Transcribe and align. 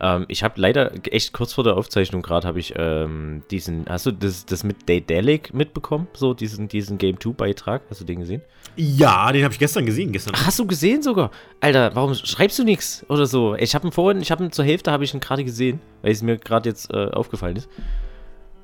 Ähm, 0.00 0.24
ich 0.28 0.42
habe 0.42 0.58
leider 0.60 0.92
echt 1.12 1.32
kurz 1.32 1.52
vor 1.52 1.64
der 1.64 1.76
Aufzeichnung 1.76 2.22
gerade 2.22 2.48
habe 2.48 2.58
ich 2.58 2.72
ähm, 2.76 3.42
diesen, 3.50 3.84
hast 3.88 4.06
du 4.06 4.12
das, 4.12 4.46
das 4.46 4.64
mit 4.64 4.88
Daedalic 4.88 5.52
mitbekommen? 5.52 6.08
So 6.14 6.32
diesen, 6.32 6.68
diesen 6.68 6.96
Game 6.96 7.20
2 7.20 7.32
Beitrag, 7.32 7.82
hast 7.90 8.00
du 8.00 8.04
den 8.04 8.20
gesehen? 8.20 8.42
Ja, 8.76 9.30
den 9.30 9.44
habe 9.44 9.52
ich 9.52 9.58
gestern 9.58 9.84
gesehen, 9.84 10.12
gestern. 10.12 10.34
Ach, 10.36 10.46
hast 10.46 10.58
du 10.58 10.66
gesehen 10.66 11.02
sogar? 11.02 11.30
Alter, 11.60 11.94
warum 11.94 12.14
schreibst 12.14 12.58
du 12.58 12.64
nichts 12.64 13.04
oder 13.08 13.26
so? 13.26 13.54
Ich 13.56 13.74
habe 13.74 13.86
ihn 13.88 13.92
vorhin, 13.92 14.22
ich 14.22 14.30
habe 14.30 14.42
ihn 14.42 14.52
zur 14.52 14.64
Hälfte 14.64 14.90
habe 14.90 15.04
ich 15.04 15.12
ihn 15.12 15.20
gerade 15.20 15.44
gesehen, 15.44 15.80
weil 16.02 16.12
es 16.12 16.22
mir 16.22 16.38
gerade 16.38 16.70
jetzt 16.70 16.92
äh, 16.92 17.10
aufgefallen 17.10 17.56
ist. 17.56 17.68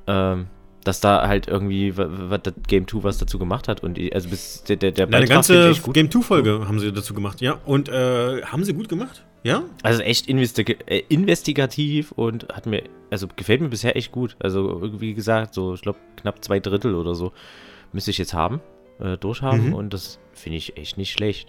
Ähm, 0.06 0.46
dass 0.86 1.00
da 1.00 1.26
halt 1.26 1.48
irgendwie 1.48 1.96
was 1.96 2.42
das 2.42 2.54
Game 2.68 2.86
2 2.86 3.02
was 3.02 3.18
dazu 3.18 3.38
gemacht 3.38 3.66
hat 3.66 3.82
und 3.82 3.98
also 4.14 4.28
bis 4.28 4.62
der 4.64 4.76
der, 4.76 4.92
der 4.92 5.08
Na, 5.10 5.16
eine 5.16 5.26
ganze 5.26 5.74
Game 5.92 6.10
2 6.10 6.20
Folge 6.20 6.64
haben 6.68 6.78
sie 6.78 6.92
dazu 6.92 7.12
gemacht, 7.12 7.40
ja 7.40 7.58
und 7.66 7.88
äh, 7.88 8.42
haben 8.42 8.64
sie 8.64 8.72
gut 8.72 8.88
gemacht, 8.88 9.24
ja? 9.46 9.62
Also 9.84 10.02
echt 10.02 10.28
äh, 10.28 11.02
investigativ 11.08 12.10
und 12.10 12.48
hat 12.48 12.66
mir 12.66 12.82
also 13.10 13.28
gefällt 13.36 13.60
mir 13.60 13.68
bisher 13.68 13.96
echt 13.96 14.10
gut. 14.10 14.36
Also 14.40 15.00
wie 15.00 15.14
gesagt, 15.14 15.54
so 15.54 15.74
ich 15.74 15.82
glaube 15.82 16.00
knapp 16.16 16.44
zwei 16.44 16.58
Drittel 16.58 16.96
oder 16.96 17.14
so 17.14 17.32
müsste 17.92 18.10
ich 18.10 18.18
jetzt 18.18 18.34
haben, 18.34 18.60
äh, 18.98 19.16
durchhaben 19.16 19.68
mhm. 19.68 19.74
und 19.74 19.94
das 19.94 20.18
finde 20.32 20.58
ich 20.58 20.76
echt 20.76 20.98
nicht 20.98 21.12
schlecht. 21.12 21.48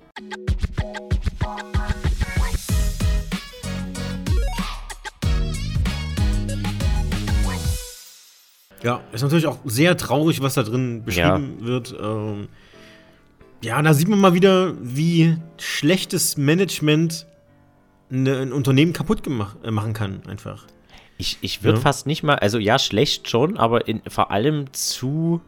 Ja, 8.84 9.02
ist 9.11 9.23
natürlich 9.23 9.48
auch 9.48 9.58
sehr 9.66 9.98
traurig, 9.98 10.44
was 10.44 10.53
da 10.53 10.61
drin 10.61 11.02
beschrieben 11.03 11.58
ja. 11.61 11.66
wird. 11.66 11.95
Ähm, 12.00 12.48
ja, 13.64 13.81
da 13.81 13.95
sieht 13.95 14.08
man 14.08 14.20
mal 14.20 14.36
wieder, 14.36 14.75
wie 14.80 15.36
schlechtes 15.58 16.38
Management 16.38 17.25
eine, 18.11 18.38
ein 18.38 18.53
Unternehmen 18.53 18.93
kaputt 18.93 19.23
gemacht, 19.23 19.57
äh, 19.63 19.71
machen 19.71 19.93
kann, 19.93 20.21
einfach. 20.27 20.66
Ich, 21.17 21.38
ich 21.41 21.63
würde 21.63 21.77
ja. 21.77 21.81
fast 21.81 22.05
nicht 22.05 22.23
mal, 22.23 22.35
also 22.35 22.59
ja, 22.59 22.77
schlecht 22.77 23.30
schon, 23.30 23.57
aber 23.57 23.88
in, 23.88 24.02
vor 24.08 24.31
allem 24.31 24.72
zu, 24.73 25.41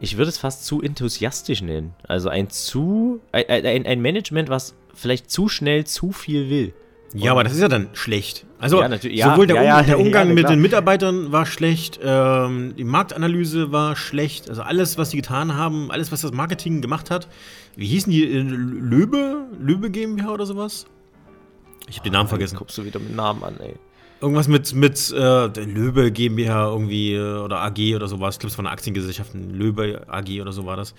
ich 0.00 0.16
würde 0.16 0.28
es 0.28 0.38
fast 0.38 0.64
zu 0.64 0.82
enthusiastisch 0.82 1.62
nennen. 1.62 1.94
Also 2.06 2.28
ein 2.28 2.48
zu, 2.48 3.20
ein, 3.32 3.44
ein, 3.48 3.86
ein 3.86 4.00
Management, 4.00 4.48
was 4.48 4.74
vielleicht 4.94 5.30
zu 5.30 5.48
schnell 5.48 5.84
zu 5.84 6.12
viel 6.12 6.48
will. 6.48 6.74
Ja, 7.16 7.30
aber 7.30 7.44
das 7.44 7.52
ist 7.52 7.60
ja 7.60 7.68
dann 7.68 7.88
schlecht. 7.92 8.44
Also 8.58 8.82
ja, 8.82 9.30
sowohl 9.30 9.46
der, 9.46 9.62
ja, 9.62 9.80
um, 9.80 9.86
der 9.86 10.00
Umgang 10.00 10.28
ja, 10.28 10.34
mit 10.34 10.48
den 10.48 10.60
Mitarbeitern 10.60 11.30
war 11.30 11.46
schlecht, 11.46 12.00
ähm, 12.02 12.74
die 12.76 12.82
Marktanalyse 12.82 13.70
war 13.70 13.94
schlecht, 13.94 14.48
also 14.48 14.62
alles, 14.62 14.98
was 14.98 15.10
sie 15.10 15.18
getan 15.18 15.54
haben, 15.54 15.92
alles, 15.92 16.10
was 16.10 16.22
das 16.22 16.32
Marketing 16.32 16.80
gemacht 16.80 17.10
hat. 17.10 17.28
Wie 17.76 17.86
hießen 17.86 18.10
die? 18.10 18.24
Äh, 18.24 18.40
Löbe? 18.40 19.46
Löbe 19.60 19.90
GmbH 19.90 20.32
oder 20.32 20.44
sowas? 20.44 20.86
Ich 21.88 21.98
habe 21.98 22.08
den 22.08 22.12
Namen 22.12 22.28
vergessen. 22.28 22.56
Guckst 22.56 22.76
du 22.78 22.84
wieder 22.84 23.00
mit 23.00 23.14
Namen 23.14 23.42
an, 23.44 23.58
ey. 23.60 23.74
Irgendwas 24.20 24.48
mit, 24.48 24.72
mit 24.72 25.12
äh, 25.12 25.46
Löbe 25.46 26.10
GmbH 26.10 26.68
irgendwie 26.68 27.14
äh, 27.14 27.38
oder 27.38 27.60
AG 27.60 27.94
oder 27.94 28.08
sowas. 28.08 28.36
Ich 28.36 28.38
glaube, 28.38 28.52
es 28.52 28.58
war 28.58 28.64
eine 28.64 28.70
Aktiengesellschaft, 28.70 29.32
Löbe 29.34 30.02
AG 30.08 30.40
oder 30.40 30.52
so 30.52 30.64
war 30.64 30.76
das. 30.76 30.94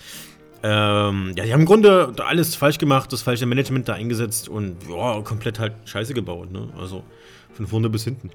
Ähm, 0.61 1.33
ja, 1.35 1.45
die 1.45 1.53
haben 1.53 1.61
im 1.61 1.65
Grunde 1.65 2.13
alles 2.25 2.55
falsch 2.55 2.77
gemacht, 2.77 3.11
das 3.13 3.21
falsche 3.21 3.45
Management 3.45 3.87
da 3.87 3.93
eingesetzt 3.93 4.49
und 4.49 4.77
ja, 4.89 5.21
komplett 5.21 5.59
halt 5.59 5.73
Scheiße 5.85 6.13
gebaut, 6.13 6.51
ne? 6.51 6.69
Also 6.77 7.03
von 7.53 7.67
vorne 7.67 7.89
bis 7.89 8.03
hinten. 8.03 8.31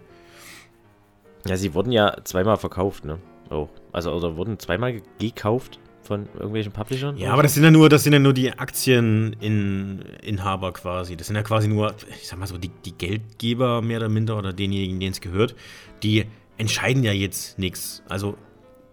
Ja, 1.46 1.56
sie 1.56 1.74
wurden 1.74 1.92
ja 1.92 2.16
zweimal 2.24 2.56
verkauft, 2.56 3.04
ne? 3.04 3.18
Auch. 3.48 3.68
Also, 3.92 4.12
oder 4.12 4.36
wurden 4.36 4.58
zweimal 4.58 5.00
gekauft 5.18 5.78
von 6.11 6.27
irgendwelchen 6.34 6.72
Publishern? 6.72 7.16
Ja, 7.19 7.33
aber 7.33 7.44
das 7.44 7.55
sind 7.55 7.62
ja 7.62 7.70
nur, 7.70 7.89
das 7.89 8.03
sind 8.03 8.12
ja 8.12 8.19
nur 8.19 8.33
die 8.33 8.50
Aktieninhaber 8.50 10.72
quasi. 10.72 11.16
Das 11.16 11.28
sind 11.28 11.36
ja 11.36 11.44
quasi 11.44 11.69
nur, 11.69 11.94
ich 12.20 12.27
sag 12.27 12.41
mal 12.41 12.48
so, 12.48 12.58
die, 12.58 12.72
die 12.84 12.91
Geldgeber 12.91 13.80
mehr 13.80 13.98
oder 13.98 14.08
minder 14.08 14.36
oder 14.36 14.53
denjenigen, 14.53 14.98
denen 14.98 15.12
es 15.12 15.20
gehört. 15.20 15.55
Die 16.03 16.25
entscheiden 16.58 17.05
ja 17.05 17.12
jetzt 17.12 17.61
nichts. 17.61 18.03
Also, 18.08 18.36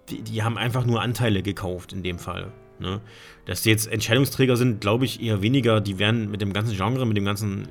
die, 0.10 0.22
die 0.22 0.44
haben 0.44 0.60
einfach 0.60 0.86
nur 0.86 1.02
Anteile 1.02 1.42
gekauft 1.42 1.92
in 1.92 2.04
dem 2.04 2.20
Fall. 2.20 2.52
Ne? 2.78 3.02
Dass 3.46 3.64
die 3.64 3.72
jetzt 3.72 3.88
Entscheidungsträger 3.88 4.56
sind, 4.56 4.80
glaube 4.80 5.06
ich 5.06 5.20
eher 5.20 5.42
weniger. 5.42 5.82
Die 5.82 5.98
werden 5.98 6.30
mit 6.30 6.42
dem 6.42 6.54
ganzen 6.54 6.78
Genre, 6.78 7.04
mit 7.08 7.18
dem 7.18 7.26
ganzen, 7.26 7.68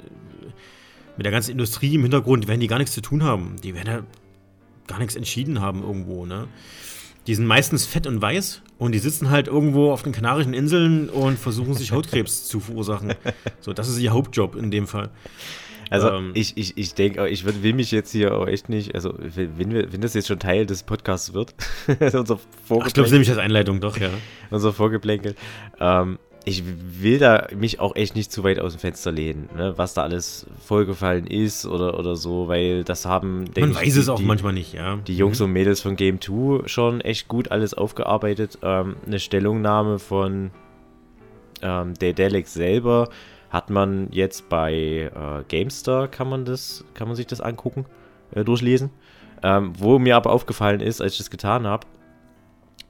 mit 1.16 1.24
der 1.24 1.30
ganzen 1.30 1.52
Industrie 1.52 1.94
im 1.94 2.02
Hintergrund, 2.02 2.48
werden 2.48 2.58
die 2.58 2.66
gar 2.66 2.78
nichts 2.78 2.94
zu 2.94 3.00
tun 3.00 3.22
haben. 3.22 3.54
Die 3.62 3.76
werden 3.76 3.86
ja 3.86 4.02
gar 4.88 4.98
nichts 4.98 5.14
entschieden 5.14 5.60
haben 5.60 5.84
irgendwo. 5.84 6.26
Ne? 6.26 6.48
Die 7.26 7.34
sind 7.34 7.46
meistens 7.46 7.86
fett 7.86 8.06
und 8.06 8.22
weiß 8.22 8.62
und 8.78 8.92
die 8.92 8.98
sitzen 8.98 9.30
halt 9.30 9.48
irgendwo 9.48 9.90
auf 9.90 10.02
den 10.02 10.12
Kanarischen 10.12 10.54
Inseln 10.54 11.08
und 11.08 11.38
versuchen 11.38 11.74
sich 11.74 11.92
Hautkrebs 11.92 12.46
zu 12.46 12.60
verursachen. 12.60 13.14
So, 13.60 13.72
das 13.72 13.88
ist 13.88 13.98
ihr 13.98 14.12
Hauptjob 14.12 14.56
in 14.56 14.70
dem 14.70 14.86
Fall. 14.86 15.10
Also 15.90 16.10
ähm, 16.10 16.32
ich, 16.34 16.56
ich, 16.56 16.76
ich 16.76 16.94
denke, 16.94 17.28
ich 17.28 17.44
will 17.44 17.72
mich 17.72 17.90
jetzt 17.90 18.10
hier 18.10 18.36
auch 18.36 18.46
echt 18.46 18.68
nicht, 18.68 18.94
also 18.94 19.14
wenn, 19.18 19.70
wir, 19.70 19.92
wenn 19.92 20.00
das 20.00 20.14
jetzt 20.14 20.26
schon 20.26 20.38
Teil 20.38 20.66
des 20.66 20.82
Podcasts 20.82 21.32
wird, 21.32 21.54
unser 22.00 22.38
Ach, 22.70 22.86
ich 22.86 22.94
glaube, 22.94 23.10
nämlich 23.10 23.30
als 23.30 23.38
Einleitung 23.38 23.80
doch, 23.80 23.96
ja. 23.96 24.10
Unser 24.50 24.72
Vorgeplänkel. 24.72 25.36
Ähm, 25.78 26.18
ich 26.48 26.62
will 26.64 27.18
da 27.18 27.48
mich 27.56 27.80
auch 27.80 27.96
echt 27.96 28.14
nicht 28.14 28.30
zu 28.30 28.44
weit 28.44 28.60
aus 28.60 28.72
dem 28.72 28.78
Fenster 28.78 29.10
lehnen, 29.10 29.48
ne, 29.56 29.76
was 29.76 29.94
da 29.94 30.04
alles 30.04 30.46
vorgefallen 30.64 31.26
ist 31.26 31.66
oder, 31.66 31.98
oder 31.98 32.14
so, 32.14 32.46
weil 32.46 32.84
das 32.84 33.04
haben, 33.04 33.46
Man 33.58 33.74
weiß 33.74 33.82
ich, 33.82 33.96
es 33.96 34.08
auch 34.08 34.20
die, 34.20 34.24
manchmal 34.24 34.52
nicht, 34.52 34.72
ja. 34.72 34.96
Die 35.08 35.16
Jungs 35.16 35.40
mhm. 35.40 35.46
und 35.46 35.52
Mädels 35.52 35.80
von 35.80 35.96
Game 35.96 36.20
2 36.20 36.68
schon 36.68 37.00
echt 37.00 37.26
gut 37.26 37.50
alles 37.50 37.74
aufgearbeitet. 37.74 38.60
Ähm, 38.62 38.94
eine 39.04 39.18
Stellungnahme 39.18 39.98
von 39.98 40.52
ähm, 41.62 41.94
Delex 41.94 42.54
selber 42.54 43.08
hat 43.50 43.68
man 43.68 44.08
jetzt 44.12 44.48
bei 44.48 45.10
äh, 45.12 45.42
GameStar, 45.48 46.06
kann 46.06 46.28
man 46.28 46.44
das, 46.44 46.84
kann 46.94 47.08
man 47.08 47.16
sich 47.16 47.26
das 47.26 47.40
angucken, 47.40 47.86
äh, 48.30 48.44
durchlesen. 48.44 48.90
Ähm, 49.42 49.72
wo 49.76 49.98
mir 49.98 50.14
aber 50.14 50.30
aufgefallen 50.30 50.80
ist, 50.80 51.00
als 51.00 51.12
ich 51.12 51.18
das 51.18 51.30
getan 51.30 51.66
habe, 51.66 51.88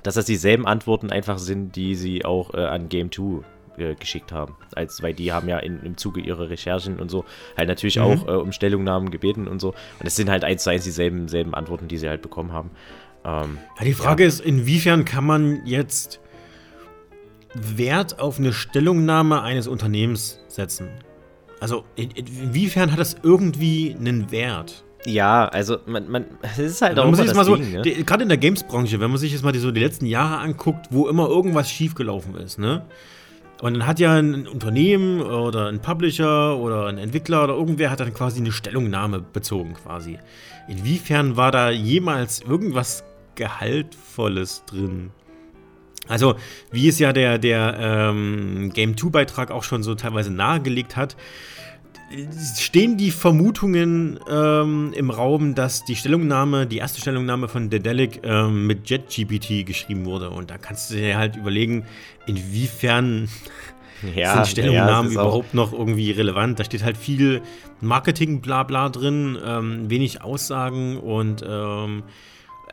dass 0.02 0.14
das 0.14 0.24
dieselben 0.24 0.66
Antworten 0.66 1.10
einfach 1.10 1.38
sind, 1.38 1.76
die 1.76 1.94
sie 1.94 2.24
auch 2.24 2.54
äh, 2.54 2.58
an 2.58 2.88
Game 2.88 3.10
2 3.10 3.44
äh, 3.78 3.94
geschickt 3.94 4.32
haben. 4.32 4.56
Als, 4.74 5.02
weil 5.02 5.12
die 5.12 5.32
haben 5.32 5.48
ja 5.48 5.58
in, 5.58 5.82
im 5.82 5.96
Zuge 5.96 6.20
ihrer 6.20 6.48
Recherchen 6.48 6.98
und 6.98 7.10
so 7.10 7.24
halt 7.56 7.68
natürlich 7.68 7.96
mhm. 7.96 8.02
auch 8.02 8.26
äh, 8.26 8.30
um 8.32 8.52
Stellungnahmen 8.52 9.10
gebeten 9.10 9.48
und 9.48 9.60
so. 9.60 9.70
Und 9.98 10.06
es 10.06 10.16
sind 10.16 10.30
halt 10.30 10.44
eins 10.44 10.62
zu 10.62 10.70
eins 10.70 10.84
dieselben 10.84 11.28
selben 11.28 11.54
Antworten, 11.54 11.88
die 11.88 11.98
sie 11.98 12.08
halt 12.08 12.22
bekommen 12.22 12.52
haben. 12.52 12.70
Ähm, 13.24 13.58
ja, 13.78 13.84
die 13.84 13.92
Frage 13.92 14.22
ja. 14.22 14.28
ist, 14.28 14.40
inwiefern 14.40 15.04
kann 15.04 15.26
man 15.26 15.66
jetzt 15.66 16.20
Wert 17.54 18.18
auf 18.18 18.38
eine 18.38 18.52
Stellungnahme 18.52 19.42
eines 19.42 19.66
Unternehmens 19.66 20.40
setzen? 20.48 20.88
Also 21.60 21.84
in, 21.96 22.10
inwiefern 22.12 22.92
hat 22.92 22.98
das 22.98 23.16
irgendwie 23.22 23.94
einen 23.98 24.30
Wert? 24.30 24.85
Ja, 25.06 25.46
also 25.46 25.78
man, 25.86 26.10
man 26.10 26.24
es 26.42 26.58
ist 26.58 26.82
halt 26.82 26.98
auch 26.98 27.06
immer 27.06 27.16
das 27.16 27.46
so, 27.46 27.56
ne? 27.56 27.82
Gerade 27.82 28.24
in 28.24 28.28
der 28.28 28.38
Games-Branche, 28.38 28.98
wenn 28.98 29.10
man 29.10 29.18
sich 29.18 29.32
jetzt 29.32 29.44
mal 29.44 29.52
die, 29.52 29.60
so 29.60 29.70
die 29.70 29.80
letzten 29.80 30.06
Jahre 30.06 30.38
anguckt, 30.38 30.86
wo 30.90 31.08
immer 31.08 31.28
irgendwas 31.28 31.70
schiefgelaufen 31.70 32.34
ist, 32.36 32.58
ne? 32.58 32.84
Und 33.62 33.74
dann 33.74 33.86
hat 33.86 34.00
ja 34.00 34.14
ein 34.14 34.46
Unternehmen 34.46 35.22
oder 35.22 35.68
ein 35.68 35.80
Publisher 35.80 36.56
oder 36.58 36.86
ein 36.86 36.98
Entwickler 36.98 37.44
oder 37.44 37.54
irgendwer 37.54 37.90
hat 37.90 38.00
dann 38.00 38.12
quasi 38.12 38.40
eine 38.40 38.52
Stellungnahme 38.52 39.20
bezogen 39.20 39.74
quasi. 39.74 40.18
Inwiefern 40.68 41.36
war 41.36 41.52
da 41.52 41.70
jemals 41.70 42.40
irgendwas 42.42 43.04
Gehaltvolles 43.36 44.64
drin? 44.66 45.10
Also, 46.08 46.36
wie 46.70 46.88
es 46.88 46.98
ja 46.98 47.12
der, 47.12 47.38
der 47.38 47.76
ähm, 47.80 48.70
Game 48.74 48.94
2-Beitrag 48.94 49.50
auch 49.50 49.62
schon 49.62 49.82
so 49.82 49.94
teilweise 49.94 50.32
nahegelegt 50.32 50.96
hat, 50.96 51.16
stehen 52.56 52.96
die 52.96 53.10
Vermutungen 53.10 54.20
ähm, 54.30 54.92
im 54.94 55.10
Raum, 55.10 55.54
dass 55.54 55.84
die 55.84 55.96
Stellungnahme, 55.96 56.66
die 56.66 56.78
erste 56.78 57.00
Stellungnahme 57.00 57.48
von 57.48 57.68
Dedelic 57.68 58.20
ähm, 58.22 58.66
mit 58.66 58.88
JetGPT 58.88 59.66
geschrieben 59.66 60.04
wurde. 60.04 60.30
Und 60.30 60.50
da 60.50 60.58
kannst 60.58 60.90
du 60.90 60.94
dir 60.94 61.18
halt 61.18 61.36
überlegen, 61.36 61.84
inwiefern 62.26 63.28
ja, 64.14 64.34
sind 64.34 64.48
Stellungnahmen 64.48 65.12
ja, 65.12 65.20
überhaupt 65.20 65.54
noch 65.54 65.72
irgendwie 65.72 66.12
relevant. 66.12 66.60
Da 66.60 66.64
steht 66.64 66.84
halt 66.84 66.96
viel 66.96 67.42
Marketing-Blabla 67.80 68.88
drin, 68.90 69.36
ähm, 69.44 69.90
wenig 69.90 70.22
Aussagen 70.22 70.98
und 70.98 71.44
ähm, 71.46 72.04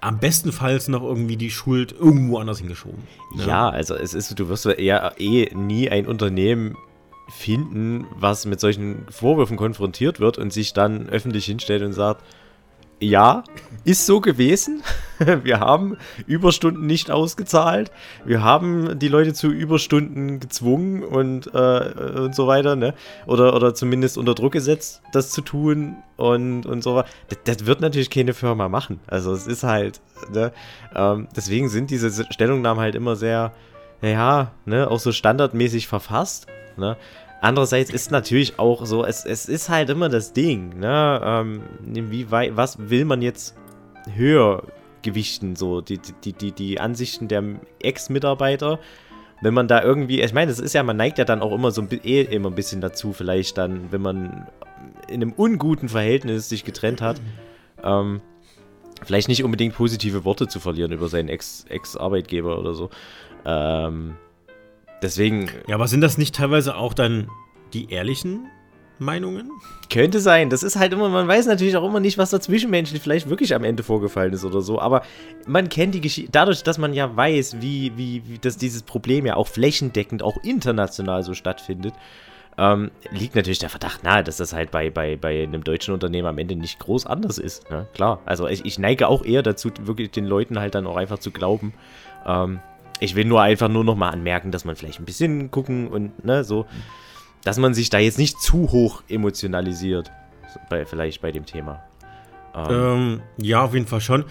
am 0.01 0.19
bestenfalls 0.19 0.89
noch 0.89 1.01
irgendwie 1.01 1.37
die 1.37 1.49
Schuld 1.49 1.93
irgendwo 1.97 2.37
anders 2.37 2.59
hingeschoben. 2.59 3.03
Ne? 3.35 3.45
Ja, 3.47 3.69
also 3.69 3.95
es 3.95 4.13
ist, 4.13 4.37
du 4.37 4.49
wirst 4.49 4.65
ja 4.65 5.11
eh 5.17 5.49
nie 5.55 5.89
ein 5.89 6.05
Unternehmen 6.05 6.75
finden, 7.29 8.05
was 8.15 8.45
mit 8.45 8.59
solchen 8.59 9.05
Vorwürfen 9.09 9.57
konfrontiert 9.57 10.19
wird 10.19 10.37
und 10.37 10.51
sich 10.51 10.73
dann 10.73 11.09
öffentlich 11.09 11.45
hinstellt 11.45 11.83
und 11.83 11.93
sagt, 11.93 12.23
ja, 13.03 13.43
ist 13.83 14.05
so 14.05 14.21
gewesen. 14.21 14.81
Wir 15.43 15.59
haben 15.59 15.97
Überstunden 16.25 16.85
nicht 16.85 17.11
ausgezahlt. 17.11 17.91
Wir 18.25 18.43
haben 18.43 18.97
die 18.97 19.07
Leute 19.07 19.33
zu 19.33 19.49
Überstunden 19.49 20.39
gezwungen 20.39 21.03
und, 21.03 21.53
äh, 21.53 22.19
und 22.19 22.35
so 22.35 22.47
weiter, 22.47 22.75
ne? 22.75 22.93
Oder, 23.25 23.55
oder 23.55 23.73
zumindest 23.73 24.17
unter 24.17 24.35
Druck 24.35 24.53
gesetzt, 24.53 25.01
das 25.11 25.31
zu 25.31 25.41
tun 25.41 25.97
und, 26.17 26.65
und 26.65 26.83
so 26.83 26.95
weiter. 26.95 27.09
Das, 27.27 27.39
das 27.43 27.65
wird 27.65 27.81
natürlich 27.81 28.09
keine 28.09 28.33
Firma 28.33 28.69
machen. 28.69 28.99
Also 29.07 29.33
es 29.33 29.47
ist 29.47 29.63
halt, 29.63 29.99
ne? 30.31 30.53
Ähm, 30.95 31.27
deswegen 31.35 31.69
sind 31.69 31.91
diese 31.91 32.25
Stellungnahmen 32.31 32.81
halt 32.81 32.95
immer 32.95 33.15
sehr, 33.15 33.51
ja, 34.11 34.51
ne, 34.65 34.89
auch 34.89 34.99
so 34.99 35.11
standardmäßig 35.11 35.87
verfasst, 35.87 36.47
ne? 36.77 36.97
Andererseits 37.41 37.89
ist 37.89 38.09
natürlich 38.09 38.57
auch 38.57 38.85
so, 38.85 39.03
es, 39.03 39.25
es 39.25 39.49
ist 39.49 39.67
halt 39.67 39.89
immer 39.89 40.07
das 40.07 40.31
Ding, 40.31 40.79
ne? 40.79 41.21
Ähm, 41.23 41.63
inwieweit, 41.93 42.55
was 42.55 42.89
will 42.89 43.05
man 43.05 43.21
jetzt 43.21 43.55
höher 44.13 44.63
gewichten, 45.01 45.55
so 45.55 45.81
die, 45.81 45.99
die, 46.23 46.31
die, 46.31 46.51
die 46.51 46.79
Ansichten 46.79 47.27
der 47.27 47.43
Ex-Mitarbeiter 47.79 48.79
wenn 49.43 49.53
man 49.53 49.67
da 49.67 49.83
irgendwie, 49.83 50.21
ich 50.21 50.33
meine, 50.33 50.49
das 50.49 50.59
ist 50.59 50.73
ja, 50.73 50.83
man 50.83 50.95
neigt 50.95 51.17
ja 51.17 51.25
dann 51.25 51.41
auch 51.41 51.51
immer 51.51 51.71
so 51.71 51.81
ein, 51.81 51.89
eh 52.03 52.21
immer 52.21 52.49
ein 52.49 52.55
bisschen 52.55 52.79
dazu, 52.79 53.11
vielleicht 53.11 53.57
dann, 53.57 53.91
wenn 53.91 54.01
man 54.01 54.47
in 55.09 55.21
einem 55.21 55.33
unguten 55.33 55.89
Verhältnis 55.89 56.47
sich 56.47 56.63
getrennt 56.63 57.01
hat, 57.01 57.19
ähm, 57.83 58.21
vielleicht 59.03 59.27
nicht 59.27 59.43
unbedingt 59.43 59.75
positive 59.75 60.23
Worte 60.23 60.47
zu 60.47 60.61
verlieren 60.61 60.93
über 60.93 61.09
seinen 61.09 61.27
Ex-Arbeitgeber 61.27 62.51
Ex 62.51 62.59
oder 62.59 62.73
so. 62.73 62.89
Ähm, 63.45 64.15
deswegen. 65.01 65.49
Ja, 65.67 65.75
aber 65.75 65.87
sind 65.87 66.01
das 66.01 66.17
nicht 66.17 66.35
teilweise 66.35 66.75
auch 66.75 66.93
dann 66.93 67.29
die 67.73 67.91
ehrlichen 67.91 68.47
Meinungen? 68.99 69.51
Könnte 69.91 70.19
sein. 70.19 70.49
Das 70.49 70.63
ist 70.63 70.75
halt 70.75 70.93
immer, 70.93 71.09
man 71.09 71.27
weiß 71.27 71.45
natürlich 71.45 71.75
auch 71.77 71.87
immer 71.87 71.99
nicht, 71.99 72.17
was 72.17 72.29
da 72.29 72.39
zwischenmenschlich 72.39 73.01
vielleicht 73.01 73.29
wirklich 73.29 73.53
am 73.53 73.63
Ende 73.63 73.83
vorgefallen 73.83 74.33
ist 74.33 74.45
oder 74.45 74.61
so. 74.61 74.79
Aber 74.79 75.03
man 75.45 75.69
kennt 75.69 75.95
die 75.95 76.01
Geschichte, 76.01 76.31
dadurch, 76.31 76.63
dass 76.63 76.77
man 76.77 76.93
ja 76.93 77.15
weiß, 77.15 77.57
wie, 77.61 77.91
wie, 77.95 78.23
wie 78.27 78.39
dass 78.39 78.57
dieses 78.57 78.83
Problem 78.83 79.25
ja 79.25 79.35
auch 79.35 79.47
flächendeckend, 79.47 80.23
auch 80.23 80.37
international 80.43 81.23
so 81.23 81.33
stattfindet, 81.33 81.93
ähm, 82.57 82.91
liegt 83.11 83.35
natürlich 83.35 83.59
der 83.59 83.69
Verdacht 83.69 84.03
nahe, 84.03 84.23
dass 84.23 84.37
das 84.37 84.53
halt 84.53 84.69
bei, 84.69 84.91
bei, 84.91 85.15
bei 85.15 85.43
einem 85.43 85.63
deutschen 85.63 85.93
Unternehmen 85.93 86.27
am 86.27 86.37
Ende 86.37 86.55
nicht 86.55 86.79
groß 86.79 87.07
anders 87.07 87.39
ist. 87.39 87.69
Ne? 87.71 87.87
Klar. 87.93 88.19
Also 88.25 88.47
ich, 88.47 88.63
ich 88.65 88.77
neige 88.77 89.07
auch 89.07 89.25
eher 89.25 89.41
dazu, 89.41 89.71
wirklich 89.81 90.11
den 90.11 90.25
Leuten 90.25 90.59
halt 90.59 90.75
dann 90.75 90.85
auch 90.85 90.97
einfach 90.97 91.19
zu 91.19 91.31
glauben. 91.31 91.73
Ähm, 92.25 92.59
ich 92.99 93.15
will 93.15 93.25
nur 93.25 93.41
einfach 93.41 93.69
nur 93.69 93.83
noch 93.83 93.95
mal 93.95 94.09
anmerken, 94.09 94.51
dass 94.51 94.65
man 94.65 94.75
vielleicht 94.75 94.99
ein 94.99 95.05
bisschen 95.05 95.51
gucken 95.51 95.87
und 95.87 96.23
ne, 96.23 96.43
so 96.43 96.65
dass 97.43 97.57
man 97.57 97.73
sich 97.73 97.89
da 97.89 97.99
jetzt 97.99 98.17
nicht 98.17 98.39
zu 98.39 98.71
hoch 98.71 99.03
emotionalisiert, 99.09 100.11
bei, 100.69 100.85
vielleicht 100.85 101.21
bei 101.21 101.31
dem 101.31 101.45
Thema. 101.45 101.83
Ähm. 102.55 102.67
Ähm, 102.69 103.21
ja, 103.37 103.63
auf 103.63 103.73
jeden 103.73 103.87
Fall 103.87 104.01
schon. 104.01 104.25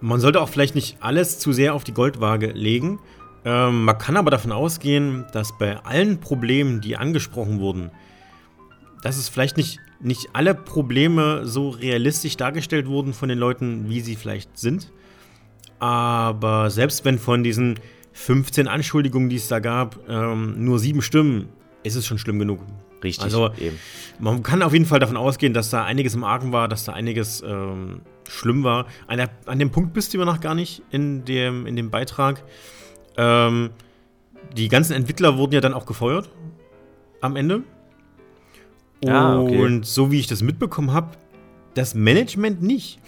Man 0.00 0.20
sollte 0.20 0.40
auch 0.40 0.48
vielleicht 0.48 0.74
nicht 0.74 0.98
alles 1.00 1.38
zu 1.38 1.52
sehr 1.52 1.74
auf 1.74 1.84
die 1.84 1.94
Goldwaage 1.94 2.48
legen. 2.48 3.00
Ähm, 3.44 3.84
man 3.84 3.98
kann 3.98 4.16
aber 4.16 4.30
davon 4.30 4.52
ausgehen, 4.52 5.26
dass 5.32 5.56
bei 5.56 5.78
allen 5.84 6.20
Problemen, 6.20 6.80
die 6.80 6.96
angesprochen 6.96 7.60
wurden, 7.60 7.90
dass 9.02 9.16
es 9.16 9.28
vielleicht 9.28 9.56
nicht, 9.56 9.78
nicht 10.00 10.30
alle 10.32 10.54
Probleme 10.54 11.46
so 11.46 11.70
realistisch 11.70 12.36
dargestellt 12.36 12.86
wurden 12.86 13.12
von 13.12 13.28
den 13.28 13.38
Leuten, 13.38 13.88
wie 13.88 14.00
sie 14.00 14.16
vielleicht 14.16 14.58
sind. 14.58 14.92
Aber 15.78 16.70
selbst 16.70 17.04
wenn 17.04 17.18
von 17.18 17.44
diesen 17.44 17.78
15 18.18 18.66
Anschuldigungen, 18.66 19.28
die 19.28 19.36
es 19.36 19.46
da 19.46 19.60
gab, 19.60 20.00
ähm, 20.08 20.64
nur 20.64 20.80
sieben 20.80 21.02
stimmen, 21.02 21.48
ist 21.84 21.94
es 21.94 22.04
schon 22.04 22.18
schlimm 22.18 22.40
genug. 22.40 22.60
Richtig. 23.02 23.24
Also 23.24 23.52
eben. 23.58 23.78
man 24.18 24.42
kann 24.42 24.60
auf 24.62 24.72
jeden 24.72 24.86
Fall 24.86 24.98
davon 24.98 25.16
ausgehen, 25.16 25.54
dass 25.54 25.70
da 25.70 25.84
einiges 25.84 26.16
im 26.16 26.24
Argen 26.24 26.50
war, 26.50 26.66
dass 26.66 26.84
da 26.84 26.94
einiges 26.94 27.42
ähm, 27.46 28.00
schlimm 28.28 28.64
war. 28.64 28.86
An, 29.06 29.18
der, 29.18 29.30
an, 29.46 29.60
dem 29.60 29.70
Punkt 29.70 29.94
bist 29.94 30.12
du 30.12 30.18
immer 30.18 30.24
noch 30.24 30.40
gar 30.40 30.56
nicht 30.56 30.82
in 30.90 31.24
dem, 31.24 31.64
in 31.66 31.76
dem 31.76 31.90
Beitrag. 31.90 32.42
Ähm, 33.16 33.70
die 34.56 34.68
ganzen 34.68 34.94
Entwickler 34.94 35.38
wurden 35.38 35.52
ja 35.54 35.60
dann 35.60 35.72
auch 35.72 35.86
gefeuert 35.86 36.28
am 37.20 37.36
Ende. 37.36 37.62
Ah, 39.06 39.38
okay. 39.38 39.62
Und 39.62 39.86
so 39.86 40.10
wie 40.10 40.18
ich 40.18 40.26
das 40.26 40.42
mitbekommen 40.42 40.92
habe, 40.92 41.12
das 41.74 41.94
Management 41.94 42.62
nicht. 42.62 42.98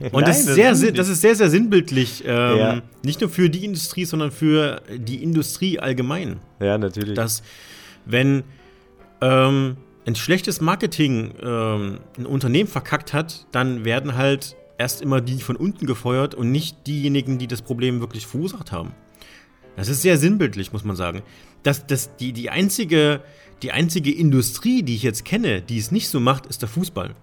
Und 0.00 0.12
Nein, 0.12 0.24
das, 0.24 0.40
ist 0.40 0.56
das, 0.56 0.80
sehr, 0.80 0.92
das 0.92 1.08
ist 1.08 1.20
sehr, 1.20 1.34
sehr 1.34 1.50
sinnbildlich. 1.50 2.24
Ähm, 2.26 2.58
ja. 2.58 2.82
Nicht 3.02 3.20
nur 3.20 3.30
für 3.30 3.50
die 3.50 3.64
Industrie, 3.64 4.04
sondern 4.04 4.30
für 4.30 4.82
die 4.96 5.22
Industrie 5.22 5.78
allgemein. 5.78 6.40
Ja, 6.60 6.78
natürlich. 6.78 7.14
Dass, 7.14 7.42
wenn 8.06 8.44
ähm, 9.20 9.76
ein 10.06 10.14
schlechtes 10.14 10.60
Marketing 10.60 11.34
ähm, 11.42 11.98
ein 12.18 12.26
Unternehmen 12.26 12.68
verkackt 12.68 13.12
hat, 13.12 13.46
dann 13.52 13.84
werden 13.84 14.16
halt 14.16 14.56
erst 14.78 15.02
immer 15.02 15.20
die 15.20 15.40
von 15.40 15.56
unten 15.56 15.86
gefeuert 15.86 16.34
und 16.34 16.50
nicht 16.50 16.86
diejenigen, 16.86 17.38
die 17.38 17.46
das 17.46 17.62
Problem 17.62 18.00
wirklich 18.00 18.26
verursacht 18.26 18.72
haben. 18.72 18.92
Das 19.76 19.88
ist 19.88 20.02
sehr 20.02 20.18
sinnbildlich, 20.18 20.72
muss 20.72 20.84
man 20.84 20.96
sagen. 20.96 21.22
Das, 21.62 21.86
das, 21.86 22.14
die, 22.16 22.32
die, 22.32 22.50
einzige, 22.50 23.22
die 23.62 23.72
einzige 23.72 24.12
Industrie, 24.12 24.82
die 24.82 24.94
ich 24.94 25.02
jetzt 25.02 25.24
kenne, 25.24 25.62
die 25.62 25.78
es 25.78 25.90
nicht 25.90 26.08
so 26.08 26.20
macht, 26.20 26.46
ist 26.46 26.62
der 26.62 26.68
Fußball. 26.68 27.14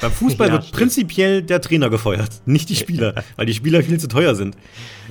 Beim 0.00 0.12
Fußball 0.12 0.46
ja, 0.48 0.52
wird 0.54 0.64
stimmt. 0.64 0.78
prinzipiell 0.78 1.42
der 1.42 1.60
Trainer 1.60 1.90
gefeuert, 1.90 2.30
nicht 2.46 2.68
die 2.68 2.76
Spieler, 2.76 3.24
weil 3.36 3.46
die 3.46 3.54
Spieler 3.54 3.82
viel 3.82 3.98
zu 3.98 4.08
teuer 4.08 4.34
sind. 4.34 4.56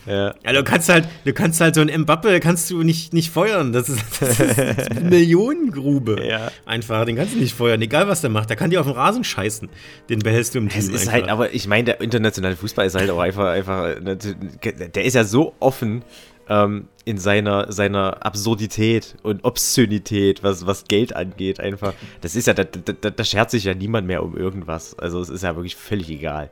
Ja. 0.06 0.36
ja, 0.44 0.54
du 0.54 0.64
kannst 0.64 0.88
halt, 0.90 1.08
du 1.24 1.34
kannst 1.34 1.60
halt 1.62 1.74
so 1.74 1.82
ein 1.82 2.02
Mbappe 2.02 2.40
kannst 2.40 2.70
du 2.70 2.84
nicht, 2.84 3.12
nicht 3.14 3.32
feuern. 3.32 3.74
Das 3.74 3.90
ist, 3.90 4.04
das 4.20 4.40
ist 4.40 4.92
eine 4.92 5.10
Millionengrube. 5.10 6.24
Ja. 6.24 6.52
Einfach, 6.68 7.06
den 7.06 7.16
kannst 7.16 7.34
du 7.34 7.40
nicht 7.40 7.56
feuern, 7.56 7.82
egal 7.82 8.08
was 8.08 8.22
der 8.22 8.30
macht. 8.30 8.52
Der 8.52 8.56
kann 8.56 8.70
dir 8.70 8.82
auf 8.82 8.86
den 8.86 8.96
Rasen 8.96 9.24
scheißen. 9.24 9.68
Den 10.10 10.20
behältst 10.20 10.54
du 10.54 10.60
im 10.60 10.70
Team. 10.70 10.80
Es 10.80 10.90
ist 10.90 11.12
halt, 11.12 11.28
aber 11.28 11.56
ich 11.56 11.68
meine, 11.68 11.86
der 11.86 12.02
internationale 12.02 12.56
Fußball 12.56 12.86
ist 12.86 12.94
halt 12.94 13.10
auch 13.10 13.18
einfach, 13.18 13.48
einfach, 13.48 14.00
ne, 14.00 14.16
der 14.16 15.04
ist 15.04 15.16
ja 15.16 15.24
so 15.24 15.56
offen 15.60 16.04
ähm, 16.50 16.88
in 17.06 17.18
seiner, 17.18 17.72
seiner 17.72 18.26
Absurdität 18.26 19.16
und 19.24 19.44
Obszönität, 19.44 20.44
was, 20.44 20.66
was 20.66 20.86
Geld 20.86 21.16
angeht, 21.16 21.60
einfach. 21.60 21.94
Das 22.22 22.36
ist 22.36 22.48
ja, 22.48 22.54
da, 22.54 22.64
da, 22.64 23.10
da 23.10 23.24
schert 23.24 23.52
sich 23.52 23.64
ja 23.66 23.74
niemand 23.74 24.08
mehr 24.08 24.24
um 24.24 24.36
irgendwas. 24.36 24.98
Also 24.98 25.22
es 25.22 25.30
ist 25.30 25.44
ja 25.44 25.56
wirklich 25.56 25.76
völlig 25.76 26.10
egal. 26.10 26.50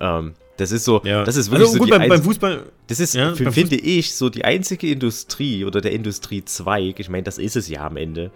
Ähm, 0.00 0.34
das 0.56 0.72
ist 0.72 0.84
so, 0.84 1.00
ja. 1.04 1.24
das 1.24 1.36
ist 1.36 1.50
wirklich 1.50 1.68
also, 1.68 1.78
so 1.78 1.84
gut, 1.84 1.90
beim, 1.90 2.08
beim, 2.08 2.22
Fußball. 2.22 2.64
Das 2.86 3.00
ist, 3.00 3.14
ja, 3.14 3.34
für, 3.34 3.50
finde 3.50 3.76
ich, 3.76 4.14
so 4.14 4.28
die 4.28 4.44
einzige 4.44 4.90
Industrie 4.90 5.64
oder 5.64 5.80
der 5.80 5.92
Industriezweig, 5.92 7.00
ich 7.00 7.08
meine, 7.08 7.22
das 7.22 7.38
ist 7.38 7.56
es 7.56 7.68
ja 7.68 7.86
am 7.86 7.96
Ende, 7.96 8.30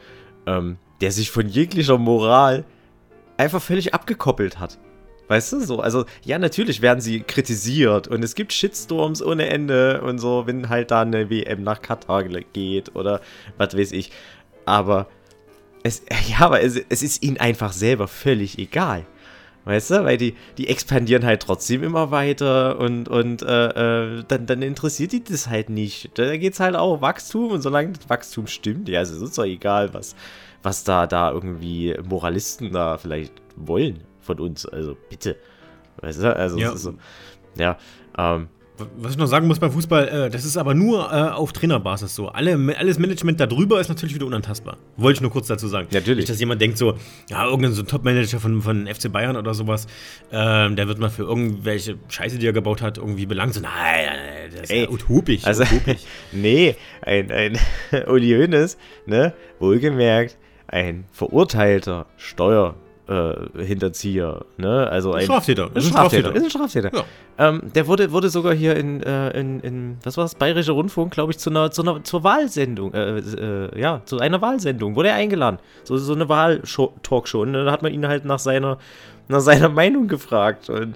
ähm, 0.47 0.77
der 1.01 1.13
sich 1.13 1.31
von 1.31 1.49
jeglicher 1.49 1.99
Moral 1.99 2.65
einfach 3.37 3.61
völlig 3.61 3.93
abgekoppelt 3.93 4.59
hat. 4.59 4.79
Weißt 5.29 5.53
du, 5.53 5.61
so, 5.61 5.81
also, 5.81 6.05
ja, 6.25 6.39
natürlich 6.39 6.83
werden 6.83 7.01
sie 7.01 7.21
kritisiert 7.21 8.09
und 8.09 8.23
es 8.23 8.35
gibt 8.35 8.53
Shitstorms 8.53 9.23
ohne 9.23 9.49
Ende 9.49 10.03
und 10.03 10.19
so, 10.19 10.47
wenn 10.47 10.69
halt 10.69 10.91
da 10.91 11.03
eine 11.03 11.31
WM 11.31 11.63
nach 11.63 11.81
Katar 11.81 12.25
geht 12.25 12.95
oder 12.95 13.21
was 13.57 13.77
weiß 13.77 13.93
ich. 13.93 14.11
Aber 14.67 15.09
es, 15.83 16.03
ja, 16.29 16.41
aber 16.41 16.63
es, 16.63 16.77
es 16.89 17.03
ist 17.03 17.23
ihnen 17.23 17.39
einfach 17.39 17.73
selber 17.73 18.09
völlig 18.09 18.59
egal. 18.59 19.07
Weißt 19.67 19.93
du, 19.93 20.05
weil 20.05 20.19
die, 20.19 20.35
die 20.59 20.69
expandieren 20.69 21.25
halt 21.25 21.41
trotzdem 21.41 21.83
immer 21.83 22.11
weiter 22.11 22.79
und, 22.79 23.09
und 23.09 23.41
äh, 23.43 24.19
äh, 24.19 24.25
dann, 24.29 24.45
dann 24.45 24.61
interessiert 24.61 25.13
die 25.13 25.25
das 25.25 25.49
halt 25.49 25.71
nicht. 25.71 26.11
Da 26.19 26.37
geht 26.37 26.53
es 26.53 26.61
halt 26.61 26.77
auch 26.77 27.01
Wachstum 27.01 27.51
und 27.51 27.63
solange 27.63 27.93
das 27.93 28.11
Wachstum 28.11 28.47
stimmt, 28.47 28.91
ja, 28.91 29.01
es 29.01 29.11
ist 29.11 29.39
doch 29.39 29.45
egal, 29.45 29.95
was, 29.95 30.17
was 30.63 30.85
da, 30.85 31.07
da 31.07 31.33
irgendwie 31.33 31.97
Moralisten 32.07 32.73
da 32.73 32.99
vielleicht 32.99 33.33
wollen 33.57 34.05
von 34.25 34.41
uns. 34.41 34.67
Also 34.67 34.97
bitte. 35.09 35.37
Weißt 36.01 36.23
du? 36.23 36.35
Also, 36.35 36.59
ja. 36.59 36.77
So, 36.77 36.95
ja 37.57 37.79
ähm, 38.19 38.49
was 38.97 39.13
ich 39.13 39.19
noch 39.19 39.27
sagen 39.27 39.47
muss 39.47 39.61
beim 39.61 39.71
Fußball, 39.71 40.09
äh, 40.09 40.31
das 40.31 40.45
ist 40.45 40.57
aber 40.57 40.75
nur 40.75 41.13
äh, 41.13 41.31
auf 41.31 41.53
Trainerbasis 41.53 42.15
so. 42.15 42.29
Alle, 42.29 42.59
alles 42.77 42.99
Management 42.99 43.39
darüber 43.39 43.81
ist 43.81 43.89
natürlich 43.89 44.15
wieder 44.17 44.27
unantastbar. 44.27 44.79
Wollte 44.97 45.19
ich 45.19 45.21
nur 45.21 45.31
kurz 45.31 45.47
dazu 45.47 45.69
sagen. 45.69 45.87
Natürlich. 45.93 46.23
Nicht, 46.23 46.29
dass 46.31 46.41
jemand 46.41 46.61
denkt 46.61 46.77
so, 46.79 46.95
ja, 47.31 47.45
irgendein 47.45 47.73
so 47.73 47.85
Top-Manager 47.85 48.41
von, 48.41 48.63
von 48.63 48.89
FC 48.89 49.13
Bayern 49.13 49.37
oder 49.37 49.55
sowas, 49.55 49.87
äh, 50.31 50.71
der 50.75 50.89
wird 50.89 50.99
mal 50.99 51.11
für 51.11 51.23
irgendwelche 51.23 51.99
Scheiße, 52.09 52.39
die 52.39 52.47
er 52.47 52.53
gebaut 52.53 52.83
hat, 52.83 52.99
irgendwie 52.99 53.27
belangt. 53.27 53.55
So, 53.55 53.61
nein, 53.61 53.71
nein, 54.07 54.51
das 54.51 54.63
ist 54.63 54.71
Ey, 54.71 54.83
ja 54.85 54.91
utopisch. 54.91 55.45
Also, 55.45 55.63
utopisch. 55.63 56.03
nee, 56.33 56.75
ein, 57.03 57.31
ein 57.31 57.59
Uli 58.09 58.31
Hoeneß, 58.31 58.77
ne, 59.07 59.35
wohlgemerkt, 59.61 60.37
ein 60.67 61.05
verurteilter 61.13 62.07
Steuer- 62.17 62.75
äh, 63.09 63.65
Hinterzieher, 63.65 64.45
ne? 64.57 64.89
Also 64.89 65.13
ein 65.13 65.25
Straftäter. 65.25 65.71
Ist 65.75 65.87
ein 65.87 65.93
Straftäter. 65.93 66.35
Ist 66.35 66.45
ein 66.45 66.51
Straftäter. 66.51 66.91
Ja. 66.95 67.05
Ähm, 67.37 67.63
der 67.75 67.87
wurde, 67.87 68.13
wurde 68.13 68.29
sogar 68.31 68.55
hier 68.55 68.77
in, 68.77 69.03
äh, 69.03 69.39
in, 69.39 69.61
in 69.61 69.97
was 70.03 70.17
war 70.17 70.25
das, 70.25 70.35
Bayerischer 70.35 70.73
Rundfunk, 70.73 71.13
glaube 71.13 71.33
ich, 71.33 71.39
zu 71.39 71.51
einer, 71.51 71.71
zu 71.71 71.83
einer 71.83 72.03
zur 72.05 72.25
Wahlsendung, 72.25 72.95
äh, 72.95 73.19
äh, 73.19 73.81
ja, 73.81 74.03
zu 74.05 74.19
einer 74.19 74.41
Wahlsendung, 74.41 74.97
wurde 74.97 75.11
er 75.11 75.17
eingeladen. 75.17 75.59
So, 75.85 75.97
so 75.97 76.15
eine 76.15 76.29
Wahl-Talkshow. 76.29 77.43
Und 77.43 77.53
dann 77.53 77.71
hat 77.71 77.83
man 77.83 77.93
ihn 77.93 78.07
halt 78.07 78.25
nach 78.25 78.39
seiner, 78.39 78.79
nach 79.29 79.41
seiner 79.41 79.69
Meinung 79.69 80.09
gefragt. 80.09 80.71
Und, 80.71 80.95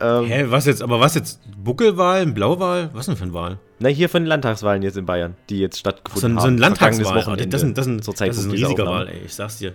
ähm, 0.00 0.26
Hä, 0.26 0.46
was 0.48 0.66
jetzt, 0.66 0.82
aber 0.82 1.00
was 1.00 1.14
jetzt? 1.14 1.40
Buckelwahl, 1.56 2.26
Blauwahl? 2.26 2.90
Was 2.92 3.06
denn 3.06 3.16
für 3.16 3.24
eine 3.24 3.32
Wahl? 3.34 3.58
Na, 3.78 3.88
hier 3.88 4.08
von 4.08 4.22
den 4.22 4.28
Landtagswahlen 4.28 4.82
jetzt 4.82 4.96
in 4.96 5.06
Bayern, 5.06 5.34
die 5.48 5.60
jetzt 5.60 5.78
stattgefunden 5.78 6.38
so, 6.38 6.42
haben. 6.42 6.42
So 6.42 6.48
ein 6.48 6.58
Landtagswahl. 6.58 7.36
Das, 7.36 7.62
ist, 7.62 7.78
das, 7.78 7.86
ist, 7.86 8.08
das 8.08 8.36
ist 8.36 8.44
ein 8.44 8.50
riesiger 8.50 8.86
Wahl, 8.86 9.08
ey, 9.08 9.22
ich 9.24 9.34
sag's 9.34 9.58
dir. 9.58 9.74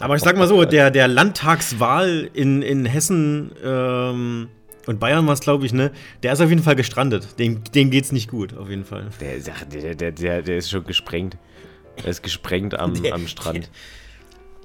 Aber 0.00 0.16
ich 0.16 0.22
sag 0.22 0.36
mal 0.36 0.46
so, 0.46 0.64
der, 0.64 0.90
der 0.90 1.08
Landtagswahl 1.08 2.30
in, 2.32 2.62
in 2.62 2.84
Hessen 2.84 3.50
ähm, 3.64 4.48
und 4.86 5.00
Bayern 5.00 5.26
war 5.26 5.34
es, 5.34 5.40
glaube 5.40 5.66
ich, 5.66 5.72
ne? 5.72 5.90
Der 6.22 6.32
ist 6.32 6.40
auf 6.40 6.48
jeden 6.48 6.62
Fall 6.62 6.76
gestrandet. 6.76 7.38
Dem, 7.38 7.62
dem 7.74 7.90
geht's 7.90 8.12
nicht 8.12 8.30
gut, 8.30 8.56
auf 8.56 8.70
jeden 8.70 8.84
Fall. 8.84 9.08
Der, 9.20 9.38
der, 9.38 9.94
der, 9.94 10.12
der, 10.12 10.42
der 10.42 10.56
ist 10.56 10.70
schon 10.70 10.84
gesprengt. 10.84 11.36
Er 11.96 12.06
ist 12.10 12.22
gesprengt 12.22 12.78
am, 12.78 12.94
der, 13.02 13.14
am 13.14 13.26
Strand. 13.26 13.70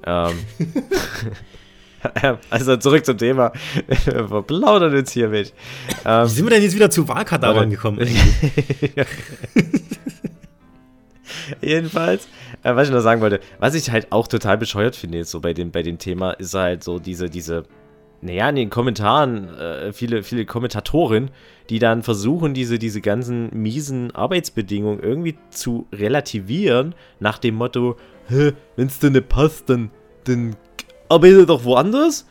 Ähm. 0.06 0.36
also 2.50 2.76
zurück 2.76 3.06
zum 3.06 3.16
Thema. 3.16 3.52
Wir 4.04 4.42
plaudern 4.42 4.94
jetzt 4.94 5.12
hier 5.12 5.30
mit. 5.30 5.54
Ähm, 6.04 6.26
Wie 6.26 6.28
sind 6.28 6.44
wir 6.44 6.50
denn 6.50 6.62
jetzt 6.62 6.74
wieder 6.74 6.90
zu 6.90 7.08
Wahlkadavern 7.08 7.70
gekommen? 7.70 8.06
Jedenfalls 11.62 12.28
äh, 12.64 12.74
was 12.74 12.88
ich 12.88 12.94
noch 12.94 13.00
sagen 13.00 13.20
wollte, 13.20 13.40
was 13.60 13.74
ich 13.74 13.90
halt 13.90 14.10
auch 14.10 14.26
total 14.26 14.58
bescheuert 14.58 14.96
finde, 14.96 15.18
jetzt 15.18 15.30
so 15.30 15.40
bei 15.40 15.52
dem, 15.52 15.70
bei 15.70 15.82
dem 15.82 15.98
Thema, 15.98 16.32
ist 16.32 16.54
halt 16.54 16.82
so 16.82 16.98
diese, 16.98 17.30
diese, 17.30 17.64
naja, 18.20 18.48
in 18.48 18.56
den 18.56 18.70
Kommentaren, 18.70 19.54
äh, 19.56 19.92
viele, 19.92 20.22
viele 20.22 20.46
Kommentatoren, 20.46 21.30
die 21.70 21.78
dann 21.78 22.02
versuchen, 22.02 22.54
diese, 22.54 22.78
diese 22.78 23.00
ganzen 23.00 23.50
miesen 23.52 24.14
Arbeitsbedingungen 24.14 25.00
irgendwie 25.00 25.36
zu 25.50 25.86
relativieren, 25.92 26.94
nach 27.20 27.38
dem 27.38 27.54
Motto, 27.54 27.96
wenn 28.28 28.86
es 28.86 28.98
dir 28.98 29.10
nicht 29.10 29.28
passt, 29.28 29.68
dann, 29.68 29.90
dann 30.24 30.56
arbeite 31.08 31.46
doch 31.46 31.64
woanders. 31.64 32.26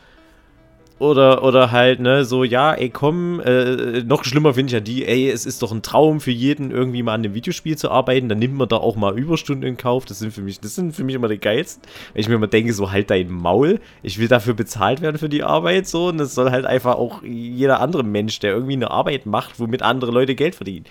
Oder, 1.00 1.42
oder 1.42 1.72
halt, 1.72 1.98
ne, 1.98 2.24
so, 2.24 2.44
ja, 2.44 2.72
ey, 2.72 2.88
komm, 2.88 3.40
äh, 3.40 4.04
noch 4.04 4.22
schlimmer 4.22 4.54
finde 4.54 4.68
ich 4.68 4.72
ja 4.74 4.80
die, 4.80 5.04
ey, 5.04 5.28
es 5.28 5.44
ist 5.44 5.60
doch 5.60 5.72
ein 5.72 5.82
Traum 5.82 6.20
für 6.20 6.30
jeden, 6.30 6.70
irgendwie 6.70 7.02
mal 7.02 7.14
an 7.14 7.24
einem 7.24 7.34
Videospiel 7.34 7.76
zu 7.76 7.90
arbeiten, 7.90 8.28
dann 8.28 8.38
nimmt 8.38 8.54
man 8.54 8.68
da 8.68 8.76
auch 8.76 8.94
mal 8.94 9.18
Überstunden 9.18 9.68
in 9.68 9.76
Kauf, 9.76 10.04
das 10.04 10.20
sind 10.20 10.32
für 10.32 10.40
mich, 10.40 10.60
das 10.60 10.76
sind 10.76 10.94
für 10.94 11.02
mich 11.02 11.16
immer 11.16 11.26
die 11.26 11.38
geilsten, 11.38 11.82
weil 12.12 12.20
ich 12.20 12.28
mir 12.28 12.36
immer 12.36 12.46
denke, 12.46 12.72
so, 12.72 12.92
halt 12.92 13.10
dein 13.10 13.28
Maul, 13.28 13.80
ich 14.04 14.20
will 14.20 14.28
dafür 14.28 14.54
bezahlt 14.54 15.02
werden 15.02 15.18
für 15.18 15.28
die 15.28 15.42
Arbeit, 15.42 15.88
so, 15.88 16.08
und 16.08 16.18
das 16.18 16.32
soll 16.32 16.52
halt 16.52 16.64
einfach 16.64 16.94
auch 16.94 17.24
jeder 17.24 17.80
andere 17.80 18.04
Mensch, 18.04 18.38
der 18.38 18.52
irgendwie 18.52 18.74
eine 18.74 18.92
Arbeit 18.92 19.26
macht, 19.26 19.58
womit 19.58 19.82
andere 19.82 20.12
Leute 20.12 20.36
Geld 20.36 20.54
verdienen. 20.54 20.86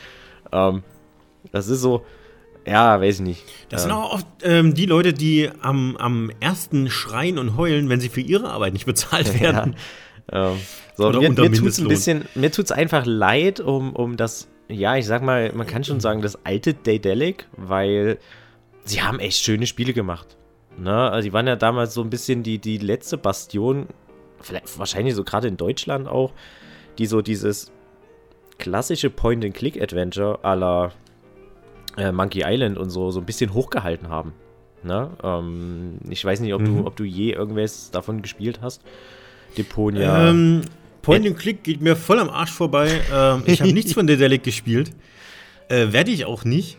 Ähm, 0.52 0.84
das 1.54 1.70
ist 1.70 1.80
so, 1.82 2.04
ja, 2.66 3.02
weiß 3.02 3.16
ich 3.16 3.22
nicht. 3.22 3.44
Das 3.70 3.84
ähm. 3.84 3.90
sind 3.90 3.98
auch 3.98 4.14
oft 4.14 4.28
ähm, 4.44 4.74
die 4.74 4.86
Leute, 4.86 5.14
die 5.14 5.50
am, 5.62 5.98
am 5.98 6.32
ersten 6.40 6.90
schreien 6.90 7.38
und 7.38 7.58
heulen, 7.58 7.90
wenn 7.90 8.00
sie 8.00 8.10
für 8.10 8.22
ihre 8.22 8.50
Arbeit 8.50 8.74
nicht 8.74 8.86
bezahlt 8.86 9.40
werden. 9.40 9.76
Ja. 10.32 10.52
Ähm, 10.52 10.58
so, 10.96 11.08
Oder 11.08 11.20
mir, 11.20 11.32
mir 11.32 11.52
tut's 11.52 11.80
ein 11.80 11.88
bisschen, 11.88 12.26
mir 12.36 12.52
tut's 12.52 12.72
einfach 12.72 13.06
leid 13.06 13.60
um, 13.60 13.94
um 13.94 14.16
das, 14.16 14.48
ja, 14.70 14.96
ich 14.96 15.06
sag 15.06 15.24
mal, 15.24 15.52
man 15.54 15.68
kann 15.68 15.84
schon 15.84 16.00
sagen, 16.00 16.22
das 16.22 16.46
alte 16.46 16.74
Daedalic, 16.74 17.48
weil 17.58 18.20
sie 18.86 19.02
haben 19.02 19.20
echt 19.20 19.44
schöne 19.44 19.66
Spiele 19.66 19.94
gemacht. 19.94 20.38
Ne? 20.78 20.94
Also 20.94 21.28
die 21.28 21.34
waren 21.34 21.48
ja 21.48 21.56
damals 21.56 21.94
so 21.94 22.02
ein 22.02 22.10
bisschen 22.10 22.44
die, 22.44 22.60
die 22.60 22.78
letzte 22.78 23.18
Bastion, 23.18 23.88
vielleicht 24.40 24.78
wahrscheinlich 24.78 25.16
so 25.16 25.24
gerade 25.24 25.48
in 25.48 25.58
Deutschland 25.58 26.08
auch, 26.08 26.32
die 26.98 27.08
so 27.08 27.22
dieses 27.22 27.72
klassische 28.60 29.10
Point-and-Click-Adventure 29.10 30.40
aller 30.44 30.92
äh, 31.98 32.12
Monkey 32.12 32.44
Island 32.46 32.78
und 32.78 32.90
so, 32.90 33.12
so 33.12 33.20
ein 33.20 33.26
bisschen 33.26 33.54
hochgehalten 33.54 34.10
haben. 34.10 34.34
Ne? 34.84 35.10
Ähm, 35.24 36.00
ich 36.10 36.24
weiß 36.24 36.40
nicht, 36.42 36.54
ob, 36.54 36.62
mhm. 36.62 36.78
du, 36.78 36.88
ob 36.88 36.96
du 36.96 37.04
je 37.04 37.32
irgendwas 37.32 37.92
davon 37.92 38.22
gespielt 38.22 38.60
hast. 38.62 38.82
Deponia. 39.58 40.30
Ähm, 40.30 40.62
Point 41.02 41.28
and 41.28 41.38
Click 41.38 41.64
geht 41.64 41.82
mir 41.82 41.96
voll 41.96 42.20
am 42.20 42.30
Arsch 42.30 42.52
vorbei. 42.52 43.02
Ähm, 43.14 43.44
ich 43.46 43.62
habe 43.62 43.74
nichts 43.74 43.94
von 43.94 44.08
Dedelic 44.08 44.44
gespielt. 44.44 44.92
Äh, 45.70 45.92
Werde 45.92 46.12
ich 46.12 46.26
auch 46.26 46.44
nicht. 46.46 46.78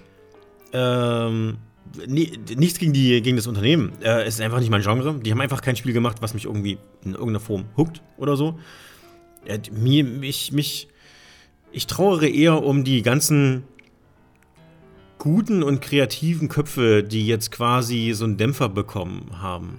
Ähm, 0.72 1.58
nie, 2.06 2.32
nichts 2.56 2.78
gegen, 2.78 2.92
die, 2.92 3.20
gegen 3.22 3.36
das 3.36 3.46
Unternehmen. 3.46 3.92
Äh, 4.02 4.22
es 4.22 4.34
ist 4.34 4.40
einfach 4.40 4.60
nicht 4.60 4.70
mein 4.70 4.82
Genre. 4.82 5.20
Die 5.22 5.30
haben 5.30 5.40
einfach 5.40 5.62
kein 5.62 5.76
Spiel 5.76 5.92
gemacht, 5.92 6.18
was 6.20 6.34
mich 6.34 6.46
irgendwie 6.46 6.78
in 7.04 7.12
irgendeiner 7.12 7.40
Form 7.40 7.66
huckt 7.76 8.02
oder 8.16 8.36
so. 8.36 8.58
Äh, 9.46 9.58
mir, 9.70 10.04
mich, 10.04 10.52
mich, 10.52 10.88
ich 11.70 11.86
trauere 11.86 12.26
eher 12.26 12.62
um 12.62 12.82
die 12.84 13.02
ganzen 13.02 13.64
guten 15.24 15.62
und 15.62 15.80
kreativen 15.80 16.50
Köpfe, 16.50 17.02
die 17.02 17.26
jetzt 17.26 17.50
quasi 17.50 18.12
so 18.12 18.26
einen 18.26 18.36
Dämpfer 18.36 18.68
bekommen 18.68 19.40
haben. 19.40 19.78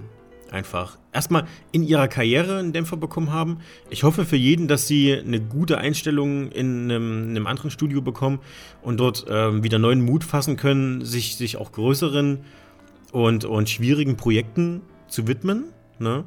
Einfach 0.50 0.98
erstmal 1.14 1.46
in 1.72 1.84
ihrer 1.84 2.08
Karriere 2.08 2.58
einen 2.58 2.74
Dämpfer 2.74 2.98
bekommen 2.98 3.32
haben. 3.32 3.60
Ich 3.92 4.02
hoffe 4.02 4.26
für 4.26 4.38
jeden, 4.38 4.68
dass 4.68 4.88
sie 4.88 5.14
eine 5.14 5.40
gute 5.40 5.78
Einstellung 5.78 6.52
in 6.52 6.86
einem, 6.86 7.30
einem 7.30 7.46
anderen 7.46 7.70
Studio 7.70 8.02
bekommen 8.02 8.40
und 8.82 9.00
dort 9.00 9.28
ähm, 9.30 9.62
wieder 9.62 9.78
neuen 9.78 10.04
Mut 10.04 10.24
fassen 10.24 10.58
können, 10.58 11.06
sich, 11.06 11.36
sich 11.36 11.58
auch 11.58 11.72
größeren 11.72 12.40
und, 13.12 13.46
und 13.46 13.70
schwierigen 13.70 14.18
Projekten 14.18 14.82
zu 15.08 15.28
widmen. 15.28 15.66
Ne? 16.00 16.24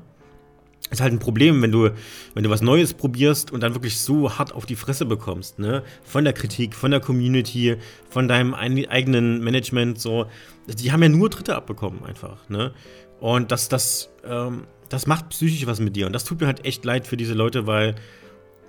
Ist 0.90 1.00
halt 1.00 1.12
ein 1.12 1.18
Problem, 1.18 1.60
wenn 1.60 1.72
du, 1.72 1.90
wenn 2.34 2.42
du 2.42 2.50
was 2.50 2.62
Neues 2.62 2.94
probierst 2.94 3.50
und 3.50 3.62
dann 3.62 3.74
wirklich 3.74 3.98
so 3.98 4.38
hart 4.38 4.54
auf 4.54 4.64
die 4.64 4.76
Fresse 4.76 5.04
bekommst, 5.04 5.58
ne? 5.58 5.82
Von 6.02 6.24
der 6.24 6.32
Kritik, 6.32 6.74
von 6.74 6.90
der 6.90 7.00
Community, 7.00 7.76
von 8.08 8.28
deinem 8.28 8.54
eigenen 8.54 9.42
Management, 9.42 10.00
so. 10.00 10.26
Die 10.66 10.92
haben 10.92 11.02
ja 11.02 11.08
nur 11.08 11.28
Dritte 11.28 11.54
abbekommen, 11.56 12.04
einfach, 12.04 12.48
ne? 12.48 12.72
Und 13.20 13.52
das, 13.52 13.68
das, 13.68 14.10
ähm, 14.24 14.64
das 14.88 15.06
macht 15.06 15.28
psychisch 15.30 15.66
was 15.66 15.80
mit 15.80 15.96
dir. 15.96 16.06
Und 16.06 16.12
das 16.12 16.24
tut 16.24 16.40
mir 16.40 16.46
halt 16.46 16.64
echt 16.64 16.84
leid 16.84 17.06
für 17.06 17.16
diese 17.16 17.34
Leute, 17.34 17.66
weil 17.66 17.94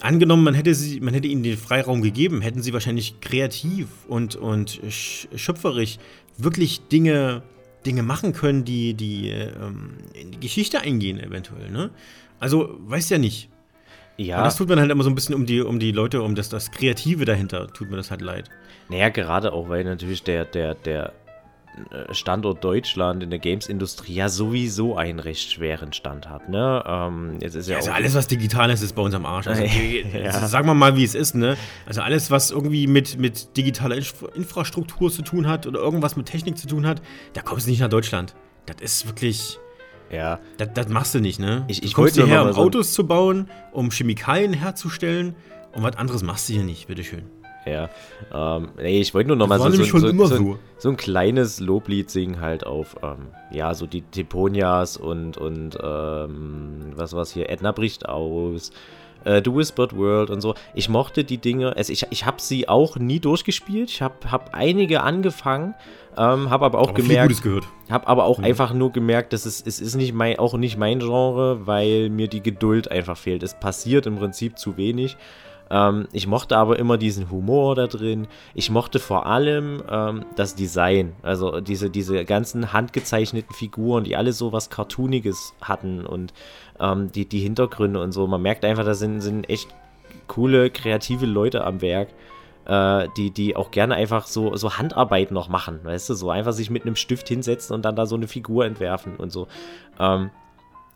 angenommen, 0.01 0.43
man 0.43 0.53
hätte 0.53 0.73
sie, 0.73 0.99
man 0.99 1.13
hätte 1.13 1.27
ihnen 1.27 1.43
den 1.43 1.57
Freiraum 1.57 2.01
gegeben, 2.01 2.41
hätten 2.41 2.61
sie 2.61 2.73
wahrscheinlich 2.73 3.21
kreativ 3.21 3.87
und, 4.07 4.35
und 4.35 4.79
schöpferisch 4.89 5.97
wirklich 6.37 6.81
Dinge 6.87 7.43
Dinge 7.85 8.03
machen 8.03 8.33
können, 8.33 8.65
die, 8.65 8.93
die 8.93 9.29
ähm, 9.29 9.97
in 10.13 10.31
die 10.31 10.39
Geschichte 10.39 10.81
eingehen, 10.81 11.19
eventuell, 11.19 11.69
ne? 11.69 11.91
Also, 12.39 12.77
weiß 12.79 13.09
ja 13.09 13.17
nicht. 13.17 13.49
Ja. 14.17 14.39
Und 14.39 14.43
das 14.43 14.57
tut 14.57 14.67
mir 14.67 14.75
halt 14.75 14.91
immer 14.91 15.03
so 15.03 15.09
ein 15.09 15.15
bisschen 15.15 15.35
um 15.35 15.45
die, 15.45 15.61
um 15.61 15.79
die 15.79 15.91
Leute, 15.91 16.21
um 16.21 16.35
das, 16.35 16.49
das 16.49 16.71
Kreative 16.71 17.23
dahinter, 17.25 17.67
tut 17.67 17.89
mir 17.89 17.97
das 17.97 18.11
halt 18.11 18.21
leid. 18.21 18.49
Naja, 18.89 19.09
gerade 19.09 19.53
auch, 19.53 19.69
weil 19.69 19.83
natürlich 19.83 20.23
der, 20.23 20.45
der, 20.45 20.75
der 20.75 21.13
Standort 22.11 22.63
Deutschland 22.63 23.23
in 23.23 23.29
der 23.29 23.39
Games-Industrie 23.39 24.13
ja 24.13 24.29
sowieso 24.29 24.95
einen 24.95 25.19
recht 25.19 25.51
schweren 25.51 25.93
Stand 25.93 26.29
hat. 26.29 26.49
Ne? 26.49 26.83
Ähm, 26.85 27.37
jetzt 27.41 27.55
ist 27.55 27.69
ja, 27.69 27.77
also 27.77 27.91
alles, 27.91 28.15
was 28.15 28.27
digital 28.27 28.69
ist, 28.69 28.81
ist 28.81 28.93
bei 28.93 29.01
uns 29.01 29.15
am 29.15 29.25
Arsch. 29.25 29.47
Also, 29.47 29.63
ja. 30.13 30.47
Sagen 30.47 30.67
wir 30.67 30.73
mal, 30.73 30.95
wie 30.95 31.03
es 31.03 31.15
ist. 31.15 31.35
Ne? 31.35 31.57
Also 31.85 32.01
alles, 32.01 32.31
was 32.31 32.51
irgendwie 32.51 32.87
mit, 32.87 33.17
mit 33.17 33.55
digitaler 33.57 33.97
Infrastruktur 34.35 35.11
zu 35.11 35.21
tun 35.21 35.47
hat 35.47 35.67
oder 35.67 35.79
irgendwas 35.79 36.15
mit 36.15 36.25
Technik 36.25 36.57
zu 36.57 36.67
tun 36.67 36.85
hat, 36.85 37.01
da 37.33 37.41
kommst 37.41 37.65
du 37.65 37.71
nicht 37.71 37.79
nach 37.81 37.89
Deutschland. 37.89 38.35
Das 38.65 38.77
ist 38.81 39.07
wirklich... 39.07 39.59
Ja. 40.11 40.39
Das, 40.57 40.69
das 40.73 40.89
machst 40.89 41.13
du 41.13 41.19
nicht, 41.19 41.39
ne? 41.39 41.65
Ich, 41.67 41.83
ich 41.83 41.91
du 41.91 41.95
kommst 41.95 42.15
hierher, 42.15 42.43
um 42.45 42.53
so 42.53 42.61
Autos 42.61 42.93
zu 42.93 43.05
bauen, 43.05 43.47
um 43.71 43.91
Chemikalien 43.91 44.53
herzustellen 44.53 45.35
und 45.71 45.83
was 45.83 45.95
anderes 45.97 46.23
machst 46.23 46.49
du 46.49 46.53
hier 46.53 46.63
nicht, 46.63 46.87
bitteschön. 46.87 47.38
Ja. 47.69 47.89
Ähm, 48.33 48.69
nee, 48.77 48.99
ich 48.99 49.13
wollte 49.13 49.27
nur 49.27 49.37
noch 49.37 49.47
mal 49.47 49.59
so, 49.59 49.69
so, 49.71 49.83
so, 49.83 50.25
so, 50.25 50.59
so, 50.77 50.89
ein 50.89 50.97
kleines 50.97 51.59
Loblied 51.59 52.09
singen 52.09 52.41
halt 52.41 52.65
auf, 52.65 52.95
ähm, 53.03 53.27
ja, 53.51 53.73
so 53.73 53.85
die 53.85 54.01
Teponias 54.01 54.97
und, 54.97 55.37
und 55.37 55.77
ähm, 55.81 56.93
was 56.95 57.13
war's 57.13 57.31
hier, 57.31 57.49
Edna 57.49 57.71
bricht 57.71 58.07
aus, 58.07 58.71
äh, 59.23 59.41
The 59.43 59.53
Whispered 59.53 59.95
World 59.95 60.29
und 60.29 60.41
so. 60.41 60.55
Ich 60.73 60.89
mochte 60.89 61.23
die 61.23 61.37
Dinge, 61.37 61.75
also 61.75 61.91
ich, 61.91 62.05
ich 62.09 62.25
habe 62.25 62.41
sie 62.41 62.67
auch 62.69 62.97
nie 62.97 63.19
durchgespielt. 63.19 63.89
Ich 63.89 64.01
habe 64.01 64.31
hab 64.31 64.53
einige 64.53 65.01
angefangen, 65.01 65.75
ähm, 66.17 66.49
habe 66.49 66.65
aber 66.65 66.79
auch 66.79 66.89
aber 66.89 67.01
gemerkt, 67.01 67.41
habe 67.89 68.07
aber 68.07 68.25
auch 68.25 68.39
mhm. 68.39 68.45
einfach 68.45 68.73
nur 68.73 68.91
gemerkt, 68.91 69.33
dass 69.33 69.45
es, 69.45 69.63
es 69.65 69.79
ist 69.79 69.95
nicht 69.95 70.13
mein, 70.13 70.39
auch 70.39 70.53
nicht 70.55 70.77
mein 70.77 70.99
Genre, 70.99 71.65
weil 71.67 72.09
mir 72.09 72.27
die 72.27 72.41
Geduld 72.41 72.91
einfach 72.91 73.17
fehlt. 73.17 73.43
Es 73.43 73.59
passiert 73.59 74.05
im 74.05 74.17
Prinzip 74.17 74.57
zu 74.57 74.77
wenig. 74.77 75.17
Ähm, 75.69 76.07
ich 76.11 76.27
mochte 76.27 76.57
aber 76.57 76.79
immer 76.79 76.97
diesen 76.97 77.29
Humor 77.29 77.75
da 77.75 77.87
drin. 77.87 78.27
Ich 78.53 78.69
mochte 78.69 78.99
vor 78.99 79.25
allem 79.25 79.83
ähm, 79.89 80.25
das 80.35 80.55
Design. 80.55 81.13
Also 81.21 81.61
diese, 81.61 81.89
diese 81.89 82.25
ganzen 82.25 82.73
handgezeichneten 82.73 83.55
Figuren, 83.55 84.03
die 84.03 84.15
alle 84.15 84.33
so 84.33 84.51
was 84.51 84.69
Cartooniges 84.69 85.53
hatten 85.61 86.05
und 86.05 86.33
ähm, 86.79 87.11
die, 87.11 87.25
die 87.25 87.39
Hintergründe 87.39 88.01
und 88.01 88.11
so. 88.11 88.25
Man 88.27 88.41
merkt 88.41 88.65
einfach, 88.65 88.85
da 88.85 88.93
sind, 88.93 89.21
sind 89.21 89.49
echt 89.49 89.69
coole, 90.27 90.69
kreative 90.69 91.25
Leute 91.25 91.63
am 91.63 91.81
Werk. 91.81 92.09
Äh, 92.65 93.07
die, 93.17 93.31
die 93.31 93.55
auch 93.55 93.71
gerne 93.71 93.95
einfach 93.95 94.27
so, 94.27 94.55
so 94.55 94.77
Handarbeit 94.77 95.31
noch 95.31 95.49
machen, 95.49 95.79
weißt 95.81 96.09
du, 96.09 96.13
so 96.13 96.29
einfach 96.29 96.51
sich 96.51 96.69
mit 96.69 96.83
einem 96.83 96.95
Stift 96.95 97.27
hinsetzen 97.27 97.73
und 97.73 97.83
dann 97.83 97.95
da 97.95 98.05
so 98.05 98.15
eine 98.15 98.27
Figur 98.27 98.63
entwerfen 98.65 99.15
und 99.15 99.31
so. 99.31 99.47
Ähm, 99.99 100.29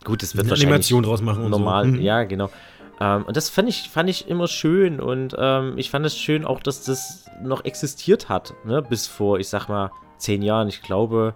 gut, 0.04 0.22
das 0.22 0.36
wird 0.36 0.44
eine 0.44 0.52
wahrscheinlich 0.52 0.68
Animation 0.68 1.02
draus 1.02 1.24
machen 1.24 1.50
normal, 1.50 1.86
so. 1.86 1.92
mhm. 1.94 2.02
ja, 2.02 2.26
genau. 2.26 2.52
Ähm, 3.00 3.24
und 3.24 3.38
das 3.38 3.50
fand 3.50 3.70
ich, 3.70 3.90
fand 3.90 4.10
ich 4.10 4.28
immer 4.28 4.48
schön 4.48 5.00
und 5.00 5.36
ähm, 5.38 5.78
ich 5.78 5.90
fand 5.90 6.06
es 6.06 6.18
schön 6.18 6.46
auch, 6.46 6.60
dass 6.60 6.84
das 6.84 7.26
noch 7.42 7.66
existiert 7.66 8.30
hat, 8.30 8.54
ne? 8.66 8.82
bis 8.82 9.08
vor, 9.08 9.40
ich 9.40 9.50
sag 9.50 9.68
mal, 9.68 9.92
zehn 10.18 10.42
Jahren. 10.42 10.68
Ich 10.68 10.82
glaube, 10.82 11.34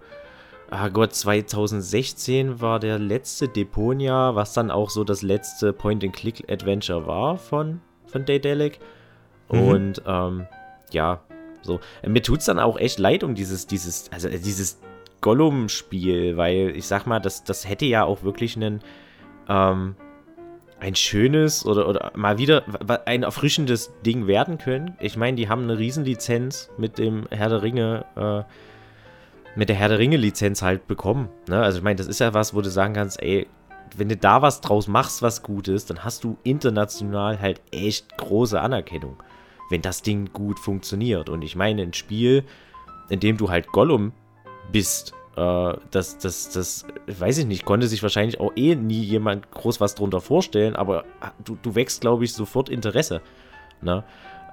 ah 0.70 0.90
Gott, 0.90 1.14
2016 1.14 2.62
war 2.62 2.80
der 2.80 3.00
letzte 3.00 3.48
Deponia, 3.48 4.36
was 4.36 4.54
dann 4.54 4.72
auch 4.72 4.90
so 4.90 5.04
das 5.04 5.22
letzte 5.22 5.74
Point-and-Click-Adventure 5.74 7.08
war 7.08 7.38
von, 7.38 7.82
von 8.06 8.26
Daedalic. 8.26 8.80
Mhm. 9.52 9.62
Und 9.62 10.02
ähm, 10.06 10.48
ja, 10.92 11.22
so. 11.62 11.80
Mir 12.06 12.22
tut 12.22 12.40
es 12.40 12.46
dann 12.46 12.60
auch 12.60 12.78
echt 12.78 13.00
leid 13.00 13.24
um 13.24 13.36
dieses, 13.36 13.68
dieses, 13.68 14.12
also 14.12 14.30
dieses 14.30 14.80
Gollum-Spiel, 15.22 16.38
weil 16.38 16.74
ich 16.76 16.88
sag 16.88 17.06
mal, 17.06 17.20
das, 17.20 17.44
das 17.44 17.68
hätte 17.68 17.86
ja 17.86 18.04
auch 18.04 18.24
wirklich 18.24 18.56
einen, 18.56 18.82
ähm, 19.50 19.96
ein 20.80 20.96
schönes 20.96 21.66
oder, 21.66 21.88
oder 21.88 22.12
mal 22.16 22.38
wieder 22.38 22.64
ein 23.06 23.24
erfrischendes 23.24 23.92
Ding 24.06 24.28
werden 24.28 24.58
können. 24.58 24.96
Ich 25.00 25.18
meine, 25.18 25.36
die 25.36 25.50
haben 25.50 25.64
eine 25.64 25.78
Riesenlizenz 25.78 26.70
mit 26.78 26.98
dem 26.98 27.28
Herr 27.32 27.50
der 27.50 27.64
Ringe, 27.64 28.06
äh, 28.16 28.44
mit 29.58 29.70
der 29.70 29.76
Herr 29.76 29.90
der 29.90 30.00
Ringe-Lizenz 30.00 30.62
halt 30.62 30.88
bekommen. 30.88 31.30
Ne? 31.48 31.62
Also 31.62 31.80
ich 31.80 31.84
meine, 31.84 31.96
das 31.96 32.08
ist 32.08 32.20
ja 32.20 32.34
was, 32.34 32.54
wo 32.54 32.62
du 32.62 32.70
sagen 32.70 32.94
kannst, 32.94 33.22
ey, 33.22 33.48
wenn 33.96 34.10
du 34.10 34.18
da 34.18 34.42
was 34.42 34.62
draus 34.62 34.88
machst, 34.88 35.22
was 35.22 35.42
gut 35.42 35.68
ist, 35.68 35.90
dann 35.90 36.04
hast 36.04 36.24
du 36.24 36.38
international 36.44 37.40
halt 37.40 37.62
echt 37.72 38.18
große 38.18 38.60
Anerkennung, 38.60 39.18
wenn 39.70 39.82
das 39.82 40.04
Ding 40.04 40.32
gut 40.32 40.60
funktioniert. 40.60 41.30
Und 41.30 41.42
ich 41.42 41.56
meine, 41.56 41.82
ein 41.82 41.94
Spiel, 41.94 42.44
in 43.10 43.20
dem 43.20 43.38
du 43.38 43.50
halt 43.50 43.68
Gollum 43.72 44.12
bist, 44.72 45.14
äh, 45.38 45.78
das, 45.92 46.18
das, 46.18 46.50
das, 46.50 46.86
weiß 47.06 47.38
ich 47.38 47.46
nicht, 47.46 47.64
konnte 47.64 47.88
sich 47.88 48.02
wahrscheinlich 48.02 48.40
auch 48.40 48.52
eh 48.56 48.76
nie 48.76 49.04
jemand 49.04 49.52
groß 49.52 49.80
was 49.80 49.94
drunter 49.94 50.20
vorstellen, 50.20 50.76
aber 50.76 51.06
du, 51.46 51.58
du 51.62 51.76
wächst, 51.76 52.02
glaube 52.02 52.26
ich, 52.26 52.34
sofort 52.34 52.70
Interesse. 52.70 53.22
Ne? 53.82 54.04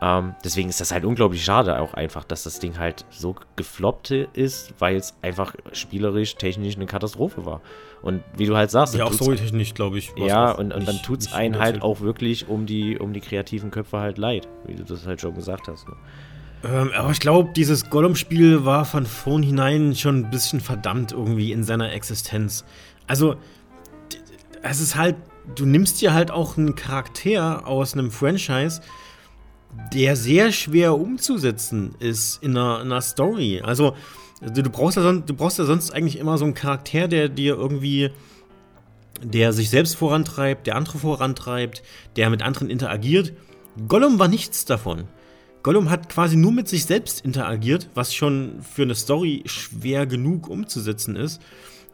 Ähm, 0.02 0.34
deswegen 0.44 0.68
ist 0.68 0.82
das 0.82 0.92
halt 0.92 1.06
unglaublich 1.06 1.42
schade 1.42 1.78
auch 1.80 1.94
einfach, 1.94 2.24
dass 2.24 2.42
das 2.42 2.58
Ding 2.58 2.78
halt 2.78 3.06
so 3.08 3.34
gefloppt 3.56 4.10
ist, 4.10 4.74
weil 4.78 4.96
es 4.96 5.14
einfach 5.22 5.54
spielerisch, 5.72 6.34
technisch 6.36 6.76
eine 6.76 6.84
Katastrophe 6.84 7.46
war. 7.46 7.62
Und 8.02 8.22
wie 8.36 8.44
du 8.44 8.54
halt 8.54 8.70
sagst, 8.70 8.94
ja, 8.94 9.04
auch 9.04 9.12
storytechnisch, 9.14 9.72
glaube 9.72 9.96
ich. 9.96 10.12
Ja, 10.16 10.50
und, 10.50 10.74
und 10.74 10.86
dann 10.86 11.00
tut 11.02 11.20
es 11.20 11.32
einen 11.32 11.58
halt 11.58 11.80
auch 11.80 12.00
wirklich 12.00 12.48
um 12.48 12.66
die, 12.66 12.98
um 12.98 13.14
die 13.14 13.20
kreativen 13.20 13.70
Köpfe 13.70 13.98
halt 13.98 14.18
leid, 14.18 14.46
wie 14.66 14.74
du 14.74 14.84
das 14.84 15.06
halt 15.06 15.22
schon 15.22 15.34
gesagt 15.34 15.68
hast. 15.68 15.88
Ne? 15.88 15.94
Ähm, 16.64 16.92
aber 16.94 17.10
ich 17.10 17.20
glaube, 17.20 17.52
dieses 17.54 17.90
Gollum-Spiel 17.90 18.64
war 18.64 18.84
von 18.84 19.06
vornherein 19.06 19.94
schon 19.94 20.24
ein 20.24 20.30
bisschen 20.30 20.60
verdammt 20.60 21.12
irgendwie 21.12 21.52
in 21.52 21.62
seiner 21.62 21.92
Existenz. 21.92 22.64
Also, 23.06 23.36
es 24.62 24.80
ist 24.80 24.96
halt, 24.96 25.16
du 25.56 25.66
nimmst 25.66 26.00
dir 26.00 26.14
halt 26.14 26.30
auch 26.30 26.56
einen 26.56 26.74
Charakter 26.74 27.66
aus 27.66 27.92
einem 27.92 28.10
Franchise, 28.10 28.80
der 29.92 30.16
sehr 30.16 30.52
schwer 30.52 30.96
umzusetzen 30.98 31.94
ist 31.98 32.42
in 32.42 32.56
einer, 32.56 32.80
in 32.80 32.92
einer 32.92 33.02
Story. 33.02 33.60
Also, 33.62 33.94
du 34.40 34.70
brauchst, 34.70 34.96
ja 34.96 35.02
sonst, 35.02 35.28
du 35.28 35.34
brauchst 35.34 35.58
ja 35.58 35.64
sonst 35.64 35.90
eigentlich 35.90 36.18
immer 36.18 36.38
so 36.38 36.46
einen 36.46 36.54
Charakter, 36.54 37.08
der 37.08 37.28
dir 37.28 37.56
irgendwie, 37.56 38.10
der 39.22 39.52
sich 39.52 39.68
selbst 39.68 39.96
vorantreibt, 39.96 40.66
der 40.66 40.76
andere 40.76 40.98
vorantreibt, 40.98 41.82
der 42.16 42.30
mit 42.30 42.42
anderen 42.42 42.70
interagiert. 42.70 43.34
Gollum 43.86 44.18
war 44.18 44.28
nichts 44.28 44.64
davon. 44.64 45.08
Gollum 45.64 45.88
hat 45.88 46.10
quasi 46.10 46.36
nur 46.36 46.52
mit 46.52 46.68
sich 46.68 46.84
selbst 46.84 47.24
interagiert, 47.24 47.88
was 47.94 48.14
schon 48.14 48.60
für 48.60 48.82
eine 48.82 48.94
Story 48.94 49.42
schwer 49.46 50.06
genug 50.06 50.46
umzusetzen 50.46 51.16
ist. 51.16 51.40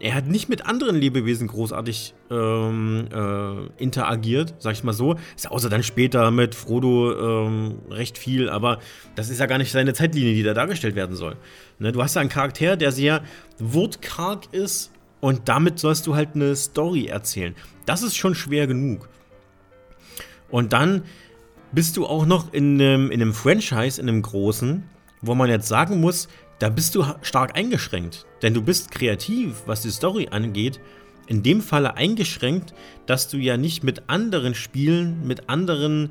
Er 0.00 0.14
hat 0.14 0.26
nicht 0.26 0.48
mit 0.48 0.66
anderen 0.66 0.96
Lebewesen 0.96 1.46
großartig 1.46 2.14
ähm, 2.32 3.06
äh, 3.14 3.80
interagiert, 3.80 4.54
sag 4.58 4.72
ich 4.72 4.82
mal 4.82 4.92
so. 4.92 5.14
Ist 5.36 5.48
außer 5.48 5.68
dann 5.68 5.84
später 5.84 6.32
mit 6.32 6.56
Frodo 6.56 7.46
ähm, 7.46 7.78
recht 7.90 8.18
viel, 8.18 8.48
aber 8.48 8.80
das 9.14 9.30
ist 9.30 9.38
ja 9.38 9.46
gar 9.46 9.58
nicht 9.58 9.70
seine 9.70 9.94
Zeitlinie, 9.94 10.34
die 10.34 10.42
da 10.42 10.52
dargestellt 10.52 10.96
werden 10.96 11.14
soll. 11.14 11.36
Ne, 11.78 11.92
du 11.92 12.02
hast 12.02 12.16
ja 12.16 12.22
einen 12.22 12.30
Charakter, 12.30 12.76
der 12.76 12.90
sehr 12.90 13.22
wortkarg 13.60 14.52
ist 14.52 14.90
und 15.20 15.48
damit 15.48 15.78
sollst 15.78 16.08
du 16.08 16.16
halt 16.16 16.30
eine 16.34 16.56
Story 16.56 17.06
erzählen. 17.06 17.54
Das 17.86 18.02
ist 18.02 18.16
schon 18.16 18.34
schwer 18.34 18.66
genug. 18.66 19.08
Und 20.50 20.72
dann 20.72 21.04
bist 21.72 21.96
du 21.96 22.06
auch 22.06 22.26
noch 22.26 22.52
in 22.52 22.80
einem, 22.80 23.10
in 23.10 23.22
einem 23.22 23.34
Franchise, 23.34 24.00
in 24.00 24.08
einem 24.08 24.22
großen, 24.22 24.84
wo 25.22 25.34
man 25.34 25.48
jetzt 25.48 25.68
sagen 25.68 26.00
muss, 26.00 26.28
da 26.58 26.68
bist 26.68 26.94
du 26.94 27.04
stark 27.22 27.56
eingeschränkt. 27.56 28.26
Denn 28.42 28.54
du 28.54 28.62
bist 28.62 28.90
kreativ, 28.90 29.62
was 29.66 29.82
die 29.82 29.90
Story 29.90 30.28
angeht, 30.30 30.80
in 31.26 31.42
dem 31.42 31.60
Falle 31.60 31.96
eingeschränkt, 31.96 32.74
dass 33.06 33.28
du 33.28 33.36
ja 33.36 33.56
nicht 33.56 33.84
mit 33.84 34.08
anderen 34.08 34.54
Spielen, 34.54 35.26
mit 35.26 35.48
anderen 35.48 36.10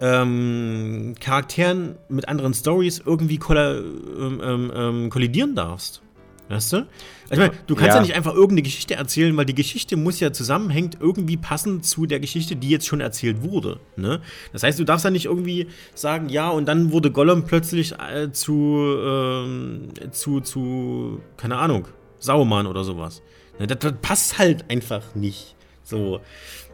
ähm, 0.00 1.14
Charakteren, 1.20 1.96
mit 2.08 2.28
anderen 2.28 2.54
Stories 2.54 3.02
irgendwie 3.04 3.38
ähm, 3.50 4.40
ähm, 4.42 4.72
ähm, 4.74 5.10
kollidieren 5.10 5.54
darfst. 5.54 6.02
Weißt 6.48 6.72
du? 6.72 6.76
Also 6.76 6.88
ich 7.30 7.38
meine, 7.38 7.52
du 7.66 7.74
kannst 7.74 7.88
ja. 7.88 7.94
ja. 7.96 8.00
nicht 8.00 8.14
einfach 8.14 8.32
irgendeine 8.32 8.62
Geschichte 8.62 8.94
erzählen, 8.94 9.36
weil 9.36 9.44
die 9.44 9.54
Geschichte 9.54 9.96
muss 9.96 10.18
ja 10.18 10.32
zusammenhängt 10.32 10.96
irgendwie 10.98 11.36
passen 11.36 11.82
zu 11.82 12.06
der 12.06 12.20
Geschichte, 12.20 12.56
die 12.56 12.70
jetzt 12.70 12.86
schon 12.86 13.00
erzählt 13.00 13.42
wurde. 13.42 13.80
Ne? 13.96 14.22
Das 14.52 14.62
heißt, 14.62 14.78
du 14.78 14.84
darfst 14.84 15.04
ja 15.04 15.10
nicht 15.10 15.26
irgendwie 15.26 15.66
sagen, 15.94 16.30
ja, 16.30 16.48
und 16.48 16.66
dann 16.66 16.90
wurde 16.90 17.10
Gollum 17.10 17.44
plötzlich 17.44 17.92
äh, 17.98 18.32
zu, 18.32 18.96
ähm, 18.98 19.88
zu, 20.10 20.40
zu, 20.40 21.20
keine 21.36 21.58
Ahnung, 21.58 21.86
Sauermann 22.18 22.66
oder 22.66 22.82
sowas. 22.82 23.22
Ne? 23.58 23.66
Das, 23.66 23.78
das 23.80 23.92
passt 24.00 24.38
halt 24.38 24.70
einfach 24.70 25.14
nicht. 25.14 25.54
So. 25.82 26.20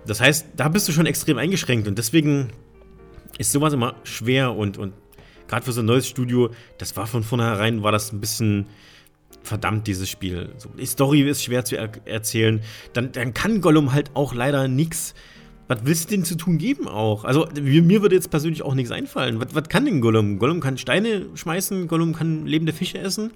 Das 0.06 0.20
heißt, 0.20 0.46
da 0.56 0.68
bist 0.68 0.86
du 0.86 0.92
schon 0.92 1.06
extrem 1.06 1.38
eingeschränkt 1.38 1.88
und 1.88 1.98
deswegen 1.98 2.52
ist 3.38 3.50
sowas 3.50 3.72
immer 3.72 3.96
schwer 4.04 4.54
und, 4.54 4.78
und 4.78 4.92
gerade 5.48 5.64
für 5.64 5.72
so 5.72 5.80
ein 5.80 5.86
neues 5.86 6.06
Studio, 6.06 6.50
das 6.78 6.96
war 6.96 7.08
von 7.08 7.24
vornherein, 7.24 7.82
war 7.82 7.90
das 7.90 8.12
ein 8.12 8.20
bisschen 8.20 8.66
verdammt, 9.42 9.86
dieses 9.86 10.08
Spiel. 10.08 10.50
Die 10.78 10.86
Story 10.86 11.22
ist 11.22 11.44
schwer 11.44 11.64
zu 11.64 11.76
er 11.76 11.90
erzählen. 12.04 12.60
Dann, 12.92 13.12
dann 13.12 13.34
kann 13.34 13.60
Gollum 13.60 13.92
halt 13.92 14.10
auch 14.14 14.34
leider 14.34 14.68
nichts. 14.68 15.14
Was 15.66 15.78
willst 15.84 16.10
du 16.10 16.16
denn 16.16 16.24
zu 16.24 16.36
tun 16.36 16.58
geben 16.58 16.88
auch? 16.88 17.24
Also, 17.24 17.48
mir 17.60 18.02
würde 18.02 18.14
jetzt 18.14 18.30
persönlich 18.30 18.62
auch 18.62 18.74
nichts 18.74 18.90
einfallen. 18.90 19.40
Was, 19.40 19.54
was 19.54 19.68
kann 19.68 19.86
denn 19.86 20.00
Gollum? 20.00 20.38
Gollum 20.38 20.60
kann 20.60 20.76
Steine 20.76 21.26
schmeißen, 21.34 21.88
Gollum 21.88 22.14
kann 22.14 22.46
lebende 22.46 22.72
Fische 22.72 22.98
essen. 22.98 23.32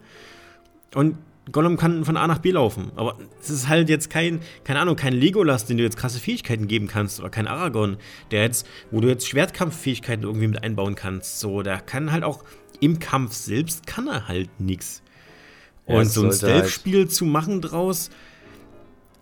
Und 0.95 1.17
Gollum 1.53 1.79
kann 1.79 2.05
von 2.05 2.17
A 2.17 2.27
nach 2.27 2.39
B 2.39 2.51
laufen. 2.51 2.93
Aber 2.97 3.17
es 3.41 3.49
ist 3.49 3.69
halt 3.69 3.89
jetzt 3.89 4.11
kein, 4.11 4.41
keine 4.65 4.81
Ahnung, 4.81 4.97
kein 4.97 5.15
Legolas, 5.15 5.65
den 5.65 5.79
du 5.79 5.83
jetzt 5.83 5.97
krasse 5.97 6.21
Fähigkeiten 6.21 6.69
geben 6.69 6.87
kannst. 6.87 7.21
Oder 7.21 7.31
kein 7.31 7.47
Aragorn, 7.47 7.97
der 8.31 8.43
jetzt, 8.43 8.67
wo 8.91 9.01
du 9.01 9.09
jetzt 9.09 9.27
Schwertkampffähigkeiten 9.27 10.25
irgendwie 10.25 10.49
mit 10.49 10.63
einbauen 10.63 10.95
kannst. 10.95 11.41
So, 11.41 11.63
der 11.63 11.81
kann 11.81 12.13
halt 12.13 12.25
auch 12.25 12.45
im 12.81 12.99
Kampf 12.99 13.33
selbst 13.33 13.87
kann 13.87 14.07
er 14.07 14.29
halt 14.29 14.61
nichts. 14.61 15.03
Und 15.89 16.07
so 16.07 16.25
ein 16.25 16.33
Stealth-Spiel 16.33 16.99
halt 16.99 17.13
zu 17.13 17.25
machen 17.25 17.61
draus, 17.61 18.11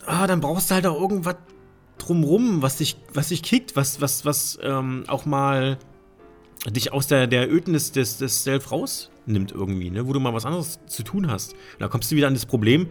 ah, 0.05 0.27
dann 0.27 0.41
brauchst 0.41 0.71
du 0.71 0.75
halt 0.75 0.87
auch 0.87 1.01
irgendwas 1.01 1.37
drumrum, 1.99 2.63
was 2.63 2.77
dich, 2.77 2.97
was 3.13 3.29
dich 3.29 3.43
kickt, 3.43 3.77
was, 3.77 4.01
was, 4.01 4.25
was 4.25 4.59
ähm, 4.63 5.05
auch 5.07 5.25
mal 5.25 5.79
dich 6.69 6.93
aus 6.93 7.07
der, 7.07 7.27
der 7.27 7.51
Ödnis 7.51 7.93
des, 7.93 8.19
des 8.19 8.41
Stealth 8.41 8.71
rausnimmt 8.71 9.53
irgendwie, 9.53 9.91
ne? 9.91 10.07
wo 10.07 10.13
du 10.13 10.21
mal 10.21 10.35
was 10.35 10.45
anderes 10.45 10.81
zu 10.87 11.03
tun 11.03 11.31
hast. 11.31 11.53
Und 11.53 11.81
da 11.81 11.89
kommst 11.89 12.11
du 12.11 12.17
wieder 12.17 12.27
an 12.27 12.35
das 12.35 12.47
Problem, 12.47 12.89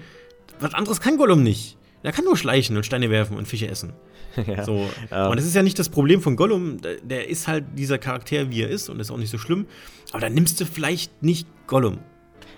was 0.60 0.74
anderes 0.74 1.02
kann 1.02 1.18
Gollum 1.18 1.44
nicht. 1.44 1.78
Er 2.04 2.12
kann 2.12 2.24
nur 2.24 2.38
schleichen 2.38 2.78
und 2.78 2.86
Steine 2.86 3.10
werfen 3.10 3.36
und 3.36 3.48
Fische 3.48 3.68
essen. 3.68 3.94
ja, 4.48 4.64
so. 4.64 4.88
Ähm. 5.12 5.32
Und 5.32 5.38
das 5.38 5.46
ist 5.46 5.56
ja 5.56 5.64
nicht 5.64 5.80
das 5.80 5.90
Problem 5.90 6.22
von 6.22 6.36
Gollum. 6.36 6.78
Der 7.04 7.28
ist 7.28 7.48
halt 7.48 7.66
dieser 7.76 7.98
Charakter, 7.98 8.52
wie 8.52 8.62
er 8.62 8.70
ist, 8.70 8.90
und 8.90 9.00
ist 9.00 9.10
auch 9.10 9.18
nicht 9.18 9.32
so 9.32 9.38
schlimm. 9.38 9.66
Aber 10.12 10.20
dann 10.20 10.34
nimmst 10.34 10.62
du 10.62 10.66
vielleicht 10.66 11.24
nicht 11.24 11.48
Gollum. 11.68 12.00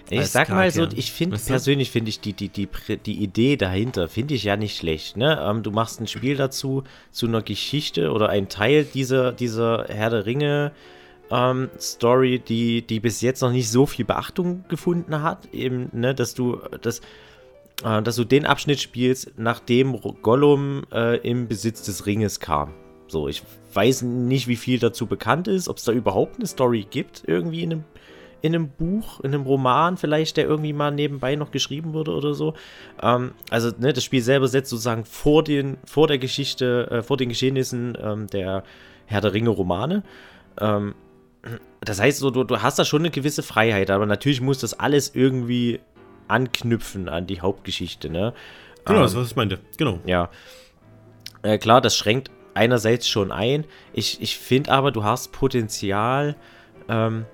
Ich 0.09 0.27
sag 0.27 0.49
mal 0.49 0.71
so, 0.71 0.87
ich 0.95 1.11
finde 1.11 1.37
persönlich 1.37 1.91
finde 1.91 2.09
ich 2.09 2.19
die, 2.19 2.33
die, 2.33 2.49
die, 2.49 2.67
die 3.05 3.23
Idee 3.23 3.57
dahinter, 3.57 4.07
finde 4.07 4.35
ich 4.35 4.43
ja 4.43 4.55
nicht 4.55 4.77
schlecht. 4.77 5.17
Ne? 5.17 5.39
Ähm, 5.41 5.63
du 5.63 5.71
machst 5.71 5.99
ein 5.99 6.07
Spiel 6.07 6.37
dazu, 6.37 6.83
zu 7.11 7.27
einer 7.27 7.41
Geschichte 7.41 8.11
oder 8.11 8.29
ein 8.29 8.49
Teil 8.49 8.85
dieser, 8.85 9.31
dieser 9.31 9.85
Herr 9.89 10.09
der 10.09 10.25
Ringe 10.25 10.71
ähm, 11.29 11.69
Story, 11.79 12.39
die, 12.39 12.81
die 12.81 12.99
bis 12.99 13.21
jetzt 13.21 13.41
noch 13.41 13.51
nicht 13.51 13.69
so 13.69 13.85
viel 13.85 14.05
Beachtung 14.05 14.63
gefunden 14.69 15.21
hat, 15.21 15.53
eben, 15.53 15.89
ne, 15.91 16.15
dass 16.15 16.33
du 16.33 16.59
das 16.81 17.01
äh, 17.83 18.01
dass 18.01 18.15
du 18.15 18.23
den 18.23 18.45
Abschnitt 18.45 18.79
spielst, 18.79 19.33
nachdem 19.37 19.99
Gollum 20.21 20.83
äh, 20.91 21.17
im 21.17 21.47
Besitz 21.47 21.83
des 21.83 22.05
Ringes 22.05 22.39
kam. 22.39 22.73
So, 23.07 23.27
ich 23.27 23.43
weiß 23.73 24.01
nicht, 24.01 24.47
wie 24.47 24.55
viel 24.55 24.79
dazu 24.79 25.05
bekannt 25.05 25.47
ist, 25.47 25.69
ob 25.69 25.77
es 25.77 25.83
da 25.83 25.91
überhaupt 25.91 26.37
eine 26.37 26.47
Story 26.47 26.85
gibt, 26.89 27.23
irgendwie 27.25 27.63
in 27.63 27.71
einem 27.71 27.83
in 28.47 28.55
einem 28.55 28.69
Buch, 28.69 29.19
in 29.21 29.33
einem 29.33 29.43
Roman 29.43 29.97
vielleicht, 29.97 30.37
der 30.37 30.45
irgendwie 30.45 30.73
mal 30.73 30.91
nebenbei 30.91 31.35
noch 31.35 31.51
geschrieben 31.51 31.93
wurde 31.93 32.11
oder 32.11 32.33
so. 32.33 32.53
Ähm, 33.01 33.31
also 33.49 33.71
ne, 33.77 33.93
das 33.93 34.03
Spiel 34.03 34.21
selber 34.21 34.47
setzt 34.47 34.69
sozusagen 34.69 35.05
vor, 35.05 35.43
den, 35.43 35.77
vor 35.85 36.07
der 36.07 36.17
Geschichte, 36.17 36.89
äh, 36.89 37.03
vor 37.03 37.17
den 37.17 37.29
Geschehnissen 37.29 37.97
ähm, 38.01 38.27
der 38.27 38.63
Herr 39.05 39.21
der 39.21 39.33
Ringe 39.33 39.49
Romane. 39.49 40.03
Ähm, 40.59 40.95
das 41.81 42.01
heißt, 42.01 42.19
so, 42.19 42.31
du, 42.31 42.43
du 42.43 42.61
hast 42.61 42.79
da 42.79 42.85
schon 42.85 43.01
eine 43.01 43.11
gewisse 43.11 43.43
Freiheit, 43.43 43.91
aber 43.91 44.05
natürlich 44.05 44.41
muss 44.41 44.59
das 44.59 44.79
alles 44.79 45.13
irgendwie 45.13 45.79
anknüpfen 46.27 47.09
an 47.09 47.27
die 47.27 47.41
Hauptgeschichte. 47.41 48.09
Ne? 48.09 48.33
Genau, 48.85 49.01
das 49.01 49.11
ist, 49.11 49.17
was 49.17 49.27
ich 49.31 49.35
meinte. 49.35 49.59
Genau. 49.77 49.99
Ja. 50.05 50.29
Äh, 51.43 51.57
klar, 51.57 51.81
das 51.81 51.95
schränkt 51.95 52.31
einerseits 52.53 53.07
schon 53.07 53.31
ein. 53.31 53.65
Ich, 53.93 54.21
ich 54.21 54.37
finde 54.37 54.71
aber, 54.71 54.91
du 54.91 55.03
hast 55.03 55.31
Potenzial, 55.31 56.35
ähm, 56.89 57.25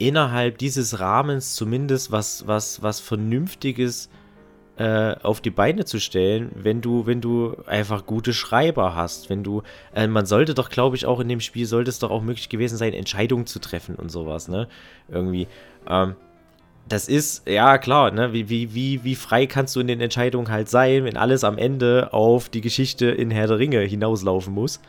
innerhalb 0.00 0.58
dieses 0.58 0.98
Rahmens 0.98 1.54
zumindest 1.54 2.10
was, 2.10 2.46
was, 2.46 2.82
was 2.82 3.00
Vernünftiges 3.00 4.08
äh, 4.76 5.14
auf 5.22 5.42
die 5.42 5.50
Beine 5.50 5.84
zu 5.84 6.00
stellen, 6.00 6.50
wenn 6.54 6.80
du, 6.80 7.04
wenn 7.06 7.20
du 7.20 7.54
einfach 7.66 8.06
gute 8.06 8.32
Schreiber 8.32 8.94
hast. 8.94 9.28
Wenn 9.28 9.44
du, 9.44 9.62
äh, 9.94 10.06
man 10.06 10.24
sollte 10.24 10.54
doch, 10.54 10.70
glaube 10.70 10.96
ich, 10.96 11.04
auch 11.04 11.20
in 11.20 11.28
dem 11.28 11.40
Spiel 11.40 11.66
sollte 11.66 11.90
es 11.90 11.98
doch 11.98 12.10
auch 12.10 12.22
möglich 12.22 12.48
gewesen 12.48 12.78
sein, 12.78 12.94
Entscheidungen 12.94 13.46
zu 13.46 13.58
treffen 13.58 13.94
und 13.94 14.10
sowas, 14.10 14.48
ne? 14.48 14.68
Irgendwie. 15.08 15.48
Ähm, 15.86 16.16
das 16.88 17.08
ist, 17.08 17.46
ja 17.46 17.76
klar, 17.76 18.10
ne, 18.10 18.32
wie, 18.32 18.48
wie, 18.48 18.74
wie, 18.74 19.04
wie 19.04 19.14
frei 19.14 19.46
kannst 19.46 19.76
du 19.76 19.80
in 19.80 19.86
den 19.86 20.00
Entscheidungen 20.00 20.48
halt 20.48 20.68
sein, 20.68 21.04
wenn 21.04 21.16
alles 21.16 21.44
am 21.44 21.58
Ende 21.58 22.12
auf 22.12 22.48
die 22.48 22.62
Geschichte 22.62 23.06
in 23.06 23.30
Herr 23.30 23.46
der 23.46 23.58
Ringe 23.58 23.80
hinauslaufen 23.80 24.54
muss. 24.54 24.80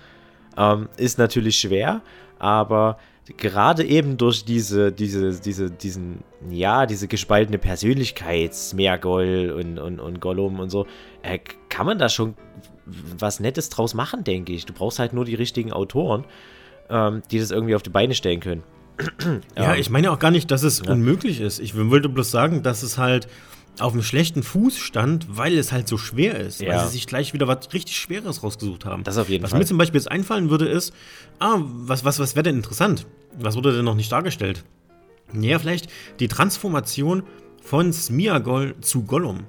Ähm, 0.58 0.88
ist 0.95 1.19
natürlich 1.19 1.60
schwer, 1.60 2.02
aber 2.39 2.97
gerade 3.38 3.84
eben 3.86 4.17
durch 4.17 4.46
diese, 4.46 4.91
diese, 4.91 5.39
diese, 5.39 5.72
diesen, 5.72 6.24
ja, 6.50 6.86
diese 6.86 7.08
gespaltene 7.08 7.58
Persönlichkeit, 7.58 8.54
Smeargol 8.54 9.56
und, 9.58 9.80
und, 9.80 10.00
und 10.00 10.20
Gollum 10.20 10.60
und 10.60 10.70
so, 10.70 10.86
äh, 11.22 11.39
kann 11.70 11.86
man 11.86 12.00
da 12.00 12.10
schon 12.10 12.36
was 12.86 13.39
Nettes 13.39 13.70
draus 13.70 13.94
machen, 13.94 14.24
denke 14.24 14.54
ich. 14.54 14.65
Du 14.65 14.74
brauchst 14.74 15.00
halt 15.00 15.13
nur 15.13 15.26
die 15.26 15.36
richtigen 15.36 15.72
Autoren, 15.72 16.26
ähm, 16.89 17.22
die 17.32 17.39
das 17.39 17.52
irgendwie 17.52 17.76
auf 17.76 17.84
die 17.84 17.89
Beine 17.89 18.13
stellen 18.15 18.39
können. 18.39 18.63
ja, 19.58 19.76
ich 19.76 19.89
meine 19.89 20.12
auch 20.12 20.20
gar 20.20 20.32
nicht, 20.32 20.52
dass 20.52 20.63
es 20.63 20.82
ja. 20.86 20.91
unmöglich 20.91 21.41
ist. 21.41 21.60
Ich 21.60 21.76
wollte 21.76 22.10
bloß 22.10 22.30
sagen, 22.30 22.63
dass 22.63 22.84
es 22.84 22.98
halt 22.98 23.28
auf 23.80 23.94
einem 23.94 24.04
schlechten 24.04 24.44
Fuß 24.44 24.78
stand, 24.78 25.38
weil 25.38 25.58
es 25.58 25.72
halt 25.72 25.88
so 25.88 25.98
schwer 25.98 26.39
ist. 26.39 26.62
Ja. 26.62 26.74
Weil 26.74 26.86
sie 26.86 26.94
sich 26.94 27.08
gleich 27.08 27.34
wieder 27.34 27.48
was 27.48 27.74
richtig 27.74 27.98
Schweres 27.98 28.44
rausgesucht 28.44 28.86
haben. 28.86 29.04
Das 29.04 29.17
auf 29.17 29.30
jeden 29.30 29.44
was 29.44 29.52
Fall. 29.52 29.60
mir 29.60 29.65
zum 29.65 29.78
Beispiel 29.78 30.00
jetzt 30.00 30.12
einfallen 30.12 30.50
würde, 30.50 30.67
ist, 30.67 30.94
ah, 31.39 31.58
was, 31.62 32.04
was, 32.04 32.20
was 32.20 32.36
wäre 32.36 32.44
denn 32.44 32.58
interessant? 32.58 33.08
Was 33.39 33.56
wurde 33.56 33.74
denn 33.76 33.86
noch 33.86 33.96
nicht 33.96 34.12
dargestellt? 34.12 34.63
Ja, 35.34 35.60
vielleicht 35.60 35.89
die 36.20 36.28
Transformation 36.28 37.24
von 37.62 37.94
Smiagol 37.94 38.76
zu 38.82 39.04
Gollum. 39.04 39.46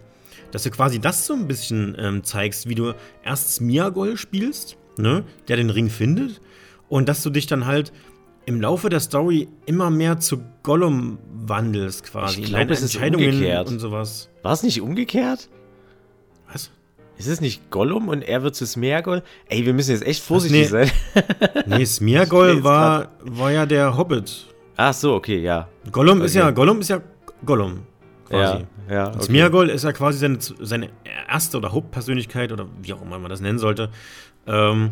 Dass 0.51 0.65
du 0.65 0.71
quasi 0.71 1.01
das 1.01 1.27
so 1.27 1.35
ein 1.35 1.49
bisschen 1.49 1.97
ähm, 1.99 2.25
zeigst, 2.25 2.69
wie 2.69 2.75
du 2.75 2.95
erst 3.25 3.55
Smiagol 3.55 4.17
spielst, 4.17 4.77
ne, 4.99 5.25
der 5.49 5.57
den 5.57 5.71
Ring 5.71 5.89
findet, 5.89 6.41
und 6.89 7.09
dass 7.09 7.23
du 7.23 7.31
dich 7.31 7.47
dann 7.47 7.67
halt 7.67 7.93
im 8.45 8.61
Laufe 8.61 8.89
der 8.89 9.01
Story 9.01 9.49
immer 9.67 9.91
mehr 9.91 10.19
zu 10.21 10.43
Gollum 10.63 11.19
wandelst, 11.33 12.05
quasi. 12.05 12.35
Ich 12.35 12.39
in 12.39 12.45
glaub, 12.47 12.61
deinen 12.61 12.71
es 12.71 12.83
ist 12.83 12.95
Entscheidungen 12.95 13.31
umgekehrt. 13.31 13.69
und 13.69 13.79
sowas. 13.79 14.29
War 14.43 14.53
es 14.53 14.63
nicht 14.63 14.81
umgekehrt? 14.81 15.49
Was? 16.53 16.71
Ist 17.19 17.29
es 17.29 17.41
nicht 17.41 17.71
Gollum 17.71 18.09
und 18.09 18.23
er 18.23 18.43
wird 18.43 18.55
zu 18.57 18.67
Smeagol? 18.67 19.23
Ey, 19.49 19.65
wir 19.65 19.75
müssen 19.75 19.93
jetzt 19.93 20.05
echt 20.07 20.23
vorsichtig 20.23 20.63
nee. 20.63 20.67
sein. 20.67 20.91
Nee, 21.67 21.79
jetzt 21.79 22.01
war, 22.65 23.09
war 23.21 23.53
ja 23.53 23.67
der 23.67 23.97
Hobbit. 23.97 24.47
Ach 24.77 24.95
so, 24.95 25.15
okay, 25.15 25.39
ja. 25.39 25.69
Gollum 25.91 26.23
ist 26.23 26.35
Okay. 26.35 26.45
ja, 26.45 26.51
Gollum 26.51 26.81
ist 26.81 26.89
ja 26.89 27.01
Gollum. 27.45 27.83
Quasi. 28.29 28.65
Ja, 28.89 28.95
ja. 28.95 29.09
Okay. 29.09 29.23
Smeagol 29.23 29.69
ist 29.69 29.85
ja 29.85 29.93
quasi 29.93 30.19
seine, 30.19 30.39
seine 30.41 30.89
erste 31.29 31.59
oder 31.59 31.73
Hauptpersönlichkeit 31.73 32.51
oder 32.51 32.67
wie 32.81 32.93
auch 32.93 33.03
immer 33.03 33.19
man 33.19 33.31
das 33.31 33.41
nennen 33.41 33.59
sollte, 33.59 33.91
ähm, 34.47 34.91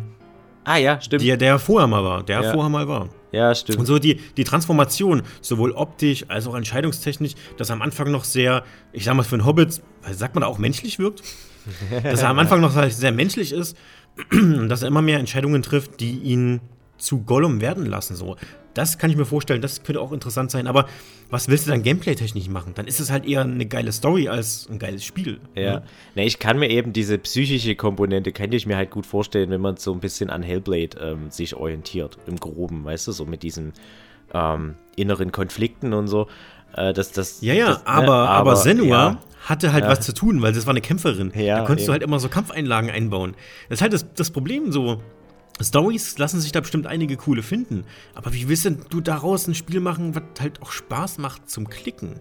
Ah 0.63 0.77
ja, 0.77 1.01
stimmt. 1.01 1.23
die, 1.23 1.35
der 1.37 1.57
vorher 1.57 1.87
mal 1.87 2.03
war, 2.03 2.23
der 2.23 2.41
Ja. 2.43 2.51
vorher 2.53 2.69
mal 2.69 2.87
war. 2.87 3.09
Ja, 3.31 3.55
stimmt. 3.55 3.79
Und 3.79 3.85
so 3.85 3.97
die, 3.97 4.15
die 4.37 4.43
Transformation, 4.43 5.23
sowohl 5.41 5.71
optisch 5.71 6.25
als 6.27 6.47
auch 6.47 6.55
entscheidungstechnisch, 6.55 7.33
dass 7.57 7.69
er 7.69 7.73
am 7.73 7.81
Anfang 7.81 8.11
noch 8.11 8.25
sehr, 8.25 8.63
ich 8.91 9.05
sag 9.05 9.15
mal 9.15 9.23
für 9.23 9.35
einen 9.35 9.45
Hobbit, 9.45 9.81
sagt 10.11 10.35
man 10.35 10.41
da 10.41 10.47
auch 10.47 10.59
menschlich 10.59 10.99
wirkt? 10.99 11.23
Dass 12.03 12.21
er 12.21 12.29
am 12.29 12.39
Anfang 12.39 12.61
noch 12.61 12.71
sehr 12.89 13.11
menschlich 13.11 13.51
ist 13.51 13.77
und 14.31 14.69
dass 14.69 14.81
er 14.81 14.87
immer 14.87 15.01
mehr 15.01 15.19
Entscheidungen 15.19 15.61
trifft, 15.61 15.99
die 15.99 16.19
ihn 16.19 16.61
zu 16.97 17.23
Gollum 17.23 17.61
werden 17.61 17.85
lassen. 17.85 18.15
So. 18.15 18.35
Das 18.73 18.97
kann 18.97 19.09
ich 19.09 19.17
mir 19.17 19.25
vorstellen, 19.25 19.61
das 19.61 19.83
könnte 19.83 19.99
auch 19.99 20.13
interessant 20.13 20.51
sein. 20.51 20.67
Aber 20.67 20.85
was 21.29 21.49
willst 21.49 21.67
du 21.67 21.71
dann 21.71 21.83
gameplay-technisch 21.83 22.47
machen? 22.47 22.73
Dann 22.75 22.87
ist 22.87 22.99
es 22.99 23.11
halt 23.11 23.25
eher 23.25 23.41
eine 23.41 23.65
geile 23.65 23.91
Story 23.91 24.29
als 24.29 24.67
ein 24.69 24.79
geiles 24.79 25.03
Spiel. 25.03 25.41
Ja. 25.55 25.81
Ne, 26.15 26.25
ich 26.25 26.39
kann 26.39 26.57
mir 26.57 26.69
eben 26.69 26.93
diese 26.93 27.17
psychische 27.17 27.75
Komponente, 27.75 28.31
kann 28.31 28.51
ich 28.51 28.65
mir 28.65 28.77
halt 28.77 28.91
gut 28.91 29.05
vorstellen, 29.05 29.49
wenn 29.49 29.61
man 29.61 29.77
so 29.77 29.91
ein 29.91 29.99
bisschen 29.99 30.29
an 30.29 30.41
Hellblade 30.41 30.97
ähm, 31.01 31.31
sich 31.31 31.55
orientiert, 31.55 32.17
im 32.27 32.37
Groben, 32.37 32.85
weißt 32.85 33.07
du, 33.07 33.11
so 33.11 33.25
mit 33.25 33.43
diesen 33.43 33.73
ähm, 34.33 34.75
inneren 34.95 35.31
Konflikten 35.31 35.93
und 35.93 36.07
so. 36.07 36.27
Äh, 36.75 36.93
das, 36.93 37.11
das, 37.11 37.41
Ja, 37.41 37.53
ja, 37.53 37.67
das, 37.67 37.79
ne, 37.79 37.87
aber, 37.87 38.29
aber, 38.29 38.55
Senua 38.55 38.87
ja. 38.87 39.19
Hatte 39.43 39.73
halt 39.73 39.83
Ja. 39.83 39.89
was 39.89 40.01
zu 40.01 40.13
tun, 40.13 40.41
weil 40.41 40.53
das 40.53 40.65
war 40.65 40.71
eine 40.71 40.81
Kämpferin. 40.81 41.31
Ja, 41.35 41.59
da 41.59 41.65
konntest 41.65 41.87
du 41.87 41.91
eben. 41.91 41.93
halt 41.93 42.03
immer 42.03 42.19
so 42.19 42.29
Kampfeinlagen 42.29 42.89
einbauen. 42.89 43.35
Das 43.69 43.77
ist 43.77 43.81
halt 43.81 43.93
das, 43.93 44.05
das 44.13 44.31
Problem 44.31 44.71
so. 44.71 45.01
Stories 45.61 46.17
lassen 46.17 46.39
sich 46.39 46.51
da 46.51 46.59
bestimmt 46.61 46.87
einige 46.87 47.17
coole 47.17 47.43
finden. 47.43 47.83
Aber 48.15 48.33
wie 48.33 48.47
willst 48.47 48.65
denn 48.65 48.79
du 48.89 48.99
daraus 49.01 49.47
ein 49.47 49.53
Spiel 49.53 49.79
machen, 49.79 50.15
was 50.15 50.23
halt 50.39 50.61
auch 50.61 50.71
Spaß 50.71 51.17
macht 51.19 51.49
zum 51.49 51.69
Klicken? 51.69 52.19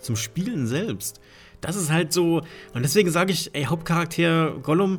Zum 0.00 0.16
Spielen 0.16 0.66
selbst? 0.66 1.20
Das 1.60 1.76
ist 1.76 1.90
halt 1.92 2.12
so. 2.12 2.38
Und 2.72 2.82
deswegen 2.82 3.10
sage 3.10 3.32
ich, 3.32 3.54
ey, 3.54 3.64
Hauptcharakter 3.64 4.52
Gollum, 4.62 4.98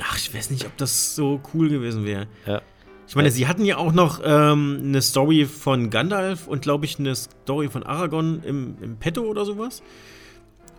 ach, 0.00 0.18
ich 0.18 0.34
weiß 0.34 0.50
nicht, 0.50 0.66
ob 0.66 0.76
das 0.76 1.14
so 1.14 1.40
cool 1.54 1.68
gewesen 1.68 2.04
wäre. 2.04 2.26
Ja. 2.46 2.60
Ich 3.06 3.14
meine, 3.16 3.30
sie 3.30 3.46
hatten 3.46 3.64
ja 3.64 3.76
auch 3.76 3.92
noch 3.92 4.20
ähm, 4.24 4.80
eine 4.82 5.02
Story 5.02 5.44
von 5.46 5.90
Gandalf 5.90 6.46
und, 6.48 6.62
glaube 6.62 6.86
ich, 6.86 6.98
eine 6.98 7.14
Story 7.14 7.68
von 7.68 7.82
Aragorn 7.82 8.42
im, 8.44 8.76
im 8.80 8.96
Petto 8.96 9.22
oder 9.22 9.44
sowas. 9.44 9.82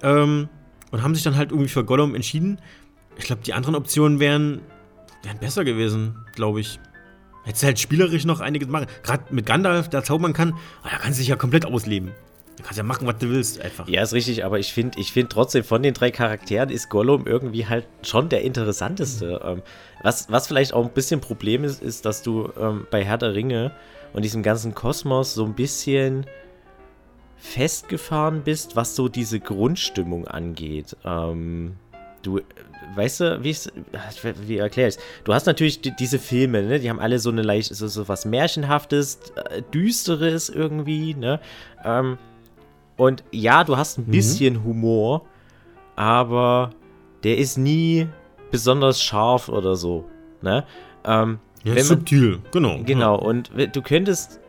Ähm, 0.02 0.50
und 0.92 1.02
haben 1.02 1.16
sich 1.16 1.24
dann 1.24 1.36
halt 1.36 1.52
irgendwie 1.52 1.70
für 1.70 1.84
Gollum 1.84 2.14
entschieden. 2.14 2.60
Ich 3.18 3.26
glaube, 3.26 3.42
die 3.44 3.54
anderen 3.54 3.76
Optionen 3.76 4.20
wären, 4.20 4.62
wären 5.24 5.40
besser 5.40 5.64
gewesen, 5.64 6.26
glaube 6.36 6.62
ich. 6.62 6.80
Hättest 7.46 7.64
du 7.64 7.68
halt 7.68 7.80
spielerisch 7.80 8.26
noch 8.26 8.40
einiges 8.40 8.70
machen. 8.70 8.88
Gerade 9.02 9.24
mit 9.34 9.46
Gandalf, 9.46 9.90
der 9.90 10.04
zaubern 10.04 10.34
kann, 10.34 10.54
ah, 10.84 10.90
da 10.92 10.98
kannst 10.98 11.20
du 11.20 11.22
dich 11.22 11.30
ja 11.30 11.36
komplett 11.36 11.66
ausleben. 11.66 12.12
Du 12.58 12.64
kannst 12.64 12.78
ja 12.78 12.84
machen, 12.84 13.08
was 13.08 13.18
du 13.18 13.30
willst, 13.30 13.60
einfach. 13.60 13.88
Ja, 13.88 14.04
ist 14.04 14.14
richtig, 14.14 14.46
aber 14.46 14.60
ich 14.60 14.72
finde 14.72 15.00
ich 15.00 15.12
find 15.12 15.32
trotzdem 15.32 15.64
von 15.64 15.82
den 15.82 15.94
drei 15.94 16.12
Charakteren 16.12 16.70
ist 16.70 16.90
Gollum 16.90 17.26
irgendwie 17.26 17.66
halt 17.66 17.88
schon 18.04 18.30
der 18.30 18.44
interessanteste. 18.44 19.42
Ähm, 19.44 19.62
was, 20.04 20.30
was 20.30 20.48
vielleicht 20.48 20.74
auch 20.74 20.86
ein 20.86 20.94
bisschen 20.94 21.20
Problem 21.20 21.64
ist, 21.64 21.82
ist, 21.82 22.06
dass 22.06 22.22
du 22.22 22.50
ähm, 22.60 22.86
bei 22.92 23.04
Herr 23.04 23.18
der 23.18 23.34
Ringe 23.34 23.72
und 24.14 24.24
diesem 24.24 24.44
ganzen 24.44 24.76
Kosmos 24.76 25.34
so 25.34 25.44
ein 25.46 25.56
bisschen 25.56 26.28
festgefahren 27.44 28.42
bist, 28.44 28.76
was 28.78 28.96
so 28.96 29.10
diese 29.10 29.40
Grundstimmung 29.42 30.26
angeht. 30.28 30.96
Ähm, 31.04 31.74
du, 32.22 32.40
weißt 32.96 33.20
du, 33.20 33.44
wie 33.44 33.50
ich 33.50 33.70
wie 34.48 34.58
erkläre 34.58 34.90
ich 34.90 34.96
Du 35.26 35.34
hast 35.34 35.46
natürlich 35.46 35.82
die, 35.82 35.92
diese 35.92 36.20
Filme, 36.20 36.64
ne? 36.64 36.80
Die 36.80 36.90
haben 36.90 37.02
alle 37.02 37.20
so 37.20 37.30
eine 37.30 37.42
leicht, 37.42 37.76
so, 37.76 37.88
so 37.90 38.08
was 38.08 38.24
Märchenhaftes, 38.26 39.20
äh, 39.50 39.62
Düsteres 39.74 40.48
irgendwie, 40.48 41.16
ne? 41.16 41.42
Ähm, 41.84 42.18
und 42.96 43.24
ja, 43.32 43.66
du 43.66 43.76
hast 43.76 43.98
ein 43.98 44.06
Mhm. 44.08 44.12
bisschen 44.12 44.64
Humor, 44.64 45.26
aber 45.98 46.70
der 47.24 47.38
ist 47.38 47.58
nie 47.58 48.08
besonders 48.52 49.02
scharf 49.02 49.50
oder 49.50 49.76
so, 49.76 50.06
ne? 50.42 50.64
Ähm, 51.04 51.40
Ja, 51.66 51.78
subtil, 51.84 52.40
genau. 52.52 52.80
Genau, 52.86 53.16
und 53.20 53.56
w- 53.58 53.68
du 53.68 53.82
könntest, 53.82 54.40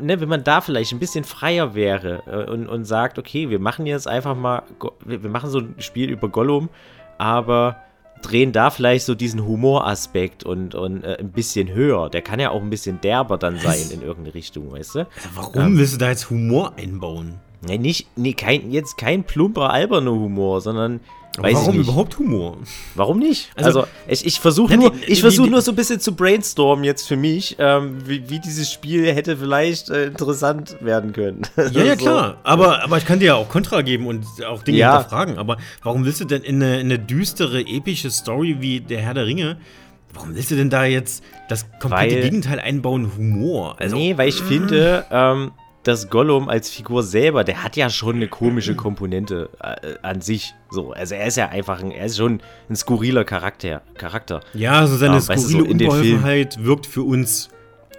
ne, 0.00 0.20
wenn 0.20 0.28
man 0.28 0.44
da 0.44 0.60
vielleicht 0.60 0.92
ein 0.92 0.98
bisschen 0.98 1.24
freier 1.24 1.74
wäre 1.74 2.22
äh, 2.26 2.50
und, 2.50 2.68
und 2.68 2.84
sagt, 2.84 3.18
okay, 3.18 3.50
wir 3.50 3.58
machen 3.58 3.86
jetzt 3.86 4.08
einfach 4.08 4.36
mal, 4.36 4.62
wir 5.04 5.30
machen 5.30 5.50
so 5.50 5.60
ein 5.60 5.74
Spiel 5.78 6.10
über 6.10 6.28
Gollum, 6.28 6.68
aber 7.18 7.76
drehen 8.22 8.52
da 8.52 8.70
vielleicht 8.70 9.06
so 9.06 9.14
diesen 9.14 9.46
Humoraspekt 9.46 10.44
und, 10.44 10.74
und 10.74 11.04
äh, 11.04 11.16
ein 11.18 11.30
bisschen 11.30 11.72
höher. 11.72 12.10
Der 12.10 12.22
kann 12.22 12.40
ja 12.40 12.50
auch 12.50 12.60
ein 12.60 12.70
bisschen 12.70 13.00
derber 13.00 13.38
dann 13.38 13.58
sein 13.58 13.90
in 13.90 14.02
irgendeine 14.02 14.34
Richtung, 14.34 14.72
weißt 14.72 14.94
du? 14.96 15.06
Warum 15.34 15.78
willst 15.78 15.94
du 15.94 15.98
da 15.98 16.10
jetzt 16.10 16.30
Humor 16.30 16.74
einbauen? 16.76 17.40
Ne, 17.66 17.78
nicht, 17.78 18.06
nee, 18.16 18.32
kein, 18.32 18.70
jetzt 18.70 18.96
kein 18.96 19.22
plumper, 19.24 19.70
alberner 19.70 20.12
Humor, 20.12 20.62
sondern, 20.62 21.00
weiß 21.38 21.54
Warum 21.54 21.68
ich 21.72 21.76
nicht. 21.80 21.88
überhaupt 21.88 22.18
Humor? 22.18 22.56
Warum 22.94 23.18
nicht? 23.18 23.50
Also, 23.54 23.80
Also- 23.80 23.90
ich, 24.08 24.24
ich 24.24 24.40
versuche 24.40 24.76
nur, 24.78 24.90
die- 24.92 25.04
ich 25.12 25.20
versuche 25.20 25.50
nur 25.50 25.60
so 25.60 25.72
ein 25.72 25.76
bisschen 25.76 26.00
zu 26.00 26.14
brainstormen 26.16 26.84
jetzt 26.84 27.06
für 27.06 27.16
mich, 27.16 27.56
ähm, 27.58 27.98
wie, 28.06 28.30
wie 28.30 28.38
dieses 28.40 28.72
Spiel 28.72 29.12
hätte 29.12 29.36
vielleicht 29.36 29.90
äh, 29.90 30.06
interessant 30.06 30.76
werden 30.80 31.12
können. 31.12 31.42
Ja, 31.72 31.82
ja, 31.84 31.98
So. 31.98 32.04
klar. 32.04 32.38
Aber, 32.44 32.82
aber 32.82 32.96
ich 32.96 33.04
kann 33.04 33.18
dir 33.20 33.26
ja 33.26 33.34
auch 33.34 33.48
Kontra 33.50 33.82
geben 33.82 34.06
und 34.06 34.24
auch 34.48 34.62
Dinge 34.62 34.78
Ja. 34.78 34.94
hinterfragen. 34.96 35.36
Aber 35.38 35.58
warum 35.82 36.06
willst 36.06 36.20
du 36.20 36.24
denn 36.24 36.42
in 36.42 36.56
eine, 36.62 36.80
in 36.80 36.86
eine 36.86 36.98
düstere, 36.98 37.60
epische 37.60 38.10
Story 38.10 38.56
wie 38.60 38.80
der 38.80 39.00
Herr 39.02 39.12
der 39.14 39.26
Ringe, 39.26 39.58
warum 40.14 40.34
willst 40.34 40.50
du 40.50 40.56
denn 40.56 40.70
da 40.70 40.84
jetzt 40.86 41.22
das 41.50 41.66
komplette 41.78 42.14
Weil- 42.16 42.22
Gegenteil 42.22 42.58
einbauen, 42.58 43.12
Humor? 43.18 43.76
Also, 43.78 43.96
nee, 43.96 44.16
weil 44.16 44.28
ich 44.30 44.40
finde, 44.42 45.04
ähm, 45.10 45.52
dass 45.82 46.10
Gollum 46.10 46.48
als 46.48 46.70
Figur 46.70 47.02
selber, 47.02 47.44
der 47.44 47.62
hat 47.62 47.76
ja 47.76 47.88
schon 47.88 48.16
eine 48.16 48.28
komische 48.28 48.74
Komponente 48.76 49.50
äh, 49.60 49.94
an 50.02 50.20
sich. 50.20 50.54
So, 50.70 50.92
also 50.92 51.14
er 51.14 51.26
ist 51.26 51.36
ja 51.36 51.48
einfach 51.48 51.82
ein, 51.82 51.90
er 51.90 52.06
ist 52.06 52.16
schon 52.16 52.40
ein 52.68 52.76
skurriler 52.76 53.24
Charakter. 53.24 53.82
Charakter. 53.94 54.40
ja, 54.54 54.86
so 54.86 54.96
seine 54.96 55.14
Ja, 55.16 55.28
weißt 55.28 55.44
du, 55.44 55.48
so 55.48 55.48
skurrile 55.48 55.72
Unbeholfenheit 55.72 56.64
wirkt 56.64 56.86
für 56.86 57.02
uns. 57.02 57.50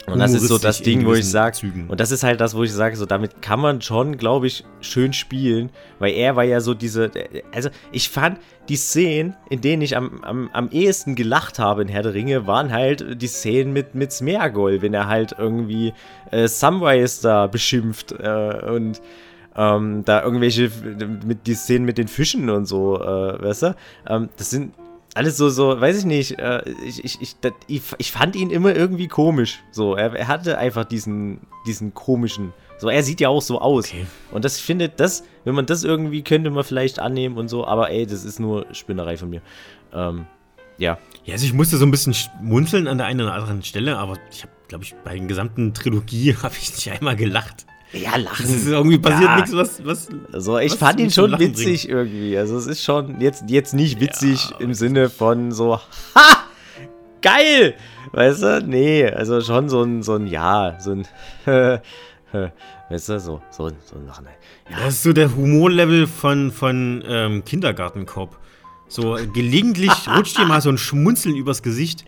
Und 0.08 0.20
das 0.20 0.34
ist 0.34 0.48
so 0.48 0.58
das 0.58 0.82
Ding, 0.82 1.06
wo 1.06 1.14
ich 1.14 1.30
sage, 1.30 1.58
und 1.88 2.00
das 2.00 2.12
ist 2.12 2.24
halt 2.24 2.42
das, 2.42 2.56
wo 2.56 2.64
ich 2.64 2.74
sage, 2.74 2.96
so 2.96 3.06
damit 3.06 3.42
kann 3.42 3.60
man 3.60 3.82
schon, 3.82 4.18
glaube 4.18 4.48
ich, 4.48 4.64
schön 4.80 5.14
spielen, 5.14 5.70
weil 6.00 6.14
er 6.14 6.36
war 6.36 6.44
ja 6.44 6.60
so 6.60 6.74
diese, 6.74 7.12
also 7.54 7.70
ich 7.92 8.10
fand 8.10 8.40
die 8.68 8.78
Szenen, 8.78 9.36
in 9.50 9.62
denen 9.62 9.82
ich 9.82 9.96
am, 9.96 10.24
am, 10.24 10.50
am 10.54 10.70
ehesten 10.72 11.16
gelacht 11.16 11.60
habe 11.60 11.84
in 11.84 11.88
Herr 11.88 12.04
der 12.04 12.14
Ringe, 12.14 12.48
waren 12.48 12.72
halt 12.72 13.22
die 13.22 13.28
Szenen 13.28 13.74
mit, 13.74 13.94
mit 13.94 14.12
Smeagol, 14.12 14.82
wenn 14.82 14.94
er 14.94 15.08
halt 15.08 15.36
irgendwie 15.38 15.94
äh, 16.32 16.48
Samwise 16.48 17.22
da 17.22 17.48
beschimpft 17.48 18.12
äh, 18.12 18.66
und 18.66 19.02
ähm, 19.56 20.04
da 20.06 20.24
irgendwelche, 20.24 20.72
mit 21.26 21.46
die 21.46 21.54
Szenen 21.54 21.86
mit 21.86 21.98
den 21.98 22.08
Fischen 22.08 22.50
und 22.50 22.66
so, 22.66 23.00
äh, 23.02 23.44
weißt 23.44 23.64
du, 23.64 23.76
ähm, 24.08 24.30
das 24.38 24.50
sind 24.50 24.74
alles 25.14 25.38
so, 25.38 25.50
so, 25.50 25.80
weiß 25.80 26.00
ich 26.00 26.06
nicht, 26.06 26.40
äh, 26.40 26.62
ich, 26.86 27.04
ich, 27.04 27.22
ich, 27.22 27.36
das, 27.42 27.54
ich, 27.68 27.82
ich 27.98 28.12
fand 28.12 28.36
ihn 28.36 28.50
immer 28.50 28.76
irgendwie 28.76 29.08
komisch. 29.08 29.60
So, 29.72 29.96
er, 29.96 30.14
er 30.14 30.28
hatte 30.28 30.58
einfach 30.58 30.86
diesen, 30.86 31.42
diesen 31.66 31.94
komischen, 31.94 32.54
so, 32.78 32.90
er 32.90 33.04
sieht 33.04 33.20
ja 33.20 33.30
auch 33.30 33.42
so 33.42 33.60
aus. 33.60 33.90
Okay. 33.90 34.06
Und 34.32 34.46
das 34.46 34.58
ich 34.58 34.64
finde, 34.64 34.90
das, 34.90 35.24
wenn 35.44 35.54
man 35.54 35.66
das 35.66 35.84
irgendwie 35.84 36.24
könnte 36.24 36.50
man 36.50 36.64
vielleicht 36.64 37.00
annehmen 37.00 37.38
und 37.38 37.50
so, 37.50 37.66
aber 37.66 37.92
ey, 37.92 38.06
das 38.06 38.24
ist 38.24 38.40
nur 38.40 38.66
Spinnerei 38.74 39.18
von 39.18 39.30
mir. 39.30 39.42
Ähm, 39.94 40.26
ja. 40.78 40.98
Ja, 41.26 41.34
also 41.34 41.46
ich 41.46 41.54
musste 41.54 41.78
so 41.78 41.86
ein 41.86 41.92
bisschen 41.92 42.14
schmunzeln 42.14 42.88
an 42.88 42.98
der 42.98 43.08
einen 43.08 43.22
oder 43.22 43.34
anderen 43.34 43.64
Stelle, 43.64 43.98
aber 43.98 44.18
ich 44.32 44.44
habe, 44.44 44.54
glaube 44.68 44.84
ich, 44.84 44.96
bei 45.04 45.18
der 45.18 45.28
gesamten 45.28 45.74
Trilogie 45.74 46.36
habe 46.42 46.56
ich 46.60 46.72
nicht 46.74 46.90
einmal 46.90 47.16
gelacht. 47.16 47.66
Ja, 47.94 48.16
lachen. 48.16 48.46
Es 48.46 48.52
ist 48.52 48.68
irgendwie 48.68 48.98
passiert 48.98 49.30
Ja. 49.30 49.36
nichts, 49.36 49.54
was, 49.54 49.86
was 49.86 50.08
Also 50.32 50.58
ich 50.60 50.72
was 50.72 50.80
fand 50.80 51.00
ihn 51.00 51.12
schon 51.12 51.32
Lachen 51.32 51.46
witzig 51.46 51.90
irgendwie. 51.90 52.38
Also 52.38 52.58
es 52.58 52.68
ist 52.68 52.84
schon 52.84 53.20
jetzt, 53.20 53.44
jetzt 53.50 53.74
nicht 53.74 54.00
witzig 54.00 54.50
Ja, 54.52 54.58
im 54.60 54.74
Sinne 54.74 55.10
von 55.10 55.52
so, 55.52 55.76
ha! 56.16 56.38
Geil! 57.22 57.76
Weißt 58.14 58.42
du? 58.44 58.64
Nee, 58.66 59.06
also 59.08 59.42
schon 59.42 59.70
so 59.70 59.84
ein, 59.84 60.04
so 60.04 60.16
ein 60.16 60.28
ja, 60.28 60.78
so 60.80 60.92
ein 60.92 61.08
weißt 62.90 63.10
du, 63.10 63.20
so, 63.20 63.42
so, 63.50 63.70
so 63.70 64.06
Sachen. 64.08 64.26
Ja. 64.70 64.78
Das 64.86 64.96
ist 64.96 65.04
so 65.04 65.14
der 65.14 65.36
Humorlevel 65.36 66.08
von, 66.08 66.52
von 66.52 67.04
ähm, 67.06 67.44
Kindergartenkopf. 67.46 68.38
So 68.88 69.18
gelegentlich 69.34 69.92
rutscht 70.18 70.38
dir 70.38 70.46
mal 70.46 70.62
so 70.62 70.70
ein 70.70 70.78
Schmunzeln 70.78 71.36
übers 71.36 71.62
Gesicht, 71.62 72.04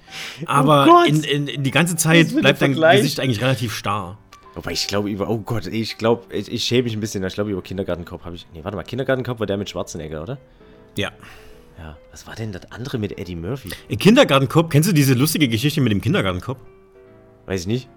aber 0.45 0.87
oh 0.89 1.07
in, 1.07 1.23
in, 1.23 1.47
in 1.47 1.63
die 1.63 1.71
ganze 1.71 1.95
Zeit 1.95 2.35
bleibt 2.35 2.61
dein 2.61 2.73
Gesicht 2.73 3.19
eigentlich 3.21 3.41
relativ 3.41 3.73
starr. 3.73 4.17
Wobei 4.55 4.71
ich 4.71 4.87
glaube 4.87 5.09
über, 5.09 5.29
oh 5.29 5.39
Gott, 5.39 5.67
ich 5.67 5.97
glaube, 5.97 6.33
ich, 6.33 6.51
ich 6.51 6.63
schäme 6.63 6.83
mich 6.83 6.93
ein 6.93 6.99
bisschen. 6.99 7.23
Ich 7.23 7.33
glaube 7.33 7.51
über 7.51 7.61
Kindergartenkopf 7.61 8.23
habe 8.23 8.35
ich, 8.35 8.45
nee, 8.53 8.63
warte 8.63 8.75
mal, 8.77 8.83
Kindergartenkopf 8.83 9.39
war 9.39 9.47
der 9.47 9.57
mit 9.57 9.69
Schwarzenegger, 9.69 10.21
oder? 10.21 10.37
Ja. 10.97 11.11
Ja, 11.77 11.97
was 12.11 12.27
war 12.27 12.35
denn 12.35 12.51
das 12.51 12.71
andere 12.71 12.99
mit 12.99 13.17
Eddie 13.17 13.35
Murphy? 13.35 13.69
In 13.87 13.97
Kindergartenkopf, 13.97 14.69
kennst 14.69 14.89
du 14.89 14.93
diese 14.93 15.15
lustige 15.15 15.47
Geschichte 15.47 15.81
mit 15.81 15.91
dem 15.91 16.01
Kindergartenkopf? 16.01 16.59
Weiß 17.47 17.61
ich 17.61 17.67
nicht. 17.67 17.89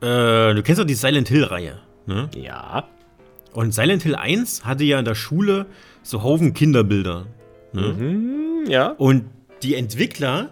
Äh, 0.00 0.54
du 0.54 0.62
kennst 0.64 0.80
doch 0.80 0.86
die 0.86 0.94
Silent 0.94 1.28
Hill-Reihe, 1.28 1.78
ne? 2.06 2.30
Ja. 2.34 2.88
Und 3.52 3.74
Silent 3.74 4.02
Hill 4.02 4.16
1 4.16 4.64
hatte 4.64 4.84
ja 4.84 4.98
in 4.98 5.04
der 5.04 5.14
Schule 5.14 5.66
so 6.02 6.22
Haufen 6.22 6.54
Kinderbilder. 6.54 7.26
Ne? 7.72 7.82
Mhm, 7.82 8.70
ja. 8.70 8.88
Und 8.92 9.26
die 9.62 9.74
Entwickler 9.74 10.50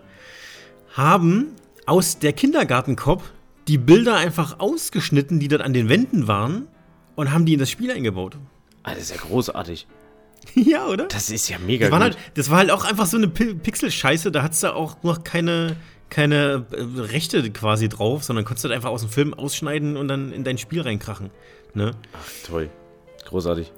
haben 0.92 1.54
aus 1.86 2.18
der 2.18 2.34
Kindergartenkopf 2.34 3.32
die 3.70 3.78
Bilder 3.78 4.16
einfach 4.16 4.58
ausgeschnitten, 4.58 5.38
die 5.38 5.46
dort 5.46 5.62
an 5.62 5.72
den 5.72 5.88
Wänden 5.88 6.26
waren, 6.26 6.66
und 7.14 7.30
haben 7.30 7.46
die 7.46 7.52
in 7.52 7.60
das 7.60 7.70
Spiel 7.70 7.92
eingebaut. 7.92 8.36
Ah, 8.82 8.94
das 8.94 9.04
ist 9.04 9.10
ja 9.10 9.16
großartig. 9.18 9.86
ja, 10.54 10.86
oder? 10.88 11.06
Das 11.06 11.30
ist 11.30 11.48
ja 11.48 11.56
mega 11.60 11.88
das, 11.88 12.00
halt, 12.00 12.18
das 12.34 12.50
war 12.50 12.58
halt 12.58 12.72
auch 12.72 12.84
einfach 12.84 13.06
so 13.06 13.16
eine 13.16 13.28
Pixel-Scheiße, 13.28 14.32
da 14.32 14.42
hattest 14.42 14.64
du 14.64 14.74
auch 14.74 15.00
noch 15.04 15.22
keine, 15.22 15.76
keine 16.08 16.66
äh, 16.72 17.00
Rechte 17.00 17.48
quasi 17.52 17.88
drauf, 17.88 18.24
sondern 18.24 18.44
konntest 18.44 18.64
du 18.64 18.70
halt 18.70 18.76
einfach 18.76 18.90
aus 18.90 19.02
dem 19.02 19.10
Film 19.10 19.34
ausschneiden 19.34 19.96
und 19.96 20.08
dann 20.08 20.32
in 20.32 20.42
dein 20.42 20.58
Spiel 20.58 20.80
reinkrachen. 20.80 21.30
Ne? 21.74 21.92
Ach, 22.12 22.46
toll. 22.48 22.70
Großartig. 23.26 23.70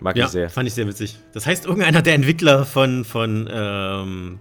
Mag 0.00 0.16
ja, 0.16 0.24
ich 0.24 0.32
sehr. 0.32 0.50
Fand 0.50 0.66
ich 0.66 0.74
sehr 0.74 0.88
witzig. 0.88 1.16
Das 1.32 1.46
heißt, 1.46 1.66
irgendeiner 1.66 2.02
der 2.02 2.14
Entwickler 2.14 2.64
von, 2.64 3.04
von 3.04 3.48
ähm, 3.52 4.40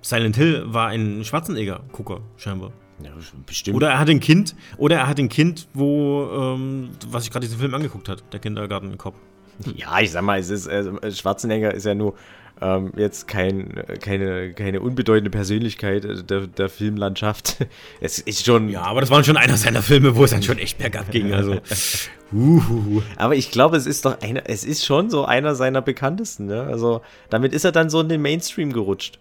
Silent 0.00 0.36
Hill 0.36 0.62
war 0.66 0.88
ein 0.88 1.24
Schwarzenegger-Gucker, 1.24 2.20
scheinbar. 2.36 2.72
Ja, 3.02 3.10
bestimmt. 3.46 3.76
Oder 3.76 3.90
er 3.90 3.98
hat 3.98 4.08
ein 4.08 4.20
Kind, 4.20 4.56
oder 4.76 4.96
er 4.96 5.06
hat 5.06 5.18
ein 5.18 5.28
Kind, 5.28 5.68
wo, 5.72 6.28
ähm, 6.32 6.90
was 7.08 7.24
sich 7.24 7.32
gerade 7.32 7.46
diesen 7.46 7.58
Film 7.60 7.74
angeguckt 7.74 8.08
hat, 8.08 8.22
der 8.32 8.40
Kindergartenkopf. 8.40 9.16
Ja, 9.74 9.98
ich 9.98 10.12
sag 10.12 10.22
mal, 10.22 10.38
es 10.38 10.50
ist, 10.50 10.68
äh, 10.68 11.10
Schwarzenegger 11.10 11.74
ist 11.74 11.84
ja 11.84 11.92
nur 11.92 12.14
ähm, 12.60 12.92
jetzt 12.96 13.28
kein, 13.28 13.82
keine, 14.00 14.52
keine 14.52 14.80
unbedeutende 14.80 15.30
Persönlichkeit 15.30 16.30
der, 16.30 16.46
der 16.46 16.68
Filmlandschaft. 16.68 17.56
Es 18.00 18.18
ist 18.18 18.44
schon. 18.44 18.68
Ja, 18.68 18.82
aber 18.82 19.00
das 19.00 19.10
waren 19.10 19.24
schon 19.24 19.36
einer 19.36 19.56
seiner 19.56 19.82
Filme, 19.82 20.16
wo 20.16 20.24
es 20.24 20.30
dann 20.30 20.42
schon 20.42 20.58
echt 20.58 20.78
bergab 20.78 21.10
ging. 21.10 21.32
Also. 21.32 21.56
Uhuhu. 22.32 23.02
Aber 23.16 23.34
ich 23.34 23.50
glaube, 23.50 23.76
es 23.76 23.86
ist 23.86 24.04
doch 24.04 24.20
einer, 24.20 24.42
es 24.48 24.64
ist 24.64 24.84
schon 24.84 25.10
so 25.10 25.24
einer 25.24 25.54
seiner 25.54 25.82
bekanntesten. 25.82 26.46
Ne? 26.46 26.62
Also 26.62 27.00
damit 27.30 27.52
ist 27.52 27.64
er 27.64 27.72
dann 27.72 27.90
so 27.90 28.00
in 28.00 28.08
den 28.08 28.22
Mainstream 28.22 28.72
gerutscht, 28.72 29.18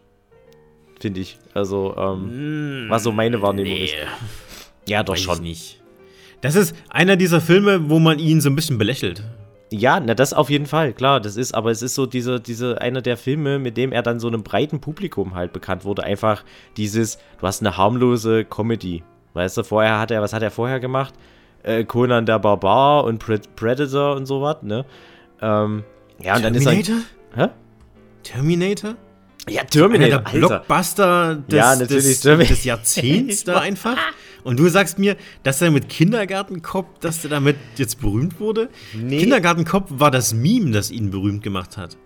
finde 0.99 1.21
ich. 1.21 1.37
Also 1.53 1.95
ähm, 1.97 2.85
mm, 2.85 2.89
was 2.89 3.03
so 3.03 3.11
meine 3.11 3.41
Wahrnehmung 3.41 3.73
nee. 3.73 3.85
ist. 3.85 3.95
Ja, 4.87 5.03
doch 5.03 5.13
Weiß 5.13 5.21
schon 5.21 5.41
nicht. 5.41 5.81
Das 6.41 6.55
ist 6.55 6.75
einer 6.89 7.15
dieser 7.15 7.41
Filme, 7.41 7.89
wo 7.89 7.99
man 7.99 8.19
ihn 8.19 8.41
so 8.41 8.49
ein 8.49 8.55
bisschen 8.55 8.77
belächelt. 8.77 9.23
Ja, 9.69 9.99
na 9.99 10.13
das 10.13 10.33
auf 10.33 10.49
jeden 10.49 10.65
Fall, 10.65 10.93
klar, 10.93 11.19
das 11.19 11.35
ist, 11.35 11.53
aber 11.53 11.71
es 11.71 11.81
ist 11.81 11.95
so 11.95 12.05
diese, 12.05 12.39
diese, 12.39 12.79
einer 12.79 13.01
der 13.01 13.17
Filme, 13.17 13.59
mit 13.59 13.75
dem 13.75 13.91
er 13.91 14.01
dann 14.01 14.19
so 14.19 14.27
einem 14.27 14.43
breiten 14.43 14.79
Publikum 14.79 15.35
halt 15.35 15.51
bekannt 15.51 15.83
wurde. 15.83 16.03
Einfach 16.03 16.45
dieses, 16.77 17.17
du 17.39 17.47
hast 17.47 17.61
eine 17.61 17.75
harmlose 17.75 18.45
Comedy. 18.45 19.03
Weißt 19.33 19.57
du, 19.57 19.63
vorher 19.63 19.99
hat 19.99 20.09
er, 20.11 20.21
was 20.21 20.31
hat 20.31 20.41
er 20.41 20.51
vorher 20.51 20.79
gemacht? 20.79 21.13
Äh, 21.63 21.83
Conan 21.83 22.25
der 22.25 22.39
Barbar 22.39 23.03
und 23.03 23.19
Predator 23.19 24.15
und 24.15 24.25
sowas, 24.25 24.57
ne? 24.61 24.85
Ähm, 25.41 25.83
ja, 26.23 26.37
und 26.37 26.45
dann 26.45 26.55
ist 26.55 26.65
er. 26.65 26.71
Terminator? 26.71 26.95
Hä? 27.35 27.47
Terminator? 28.23 28.95
Ja, 29.49 29.63
Terminator. 29.63 30.19
Einer 30.19 30.31
der 30.31 30.39
Blockbuster 30.39 31.35
des, 31.35 31.55
ja, 31.55 31.75
des, 31.75 32.21
des 32.21 32.63
Jahrzehnts 32.63 33.43
da 33.43 33.59
einfach. 33.59 33.97
Und 34.43 34.59
du 34.59 34.69
sagst 34.69 34.97
mir, 34.99 35.17
dass 35.43 35.61
er 35.61 35.71
mit 35.71 35.89
Kindergartenkopf, 35.89 36.99
dass 36.99 37.23
er 37.23 37.29
damit 37.31 37.57
jetzt 37.75 37.99
berühmt 37.99 38.39
wurde? 38.39 38.69
Nee. 38.93 39.19
Kindergartenkopf 39.19 39.89
war 39.89 40.11
das 40.11 40.33
Meme, 40.33 40.71
das 40.71 40.91
ihn 40.91 41.11
berühmt 41.11 41.43
gemacht 41.43 41.77
hat. 41.77 41.97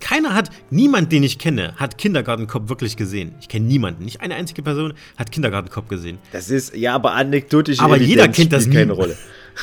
Keiner 0.00 0.34
hat, 0.34 0.50
niemand, 0.70 1.12
den 1.12 1.22
ich 1.22 1.38
kenne, 1.38 1.74
hat 1.76 1.98
Kindergartenkopf 1.98 2.68
wirklich 2.68 2.96
gesehen. 2.96 3.34
Ich 3.40 3.48
kenne 3.48 3.66
niemanden. 3.66 4.04
Nicht 4.04 4.20
eine 4.20 4.34
einzige 4.34 4.62
Person 4.62 4.94
hat 5.16 5.30
Kindergartenkopf 5.30 5.88
gesehen. 5.88 6.18
Das 6.32 6.50
ist, 6.50 6.74
ja, 6.74 6.94
aber 6.94 7.12
anekdotisch. 7.12 7.80
Aber 7.80 7.96
jeder 7.96 8.28
kennt 8.28 8.52
das 8.52 8.66
Meme. 8.66 8.80
keine 8.80 8.92
Rolle. 8.92 9.16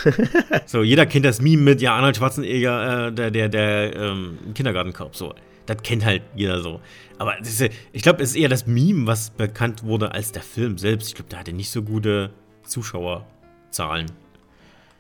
so, 0.65 0.84
jeder 0.84 1.06
kennt 1.06 1.26
das 1.26 1.41
Meme 1.41 1.62
mit, 1.62 1.82
ja, 1.82 1.96
Arnold 1.96 2.17
Schwarzenegger, 2.17 3.08
äh, 3.08 3.12
der, 3.12 3.30
der, 3.30 3.50
der 3.50 3.96
ähm, 3.96 4.38
Kindergartenkopf. 4.56 5.15
So, 5.15 5.36
das 5.65 5.84
kennt 5.84 6.06
halt 6.06 6.24
jeder 6.36 6.62
so. 6.62 6.82
Aber 7.17 7.39
ist, 7.39 7.62
ich 7.91 8.02
glaube, 8.02 8.24
es 8.24 8.32
ist 8.32 8.36
eher 8.36 8.50
das 8.50 8.65
Meme, 8.65 9.08
was 9.08 9.30
bekannt 9.30 9.84
wurde, 9.84 10.12
als 10.12 10.32
der 10.32 10.41
Film 10.41 10.78
selbst. 10.78 11.10
Ich 11.10 11.15
glaube, 11.15 11.30
der 11.30 11.39
hatte 11.39 11.54
nicht 11.54 11.69
so 11.69 11.84
gute 11.84 12.32
Zuschauerzahlen. 12.63 14.12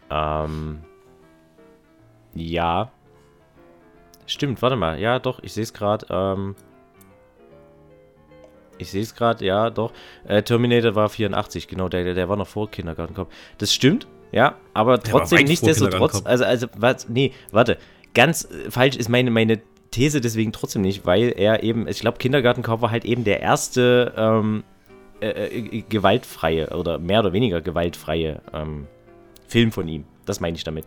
Ähm. 0.09 0.79
Ja. 2.33 2.91
Stimmt, 4.25 4.61
warte 4.61 4.75
mal. 4.75 4.99
Ja, 4.99 5.19
doch, 5.19 5.41
ich 5.43 5.53
sehe 5.53 5.63
es 5.63 5.73
gerade. 5.73 6.05
Ähm. 6.09 6.55
Ich 8.77 8.89
sehe 8.89 9.01
es 9.01 9.13
gerade, 9.13 9.45
ja, 9.45 9.69
doch. 9.69 9.93
Äh, 10.27 10.41
Terminator 10.41 10.95
war 10.95 11.07
84, 11.09 11.67
genau, 11.67 11.87
der, 11.87 12.15
der 12.15 12.29
war 12.29 12.35
noch 12.35 12.47
vor 12.47 12.71
Kindergartenkopf. 12.71 13.31
Das 13.59 13.73
stimmt, 13.73 14.07
ja, 14.31 14.55
aber 14.73 15.01
trotzdem 15.01 15.43
nichtsdestotrotz. 15.45 16.21
Also, 16.25 16.45
also, 16.45 16.67
was, 16.77 17.07
nee, 17.07 17.33
warte. 17.51 17.77
Ganz 18.13 18.45
äh, 18.45 18.69
falsch 18.71 18.97
ist 18.97 19.07
meine, 19.07 19.31
meine 19.31 19.61
These 19.91 20.21
deswegen 20.21 20.53
trotzdem 20.53 20.81
nicht, 20.81 21.05
weil 21.05 21.33
er 21.35 21.63
eben, 21.63 21.87
ich 21.87 21.99
glaube, 21.99 22.17
Kindergartenkorb 22.17 22.81
war 22.81 22.91
halt 22.91 23.03
eben 23.03 23.25
der 23.25 23.41
erste 23.41 24.13
ähm, 24.15 24.63
äh, 25.19 25.57
äh, 25.57 25.83
gewaltfreie 25.87 26.69
oder 26.69 26.97
mehr 26.97 27.19
oder 27.19 27.33
weniger 27.33 27.61
gewaltfreie 27.61 28.41
ähm, 28.53 28.87
Film 29.47 29.71
von 29.71 29.87
ihm. 29.87 30.05
Das 30.25 30.39
meine 30.39 30.55
ich 30.55 30.63
damit. 30.63 30.85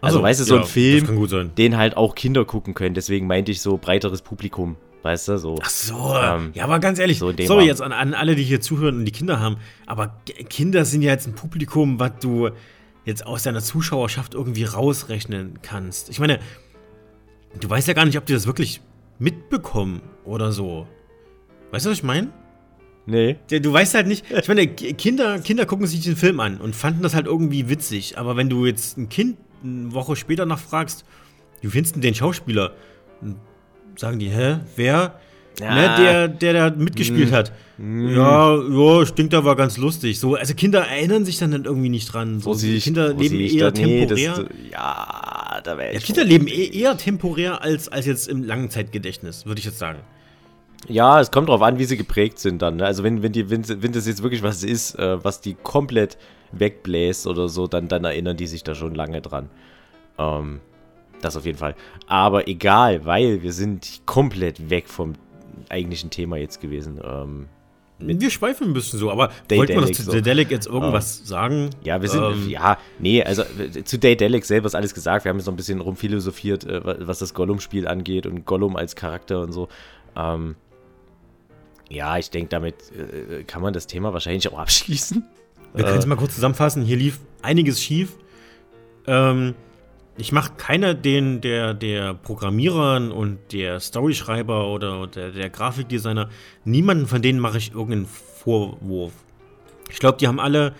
Also, 0.00 0.18
also 0.18 0.22
weißt 0.22 0.40
du, 0.40 0.44
so 0.44 0.54
ja, 0.56 0.60
ein 0.62 0.66
Film, 0.66 1.54
den 1.56 1.76
halt 1.76 1.96
auch 1.96 2.14
Kinder 2.14 2.44
gucken 2.44 2.74
können. 2.74 2.94
Deswegen 2.94 3.26
meinte 3.26 3.52
ich 3.52 3.60
so 3.60 3.78
breiteres 3.78 4.22
Publikum. 4.22 4.76
Weißt 5.02 5.28
du, 5.28 5.38
so. 5.38 5.56
Ach 5.62 5.70
so, 5.70 6.14
ähm, 6.14 6.50
ja, 6.52 6.64
aber 6.64 6.78
ganz 6.78 6.98
ehrlich, 6.98 7.18
so 7.18 7.32
sorry 7.46 7.66
jetzt 7.66 7.80
an, 7.80 7.92
an 7.92 8.12
alle, 8.12 8.34
die 8.34 8.42
hier 8.42 8.60
zuhören 8.60 8.98
und 8.98 9.04
die 9.06 9.12
Kinder 9.12 9.40
haben, 9.40 9.56
aber 9.86 10.14
Kinder 10.50 10.84
sind 10.84 11.00
ja 11.00 11.10
jetzt 11.10 11.26
ein 11.26 11.34
Publikum, 11.34 11.98
was 11.98 12.12
du 12.20 12.50
jetzt 13.06 13.24
aus 13.26 13.44
deiner 13.44 13.62
Zuschauerschaft 13.62 14.34
irgendwie 14.34 14.64
rausrechnen 14.64 15.60
kannst. 15.62 16.10
Ich 16.10 16.20
meine, 16.20 16.38
Du 17.58 17.68
weißt 17.68 17.88
ja 17.88 17.94
gar 17.94 18.04
nicht, 18.04 18.16
ob 18.16 18.26
die 18.26 18.32
das 18.32 18.46
wirklich 18.46 18.80
mitbekommen 19.18 20.02
oder 20.24 20.52
so. 20.52 20.86
Weißt 21.72 21.86
du, 21.86 21.90
was 21.90 21.98
ich 21.98 22.04
meine? 22.04 22.28
Nee. 23.06 23.38
Du 23.48 23.72
weißt 23.72 23.94
halt 23.94 24.06
nicht, 24.06 24.24
ich 24.30 24.48
meine, 24.48 24.68
Kinder, 24.68 25.40
Kinder 25.40 25.66
gucken 25.66 25.86
sich 25.86 26.00
den 26.02 26.16
Film 26.16 26.38
an 26.38 26.58
und 26.58 26.76
fanden 26.76 27.02
das 27.02 27.14
halt 27.14 27.26
irgendwie 27.26 27.68
witzig. 27.68 28.18
Aber 28.18 28.36
wenn 28.36 28.48
du 28.48 28.66
jetzt 28.66 28.98
ein 28.98 29.08
Kind 29.08 29.36
eine 29.64 29.92
Woche 29.92 30.16
später 30.16 30.46
nachfragst, 30.46 31.04
wie 31.60 31.68
findest 31.68 31.96
du 31.96 32.00
den 32.00 32.14
Schauspieler? 32.14 32.72
sagen 33.96 34.18
die, 34.18 34.30
hä, 34.30 34.58
wer? 34.76 35.20
Ja. 35.60 35.74
Ne, 35.74 35.94
der, 35.98 36.28
der 36.28 36.52
da 36.52 36.76
mitgespielt 36.76 37.32
mm. 37.32 37.34
hat. 37.34 37.52
Mm. 37.76 38.08
Ja, 38.08 38.56
ja, 38.56 39.04
stinkt 39.04 39.34
aber 39.34 39.56
ganz 39.56 39.76
lustig. 39.76 40.18
So, 40.18 40.36
also 40.36 40.54
Kinder 40.54 40.86
erinnern 40.86 41.26
sich 41.26 41.38
dann 41.38 41.52
irgendwie 41.52 41.90
nicht 41.90 42.06
dran. 42.06 42.40
So, 42.40 42.54
ich, 42.54 42.84
Kinder 42.84 43.12
leben 43.12 43.38
eher 43.38 43.74
temporär. 43.74 44.34
Das, 44.34 44.46
ja, 44.70 45.39
da 45.60 45.78
wäre 45.78 45.92
ich. 45.92 46.00
Ja, 46.00 46.06
Kinder 46.06 46.24
leben 46.24 46.46
e 46.48 46.66
eher 46.66 46.96
temporär 46.96 47.62
als, 47.62 47.88
als 47.88 48.06
jetzt 48.06 48.28
im 48.28 48.44
Langzeitgedächtnis, 48.44 49.46
würde 49.46 49.58
ich 49.58 49.64
jetzt 49.64 49.78
sagen. 49.78 50.00
Ja, 50.88 51.20
es 51.20 51.30
kommt 51.30 51.48
darauf 51.48 51.62
an, 51.62 51.78
wie 51.78 51.84
sie 51.84 51.96
geprägt 51.96 52.38
sind 52.38 52.62
dann. 52.62 52.76
Ne? 52.76 52.86
Also 52.86 53.02
wenn, 53.02 53.22
wenn, 53.22 53.32
die, 53.32 53.50
wenn, 53.50 53.66
wenn 53.82 53.92
das 53.92 54.06
jetzt 54.06 54.22
wirklich 54.22 54.42
was 54.42 54.64
ist, 54.64 54.94
äh, 54.98 55.22
was 55.22 55.40
die 55.40 55.54
komplett 55.54 56.16
wegbläst 56.52 57.26
oder 57.26 57.48
so, 57.48 57.66
dann, 57.66 57.88
dann 57.88 58.04
erinnern 58.04 58.36
die 58.36 58.46
sich 58.46 58.64
da 58.64 58.74
schon 58.74 58.94
lange 58.94 59.20
dran. 59.20 59.50
Ähm, 60.18 60.60
das 61.20 61.36
auf 61.36 61.44
jeden 61.44 61.58
Fall. 61.58 61.74
Aber 62.06 62.48
egal, 62.48 63.04
weil 63.04 63.42
wir 63.42 63.52
sind 63.52 64.02
komplett 64.06 64.70
weg 64.70 64.88
vom 64.88 65.14
eigentlichen 65.68 66.10
Thema 66.10 66.38
jetzt 66.38 66.60
gewesen. 66.60 66.98
Ähm, 67.04 67.48
wir 68.00 68.30
schweifen 68.30 68.68
ein 68.68 68.72
bisschen 68.72 68.98
so, 68.98 69.10
aber 69.10 69.30
wollten 69.50 69.74
wir 69.74 69.92
zu 69.92 70.02
so. 70.02 70.12
Daedalic 70.12 70.50
jetzt 70.50 70.66
irgendwas 70.66 71.20
ähm, 71.20 71.26
sagen? 71.26 71.70
Ja, 71.84 72.00
wir 72.02 72.08
sind, 72.08 72.22
ähm, 72.22 72.48
ja, 72.48 72.78
nee, 72.98 73.22
also 73.22 73.44
zu 73.84 73.98
Daedalic 73.98 74.44
selber 74.44 74.66
ist 74.66 74.74
alles 74.74 74.94
gesagt. 74.94 75.24
Wir 75.24 75.30
haben 75.30 75.36
jetzt 75.36 75.46
noch 75.46 75.52
ein 75.52 75.56
bisschen 75.56 75.80
rumphilosophiert, 75.80 76.64
äh, 76.64 77.06
was 77.06 77.18
das 77.18 77.34
Gollum-Spiel 77.34 77.86
angeht 77.86 78.26
und 78.26 78.44
Gollum 78.46 78.76
als 78.76 78.96
Charakter 78.96 79.40
und 79.40 79.52
so. 79.52 79.68
Ähm, 80.16 80.56
ja, 81.90 82.18
ich 82.18 82.30
denke, 82.30 82.48
damit 82.48 82.76
äh, 82.92 83.44
kann 83.44 83.62
man 83.62 83.72
das 83.72 83.86
Thema 83.86 84.12
wahrscheinlich 84.12 84.50
auch 84.52 84.58
abschließen. 84.58 85.24
Wir 85.74 85.84
können 85.84 85.98
es 85.98 86.04
äh, 86.04 86.08
mal 86.08 86.16
kurz 86.16 86.34
zusammenfassen. 86.34 86.82
Hier 86.82 86.96
lief 86.96 87.20
einiges 87.42 87.82
schief. 87.82 88.14
Ähm, 89.06 89.54
ich 90.20 90.32
mache 90.32 90.52
keiner 90.56 90.94
den 90.94 91.40
der, 91.40 91.74
der 91.74 92.14
Programmierern 92.14 93.10
und 93.10 93.38
der 93.52 93.80
Storyschreiber 93.80 94.68
oder 94.68 95.06
der, 95.06 95.30
der 95.30 95.48
Grafikdesigner, 95.48 96.28
niemanden 96.64 97.06
von 97.06 97.22
denen 97.22 97.40
mache 97.40 97.58
ich 97.58 97.72
irgendeinen 97.72 98.06
Vorwurf. 98.06 99.12
Ich 99.90 99.98
glaube, 99.98 100.18
die 100.18 100.28
haben 100.28 100.38
alle 100.38 100.74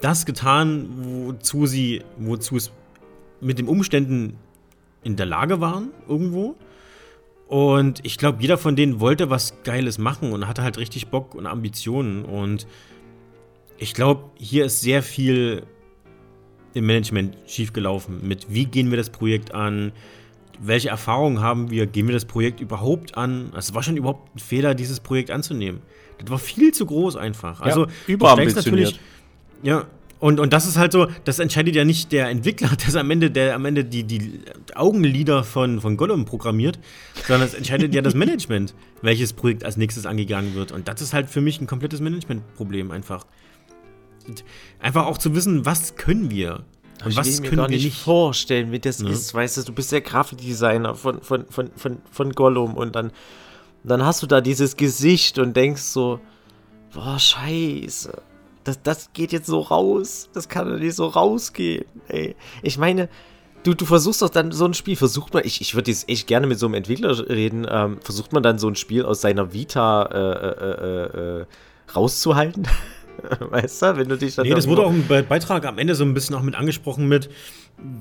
das 0.00 0.26
getan, 0.26 0.88
wozu 1.26 1.66
sie, 1.66 2.02
wozu 2.18 2.56
es 2.56 2.70
mit 3.40 3.58
den 3.58 3.68
Umständen 3.68 4.38
in 5.02 5.16
der 5.16 5.26
Lage 5.26 5.60
waren, 5.60 5.90
irgendwo. 6.08 6.56
Und 7.48 8.04
ich 8.04 8.18
glaube, 8.18 8.38
jeder 8.40 8.58
von 8.58 8.76
denen 8.76 9.00
wollte 9.00 9.30
was 9.30 9.62
Geiles 9.62 9.98
machen 9.98 10.32
und 10.32 10.46
hatte 10.48 10.62
halt 10.62 10.78
richtig 10.78 11.08
Bock 11.08 11.34
und 11.34 11.46
Ambitionen. 11.46 12.24
Und 12.24 12.66
ich 13.78 13.94
glaube, 13.94 14.30
hier 14.36 14.64
ist 14.64 14.80
sehr 14.80 15.02
viel 15.02 15.64
im 16.76 16.86
Management 16.86 17.36
schiefgelaufen. 17.46 18.26
Mit 18.26 18.46
wie 18.48 18.66
gehen 18.66 18.90
wir 18.90 18.96
das 18.96 19.10
Projekt 19.10 19.54
an? 19.54 19.92
Welche 20.58 20.88
Erfahrungen 20.88 21.40
haben 21.40 21.70
wir? 21.70 21.86
Gehen 21.86 22.06
wir 22.06 22.14
das 22.14 22.24
Projekt 22.24 22.60
überhaupt 22.60 23.16
an? 23.16 23.46
Also, 23.52 23.70
es 23.70 23.74
war 23.74 23.82
schon 23.82 23.96
überhaupt 23.96 24.34
ein 24.36 24.38
Fehler, 24.38 24.74
dieses 24.74 25.00
Projekt 25.00 25.30
anzunehmen. 25.30 25.80
Das 26.18 26.30
war 26.30 26.38
viel 26.38 26.72
zu 26.72 26.86
groß 26.86 27.16
einfach. 27.16 27.60
Also, 27.60 27.86
ja, 27.86 27.92
überambitioniert. 28.06 28.66
natürlich. 28.66 29.00
Ja, 29.62 29.86
und, 30.18 30.40
und 30.40 30.52
das 30.52 30.66
ist 30.66 30.78
halt 30.78 30.92
so, 30.92 31.08
das 31.24 31.38
entscheidet 31.38 31.74
ja 31.74 31.84
nicht 31.84 32.10
der 32.12 32.28
Entwickler, 32.28 32.70
der 32.86 33.00
am 33.00 33.10
Ende, 33.10 33.30
der 33.30 33.54
am 33.54 33.64
Ende 33.64 33.84
die, 33.84 34.04
die 34.04 34.40
Augenlider 34.74 35.44
von, 35.44 35.80
von 35.80 35.96
Gollum 35.96 36.24
programmiert, 36.24 36.78
sondern 37.26 37.48
es 37.48 37.54
entscheidet 37.54 37.94
ja 37.94 38.02
das 38.02 38.14
Management, 38.16 38.74
welches 39.02 39.32
Projekt 39.32 39.64
als 39.64 39.76
nächstes 39.76 40.06
angegangen 40.06 40.54
wird. 40.54 40.72
Und 40.72 40.88
das 40.88 41.02
ist 41.02 41.12
halt 41.12 41.28
für 41.28 41.40
mich 41.40 41.60
ein 41.60 41.66
komplettes 41.66 42.00
Managementproblem 42.00 42.90
einfach. 42.90 43.26
Einfach 44.80 45.06
auch 45.06 45.18
zu 45.18 45.34
wissen, 45.34 45.66
was 45.66 45.96
können 45.96 46.30
wir 46.30 46.64
und 47.04 47.10
ich 47.10 47.16
was 47.16 47.26
will 47.26 47.40
mir 47.40 47.48
können 47.48 47.56
gar 47.62 47.68
nicht, 47.68 47.84
nicht 47.84 47.98
vorstellen, 47.98 48.72
wie 48.72 48.78
das 48.78 49.00
ja. 49.00 49.08
ist. 49.08 49.34
Weißt 49.34 49.58
du, 49.58 49.62
du 49.62 49.72
bist 49.72 49.92
der 49.92 50.00
Grafikdesigner 50.00 50.94
von, 50.94 51.20
von, 51.20 51.46
von, 51.50 51.70
von, 51.76 51.98
von 52.10 52.32
Gollum 52.32 52.74
und 52.74 52.96
dann, 52.96 53.12
dann 53.84 54.02
hast 54.02 54.22
du 54.22 54.26
da 54.26 54.40
dieses 54.40 54.76
Gesicht 54.76 55.38
und 55.38 55.56
denkst 55.56 55.82
so, 55.82 56.20
boah, 56.94 57.18
scheiße 57.18 58.22
das, 58.66 58.82
das 58.82 59.12
geht 59.12 59.32
jetzt 59.32 59.46
so 59.46 59.60
raus. 59.60 60.28
Das 60.34 60.48
kann 60.48 60.68
doch 60.68 60.78
nicht 60.78 60.94
so 60.94 61.06
rausgehen. 61.06 61.84
Ey. 62.08 62.34
Ich 62.62 62.78
meine, 62.78 63.08
du, 63.62 63.74
du 63.74 63.84
versuchst 63.84 64.22
doch 64.22 64.28
dann 64.28 64.52
so 64.52 64.64
ein 64.64 64.74
Spiel, 64.74 64.96
versucht 64.96 65.34
man, 65.34 65.44
ich, 65.44 65.60
ich 65.60 65.74
würde 65.74 65.90
jetzt 65.90 66.08
echt 66.08 66.26
gerne 66.26 66.46
mit 66.46 66.58
so 66.58 66.66
einem 66.66 66.74
Entwickler 66.74 67.28
reden, 67.28 67.66
ähm, 67.68 67.98
versucht 68.02 68.32
man 68.32 68.42
dann 68.42 68.58
so 68.58 68.68
ein 68.68 68.76
Spiel 68.76 69.04
aus 69.04 69.20
seiner 69.20 69.52
Vita 69.52 70.02
äh, 70.02 70.18
äh, 70.18 71.40
äh, 71.40 71.40
äh 71.40 71.46
rauszuhalten? 71.94 72.66
weißt 73.40 73.82
du, 73.82 73.96
wenn 73.96 74.08
du 74.08 74.16
dich 74.16 74.34
dann. 74.34 74.46
Nee, 74.46 74.54
das 74.54 74.68
wurde 74.68 74.82
auch 74.84 74.90
im 74.90 75.06
Beitrag 75.06 75.64
am 75.64 75.78
Ende 75.78 75.94
so 75.94 76.04
ein 76.04 76.14
bisschen 76.14 76.34
auch 76.36 76.42
mit 76.42 76.54
angesprochen 76.54 77.08
mit, 77.08 77.30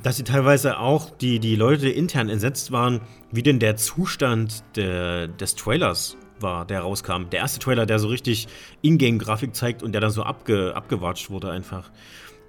dass 0.03 0.17
sie 0.17 0.23
teilweise 0.23 0.79
auch 0.79 1.09
die, 1.09 1.39
die 1.39 1.55
Leute 1.55 1.89
intern 1.89 2.29
entsetzt 2.29 2.71
waren, 2.71 3.01
wie 3.31 3.43
denn 3.43 3.59
der 3.59 3.75
Zustand 3.75 4.63
der, 4.75 5.27
des 5.27 5.55
Trailers 5.55 6.17
war, 6.39 6.65
der 6.65 6.81
rauskam. 6.81 7.29
Der 7.31 7.39
erste 7.39 7.59
Trailer, 7.59 7.85
der 7.85 7.99
so 7.99 8.07
richtig 8.07 8.47
Ingame-Grafik 8.81 9.55
zeigt 9.55 9.83
und 9.83 9.91
der 9.91 10.01
dann 10.01 10.11
so 10.11 10.23
abge, 10.23 10.75
abgewatscht 10.75 11.29
wurde 11.29 11.51
einfach. 11.51 11.91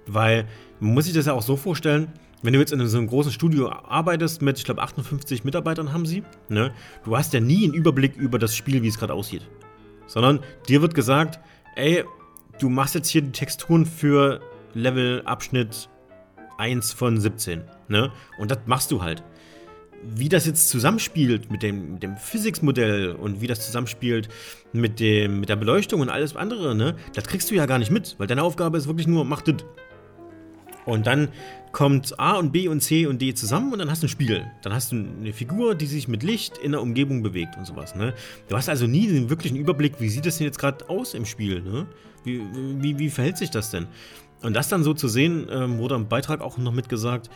Weil, 0.05 0.45
man 0.79 0.93
muss 0.93 1.05
sich 1.05 1.13
das 1.13 1.25
ja 1.25 1.33
auch 1.33 1.41
so 1.41 1.57
vorstellen, 1.57 2.11
wenn 2.43 2.53
du 2.53 2.59
jetzt 2.59 2.71
in 2.71 2.85
so 2.87 2.97
einem 2.97 3.07
großen 3.07 3.31
Studio 3.31 3.69
arbeitest 3.69 4.41
mit, 4.41 4.57
ich 4.57 4.63
glaube, 4.63 4.81
58 4.81 5.43
Mitarbeitern 5.43 5.91
haben 5.91 6.05
sie, 6.05 6.23
ne? 6.49 6.71
Du 7.03 7.17
hast 7.17 7.33
ja 7.33 7.39
nie 7.39 7.63
einen 7.63 7.73
Überblick 7.73 8.15
über 8.15 8.37
das 8.37 8.55
Spiel, 8.55 8.83
wie 8.83 8.87
es 8.87 8.99
gerade 8.99 9.13
aussieht. 9.13 9.47
Sondern 10.05 10.39
dir 10.67 10.81
wird 10.81 10.93
gesagt, 10.93 11.39
ey, 11.75 12.03
du 12.59 12.69
machst 12.69 12.95
jetzt 12.95 13.09
hier 13.09 13.21
die 13.21 13.31
Texturen 13.31 13.85
für 13.85 14.41
Level 14.73 15.21
Abschnitt 15.25 15.89
1 16.57 16.93
von 16.93 17.19
17, 17.19 17.63
ne? 17.87 18.11
Und 18.39 18.51
das 18.51 18.59
machst 18.65 18.91
du 18.91 19.01
halt 19.01 19.23
wie 20.03 20.29
das 20.29 20.45
jetzt 20.45 20.69
zusammenspielt 20.69 21.51
mit 21.51 21.63
dem, 21.63 21.93
mit 21.93 22.03
dem 22.03 22.17
Physics-Modell 22.17 23.11
und 23.11 23.41
wie 23.41 23.47
das 23.47 23.65
zusammenspielt 23.65 24.29
mit, 24.73 24.99
dem, 24.99 25.39
mit 25.39 25.49
der 25.49 25.55
Beleuchtung 25.55 26.01
und 26.01 26.09
alles 26.09 26.35
andere, 26.35 26.75
ne, 26.75 26.95
das 27.13 27.25
kriegst 27.25 27.49
du 27.49 27.55
ja 27.55 27.65
gar 27.65 27.79
nicht 27.79 27.91
mit, 27.91 28.15
weil 28.17 28.27
deine 28.27 28.43
Aufgabe 28.43 28.77
ist 28.77 28.87
wirklich 28.87 29.07
nur, 29.07 29.25
mach 29.25 29.41
das. 29.41 29.65
Und 30.85 31.05
dann 31.05 31.29
kommt 31.71 32.19
A 32.19 32.33
und 32.37 32.51
B 32.51 32.67
und 32.67 32.81
C 32.81 33.05
und 33.05 33.21
D 33.21 33.33
zusammen 33.33 33.73
und 33.73 33.79
dann 33.79 33.89
hast 33.89 34.03
du 34.03 34.07
ein 34.07 34.09
Spiel. 34.09 34.45
Dann 34.61 34.73
hast 34.73 34.91
du 34.91 34.95
eine 34.95 35.33
Figur, 35.33 35.75
die 35.75 35.85
sich 35.85 36.07
mit 36.07 36.23
Licht 36.23 36.57
in 36.57 36.71
der 36.71 36.81
Umgebung 36.81 37.23
bewegt 37.23 37.57
und 37.57 37.65
sowas. 37.65 37.95
Ne? 37.95 38.13
Du 38.47 38.55
hast 38.55 38.69
also 38.69 38.87
nie 38.87 39.07
den 39.07 39.29
wirklichen 39.29 39.57
Überblick, 39.57 39.99
wie 39.99 40.09
sieht 40.09 40.25
das 40.25 40.37
denn 40.37 40.45
jetzt 40.45 40.59
gerade 40.59 40.89
aus 40.89 41.13
im 41.13 41.25
Spiel. 41.25 41.61
Ne? 41.61 41.87
Wie, 42.23 42.41
wie, 42.81 42.99
wie 42.99 43.09
verhält 43.09 43.37
sich 43.37 43.49
das 43.49 43.71
denn? 43.71 43.87
Und 44.41 44.53
das 44.53 44.69
dann 44.69 44.83
so 44.83 44.93
zu 44.93 45.07
sehen, 45.07 45.47
ähm, 45.49 45.77
wurde 45.77 45.95
am 45.95 46.07
Beitrag 46.07 46.41
auch 46.41 46.57
noch 46.57 46.73
mitgesagt, 46.73 47.29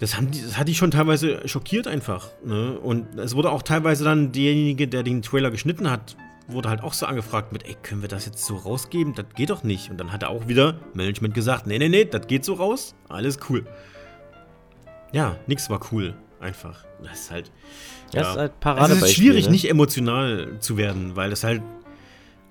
das, 0.00 0.16
haben 0.16 0.30
die, 0.30 0.42
das 0.42 0.56
hat 0.56 0.68
die 0.68 0.74
schon 0.74 0.90
teilweise 0.90 1.46
schockiert 1.48 1.88
einfach. 1.88 2.30
Ne? 2.44 2.78
Und 2.78 3.18
es 3.18 3.34
wurde 3.34 3.50
auch 3.50 3.62
teilweise 3.62 4.04
dann 4.04 4.32
derjenige, 4.32 4.86
der 4.86 5.02
den 5.02 5.22
Trailer 5.22 5.50
geschnitten 5.50 5.90
hat, 5.90 6.16
wurde 6.48 6.68
halt 6.68 6.82
auch 6.82 6.94
so 6.94 7.06
angefragt 7.06 7.52
mit, 7.52 7.66
ey, 7.66 7.76
können 7.82 8.02
wir 8.02 8.08
das 8.08 8.26
jetzt 8.26 8.44
so 8.44 8.56
rausgeben? 8.56 9.14
Das 9.14 9.26
geht 9.36 9.50
doch 9.50 9.62
nicht. 9.62 9.90
Und 9.90 9.98
dann 9.98 10.12
hat 10.12 10.22
er 10.22 10.30
auch 10.30 10.48
wieder 10.48 10.80
Management 10.94 11.34
gesagt, 11.34 11.66
nee, 11.66 11.78
nee, 11.78 11.88
nee, 11.88 12.04
das 12.04 12.26
geht 12.26 12.44
so 12.44 12.54
raus, 12.54 12.94
alles 13.08 13.38
cool. 13.48 13.66
Ja, 15.12 15.36
nix 15.46 15.70
war 15.70 15.80
cool, 15.92 16.14
einfach. 16.40 16.84
Das 17.02 17.20
ist 17.20 17.30
halt. 17.30 17.52
Das 18.12 18.14
ja. 18.14 18.30
ist 18.32 18.38
halt 18.38 18.60
Paradebeispiel. 18.60 19.04
Es 19.04 19.10
ist 19.10 19.16
schwierig, 19.16 19.44
ne? 19.46 19.50
nicht 19.52 19.68
emotional 19.68 20.58
zu 20.58 20.76
werden, 20.76 21.14
weil 21.14 21.30
das 21.30 21.44
halt 21.44 21.62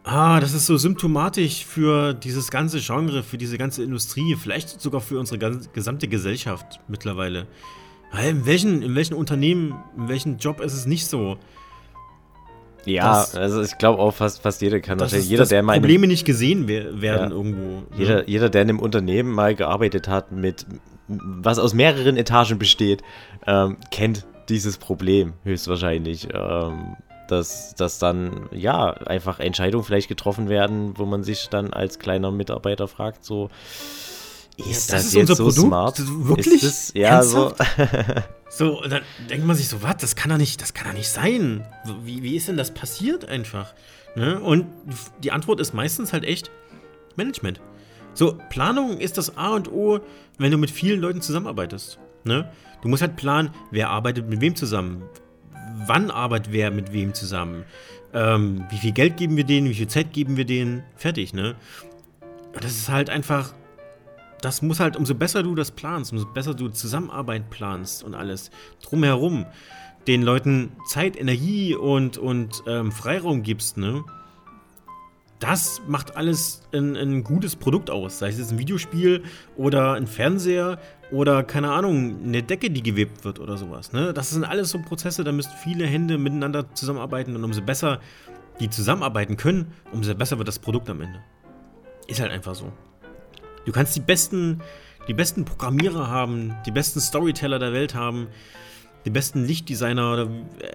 Ah, 0.10 0.40
das 0.40 0.54
ist 0.54 0.68
so 0.68 0.78
symptomatisch 0.78 1.66
für 1.66 2.14
dieses 2.14 2.50
ganze 2.50 2.80
Genre, 2.80 3.24
für 3.24 3.38
diese 3.38 3.58
ganze 3.58 3.84
Industrie, 3.84 4.38
vielleicht 4.42 4.80
sogar 4.80 5.02
für 5.02 5.20
unsere 5.20 5.60
gesamte 5.74 6.08
Gesellschaft 6.08 6.80
mittlerweile. 6.88 7.46
In 8.26 8.46
welchen, 8.46 8.82
in 8.82 8.96
welchen 8.96 9.16
Unternehmen, 9.16 9.76
in 9.98 10.08
welchem 10.08 10.38
Job 10.38 10.62
ist 10.62 10.74
es 10.74 10.86
nicht 10.86 11.08
so? 11.08 11.38
Ja, 12.88 13.26
also 13.36 13.62
ich 13.62 13.78
glaube 13.78 14.02
auch 14.02 14.14
fast, 14.14 14.42
fast 14.42 14.62
jeder 14.62 14.80
kann 14.80 14.98
das. 14.98 15.12
Jeder, 15.28 15.46
der 15.46 15.64
meine 15.64 15.82
Probleme 15.82 16.08
nicht 16.08 16.26
gesehen 16.26 16.68
werden 16.68 17.02
ja, 17.02 17.30
irgendwo. 17.30 17.82
Ne? 17.82 17.84
Jeder, 17.98 18.30
jeder, 18.30 18.50
der 18.50 18.62
in 18.64 18.70
einem 18.70 18.80
Unternehmen 18.80 19.32
mal 19.32 19.56
gearbeitet 19.56 20.08
hat, 20.08 20.32
mit 20.32 20.66
was 21.08 21.60
aus 21.60 21.74
mehreren 21.74 22.18
Etagen 22.18 22.60
besteht, 22.60 23.02
ähm, 23.46 23.78
kennt 23.92 24.26
dieses 24.50 24.78
Problem 24.78 25.34
höchstwahrscheinlich. 25.44 26.28
Ähm, 26.34 26.96
dass, 27.28 27.76
dass 27.76 28.00
dann 28.00 28.48
ja 28.52 28.92
einfach 28.92 29.40
Entscheidungen 29.40 29.84
vielleicht 29.84 30.08
getroffen 30.08 30.48
werden, 30.48 30.98
wo 30.98 31.06
man 31.06 31.24
sich 31.24 31.50
dann 31.50 31.74
als 31.74 32.00
kleiner 32.00 32.32
Mitarbeiter 32.32 32.88
fragt, 32.88 33.26
so 33.26 33.50
ist 34.58 34.92
das, 34.92 35.02
das 35.02 35.06
ist 35.06 35.14
jetzt 35.14 35.28
so 35.30 35.36
Produkt? 35.36 35.60
smart? 35.60 36.02
Wirklich? 36.06 36.62
Das, 36.62 36.92
ja, 36.94 37.24
so. 37.24 37.54
so, 38.50 38.82
dann 38.82 39.02
denkt 39.30 39.46
man 39.46 39.56
sich 39.56 39.70
so, 39.70 39.82
was, 39.84 39.98
das 39.98 40.16
kann 40.16 40.30
doch 40.30 40.38
nicht, 40.38 40.62
das 40.62 40.74
kann 40.74 40.88
doch 40.88 40.94
nicht 40.94 41.10
sein. 41.10 41.66
Wie, 42.04 42.24
wie 42.24 42.36
ist 42.36 42.48
denn 42.48 42.58
das 42.58 42.74
passiert 42.74 43.26
einfach? 43.26 43.74
Ne? 44.16 44.40
Und 44.40 44.66
die 45.24 45.32
Antwort 45.32 45.60
ist 45.60 45.74
meistens 45.74 46.14
halt 46.14 46.24
echt 46.24 46.52
Management. 47.16 47.62
So, 48.14 48.38
Planung 48.50 48.98
ist 48.98 49.18
das 49.18 49.38
A 49.38 49.56
und 49.56 49.72
O, 49.72 50.00
wenn 50.40 50.52
du 50.52 50.58
mit 50.58 50.72
vielen 50.72 51.00
Leuten 51.00 51.22
zusammenarbeitest. 51.22 52.00
Ne? 52.24 52.52
Du 52.82 52.88
musst 52.88 53.04
halt 53.04 53.16
planen, 53.16 53.52
wer 53.70 53.90
arbeitet 53.90 54.28
mit 54.28 54.42
wem 54.42 54.56
zusammen 54.56 55.04
wann 55.86 56.12
arbeitet 56.12 56.54
wer 56.54 56.72
mit 56.72 56.94
wem 56.94 57.14
zusammen, 57.14 57.66
ähm, 58.14 58.66
wie 58.70 58.78
viel 58.78 58.92
Geld 58.92 59.18
geben 59.18 59.38
wir 59.38 59.44
denen, 59.44 59.70
wie 59.70 59.76
viel 59.76 59.88
Zeit 59.88 60.14
geben 60.14 60.38
wir 60.38 60.46
denen, 60.46 60.84
fertig, 60.96 61.34
ne? 61.34 61.56
Das 62.54 62.72
ist 62.72 62.90
halt 62.90 63.10
einfach, 63.10 63.54
das 64.42 64.62
muss 64.62 64.80
halt, 64.80 64.96
umso 64.96 65.16
besser 65.16 65.44
du 65.44 65.56
das 65.56 65.72
planst, 65.72 66.12
umso 66.12 66.26
besser 66.26 66.54
du 66.54 66.70
Zusammenarbeit 66.70 67.50
planst 67.50 68.04
und 68.04 68.16
alles 68.16 68.52
drumherum, 68.84 69.46
den 70.08 70.22
Leuten 70.22 70.72
Zeit, 70.88 71.20
Energie 71.20 71.76
und, 71.76 72.18
und 72.18 72.64
ähm, 72.68 72.92
Freiraum 72.92 73.44
gibst, 73.44 73.78
ne? 73.78 74.04
das 75.40 75.82
macht 75.88 76.18
alles 76.18 76.64
ein, 76.74 76.96
ein, 76.96 77.24
gutes 77.24 77.56
Produkt 77.56 77.90
aus. 77.90 78.20
Sei 78.20 78.30
es 78.30 78.40
jetzt 78.40 78.52
ein 78.52 78.58
Videospiel 78.58 79.24
oder 79.56 79.94
ein 79.94 80.08
Fernseher 80.08 80.80
oder, 81.12 81.44
keine 81.44 81.72
Ahnung, 81.72 82.24
eine 82.24 82.42
Decke, 82.42 82.72
die 82.72 82.82
gewebt 82.82 83.24
wird 83.24 83.40
oder 83.40 83.58
sowas. 83.58 83.94
Ne? 83.94 84.14
Das 84.14 84.32
sind 84.32 84.44
alles 84.44 84.72
so 84.72 84.80
Prozesse, 84.80 85.24
da 85.24 85.32
müssen 85.32 85.52
viele 85.62 85.86
Hände 85.86 86.18
miteinander 86.18 86.74
zusammenarbeiten 86.74 87.36
und 87.36 87.44
umso 87.44 87.62
besser 87.62 88.00
die 88.60 88.70
zusammenarbeiten 88.70 89.38
können, 89.38 89.72
umso 89.92 90.16
besser 90.16 90.40
wird 90.40 90.48
das 90.48 90.58
Produkt 90.58 90.90
am 90.90 91.02
Ende. 91.02 91.20
Ist 92.08 92.20
halt 92.20 92.32
einfach 92.32 92.56
so. 92.56 92.72
Du 93.68 93.74
kannst 93.74 93.98
die 93.98 94.00
besten, 94.00 94.62
die 95.10 95.14
besten 95.14 95.44
Programmierer 95.44 96.08
haben, 96.08 96.56
die 96.66 96.72
besten 96.72 97.02
Storyteller 97.02 97.60
der 97.60 97.74
Welt 97.74 97.96
haben, 97.96 98.28
die 99.04 99.10
besten 99.10 99.44
Lichtdesigner 99.44 100.14
oder 100.14 100.30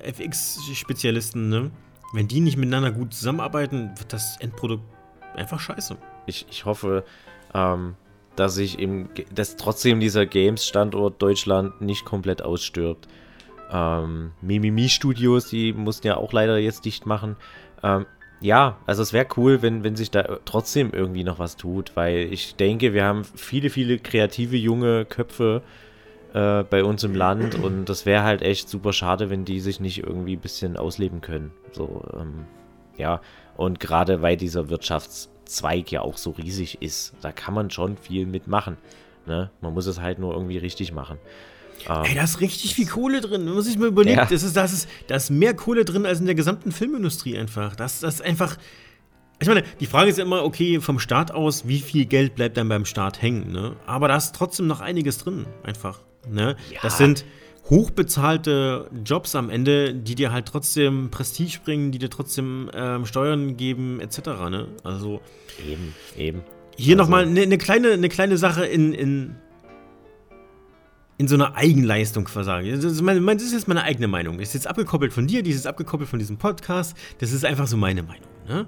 FX-Spezialisten, 0.04 1.48
ne? 1.48 1.70
Wenn 2.12 2.28
die 2.28 2.40
nicht 2.40 2.58
miteinander 2.58 2.90
gut 2.90 3.14
zusammenarbeiten, 3.14 3.92
wird 3.96 4.12
das 4.12 4.38
Endprodukt 4.40 4.84
einfach 5.34 5.58
scheiße. 5.58 5.96
Ich, 6.26 6.44
ich 6.50 6.66
hoffe, 6.66 7.04
ähm, 7.54 7.94
dass 8.36 8.56
sich 8.56 8.78
im, 8.78 9.08
dass 9.34 9.56
trotzdem 9.56 9.98
dieser 9.98 10.26
Games-Standort 10.26 11.22
Deutschland 11.22 11.80
nicht 11.80 12.04
komplett 12.04 12.42
ausstirbt. 12.42 13.08
Ähm, 13.70 14.32
Mimimi 14.42 14.90
Studios, 14.90 15.48
die 15.48 15.72
mussten 15.72 16.08
ja 16.08 16.18
auch 16.18 16.34
leider 16.34 16.58
jetzt 16.58 16.84
dicht 16.84 17.06
machen. 17.06 17.36
Ähm, 17.82 18.04
ja, 18.42 18.76
also 18.86 19.02
es 19.02 19.12
wäre 19.12 19.26
cool, 19.36 19.62
wenn, 19.62 19.84
wenn 19.84 19.96
sich 19.96 20.10
da 20.10 20.38
trotzdem 20.44 20.90
irgendwie 20.92 21.24
noch 21.24 21.38
was 21.38 21.56
tut, 21.56 21.92
weil 21.94 22.32
ich 22.32 22.56
denke, 22.56 22.92
wir 22.92 23.04
haben 23.04 23.24
viele, 23.24 23.70
viele 23.70 23.98
kreative 23.98 24.56
junge 24.56 25.04
Köpfe 25.04 25.62
äh, 26.34 26.62
bei 26.64 26.84
uns 26.84 27.04
im 27.04 27.14
Land 27.14 27.54
und 27.54 27.86
das 27.86 28.04
wäre 28.04 28.24
halt 28.24 28.42
echt 28.42 28.68
super 28.68 28.92
schade, 28.92 29.30
wenn 29.30 29.44
die 29.44 29.60
sich 29.60 29.80
nicht 29.80 30.02
irgendwie 30.02 30.36
ein 30.36 30.40
bisschen 30.40 30.76
ausleben 30.76 31.20
können. 31.20 31.52
So, 31.72 32.02
ähm, 32.18 32.46
ja, 32.98 33.20
und 33.56 33.80
gerade 33.80 34.22
weil 34.22 34.36
dieser 34.36 34.68
Wirtschafts 34.68 35.30
Zweig 35.44 35.90
ja 35.92 36.00
auch 36.00 36.16
so 36.16 36.30
riesig 36.30 36.80
ist. 36.80 37.14
Da 37.20 37.32
kann 37.32 37.54
man 37.54 37.70
schon 37.70 37.96
viel 37.96 38.26
mitmachen. 38.26 38.76
Ne? 39.26 39.50
Man 39.60 39.74
muss 39.74 39.86
es 39.86 40.00
halt 40.00 40.18
nur 40.18 40.32
irgendwie 40.32 40.58
richtig 40.58 40.92
machen. 40.92 41.18
Ähm, 41.88 42.04
Ey, 42.04 42.14
da 42.14 42.24
ist 42.24 42.40
richtig 42.40 42.74
viel 42.74 42.86
Kohle 42.86 43.20
drin. 43.20 43.44
Man 43.44 43.54
muss 43.54 43.64
sich 43.66 43.78
mal 43.78 43.88
überlegen, 43.88 44.18
ja. 44.18 44.24
das 44.24 44.42
ist, 44.42 44.56
das 44.56 44.72
ist, 44.72 44.88
da 45.06 45.16
ist 45.16 45.30
mehr 45.30 45.54
Kohle 45.54 45.84
drin 45.84 46.06
als 46.06 46.20
in 46.20 46.26
der 46.26 46.34
gesamten 46.34 46.72
Filmindustrie 46.72 47.38
einfach. 47.38 47.76
Das, 47.76 48.00
das 48.00 48.14
ist 48.16 48.22
einfach. 48.22 48.56
Ich 49.40 49.48
meine, 49.48 49.64
die 49.80 49.86
Frage 49.86 50.08
ist 50.08 50.18
ja 50.18 50.24
immer, 50.24 50.44
okay, 50.44 50.80
vom 50.80 51.00
Start 51.00 51.34
aus, 51.34 51.66
wie 51.66 51.80
viel 51.80 52.06
Geld 52.06 52.36
bleibt 52.36 52.56
dann 52.56 52.68
beim 52.68 52.84
Start 52.84 53.20
hängen, 53.20 53.50
ne? 53.50 53.74
Aber 53.86 54.06
da 54.06 54.16
ist 54.16 54.36
trotzdem 54.36 54.68
noch 54.68 54.80
einiges 54.80 55.18
drin, 55.18 55.46
einfach. 55.64 56.00
Ne? 56.30 56.56
Ja. 56.70 56.78
Das 56.82 56.98
sind 56.98 57.24
hochbezahlte 57.68 58.88
Jobs 59.04 59.34
am 59.34 59.50
Ende, 59.50 59.94
die 59.94 60.14
dir 60.14 60.32
halt 60.32 60.46
trotzdem 60.46 61.10
Prestige 61.10 61.58
bringen, 61.64 61.92
die 61.92 61.98
dir 61.98 62.10
trotzdem 62.10 62.70
ähm, 62.74 63.06
Steuern 63.06 63.56
geben, 63.56 64.00
etc. 64.00 64.18
Ne? 64.50 64.68
Also. 64.84 65.20
Eben, 65.68 65.94
eben. 66.16 66.42
Hier 66.76 66.94
also. 66.94 67.04
nochmal 67.04 67.26
eine 67.26 67.46
ne 67.46 67.58
kleine, 67.58 67.96
ne 67.98 68.08
kleine 68.08 68.36
Sache 68.36 68.64
in, 68.64 68.92
in, 68.92 69.36
in 71.18 71.28
so 71.28 71.34
einer 71.34 71.56
Eigenleistung 71.56 72.26
versagen. 72.28 72.68
Das 72.70 72.84
ist, 72.84 73.02
meine, 73.02 73.20
das 73.34 73.42
ist 73.42 73.52
jetzt 73.52 73.68
meine 73.68 73.84
eigene 73.84 74.08
Meinung. 74.08 74.38
Das 74.38 74.48
ist 74.48 74.54
jetzt 74.54 74.66
abgekoppelt 74.66 75.12
von 75.12 75.26
dir, 75.26 75.42
die 75.42 75.50
ist 75.50 75.56
jetzt 75.56 75.66
abgekoppelt 75.66 76.08
von 76.08 76.18
diesem 76.18 76.36
Podcast. 76.36 76.96
Das 77.18 77.32
ist 77.32 77.44
einfach 77.44 77.66
so 77.66 77.76
meine 77.76 78.02
Meinung. 78.02 78.28
Ne? 78.48 78.66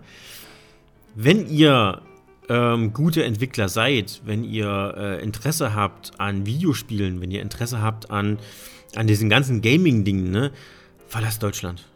Wenn 1.14 1.48
ihr 1.48 2.02
ähm, 2.48 2.92
gute 2.92 3.24
Entwickler 3.24 3.68
seid, 3.68 4.20
wenn 4.24 4.44
ihr 4.44 4.94
äh, 4.96 5.22
Interesse 5.22 5.74
habt 5.74 6.12
an 6.18 6.46
Videospielen, 6.46 7.20
wenn 7.20 7.30
ihr 7.30 7.42
Interesse 7.42 7.80
habt 7.80 8.10
an, 8.10 8.38
an 8.94 9.06
diesen 9.06 9.28
ganzen 9.28 9.62
Gaming-Dingen, 9.62 10.30
ne, 10.30 10.52
verlasst 11.08 11.42
Deutschland. 11.42 11.86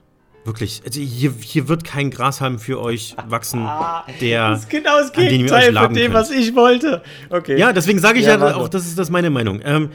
Wirklich. 0.44 0.82
Also 0.86 1.00
hier, 1.00 1.34
hier 1.40 1.68
wird 1.68 1.84
kein 1.84 2.10
Grashalm 2.10 2.58
für 2.58 2.80
euch 2.80 3.14
wachsen, 3.26 3.68
der. 4.20 4.50
Das 4.50 4.60
ist 4.60 4.70
genau 4.70 4.98
das 4.98 5.12
Gegenteil 5.12 5.74
von 5.74 5.92
dem, 5.92 6.04
könnt. 6.04 6.14
was 6.14 6.30
ich 6.30 6.54
wollte. 6.54 7.02
Okay. 7.28 7.58
Ja, 7.58 7.72
deswegen 7.72 7.98
sage 7.98 8.18
ich 8.18 8.24
ja, 8.24 8.38
ja 8.38 8.56
auch, 8.56 8.68
das 8.68 8.86
ist 8.86 8.98
das 8.98 9.10
meine 9.10 9.28
Meinung. 9.28 9.60
Ähm, 9.62 9.90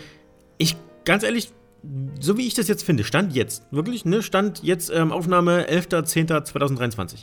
ich, 0.57 0.75
ganz 1.05 1.23
ehrlich, 1.23 1.51
so 2.19 2.37
wie 2.37 2.47
ich 2.47 2.53
das 2.53 2.67
jetzt 2.67 2.83
finde, 2.83 3.03
Stand 3.03 3.35
jetzt, 3.35 3.63
wirklich, 3.71 4.05
ne, 4.05 4.21
Stand 4.21 4.63
jetzt, 4.63 4.89
ähm, 4.93 5.11
Aufnahme 5.11 5.67
11.10.2023. 5.69 7.19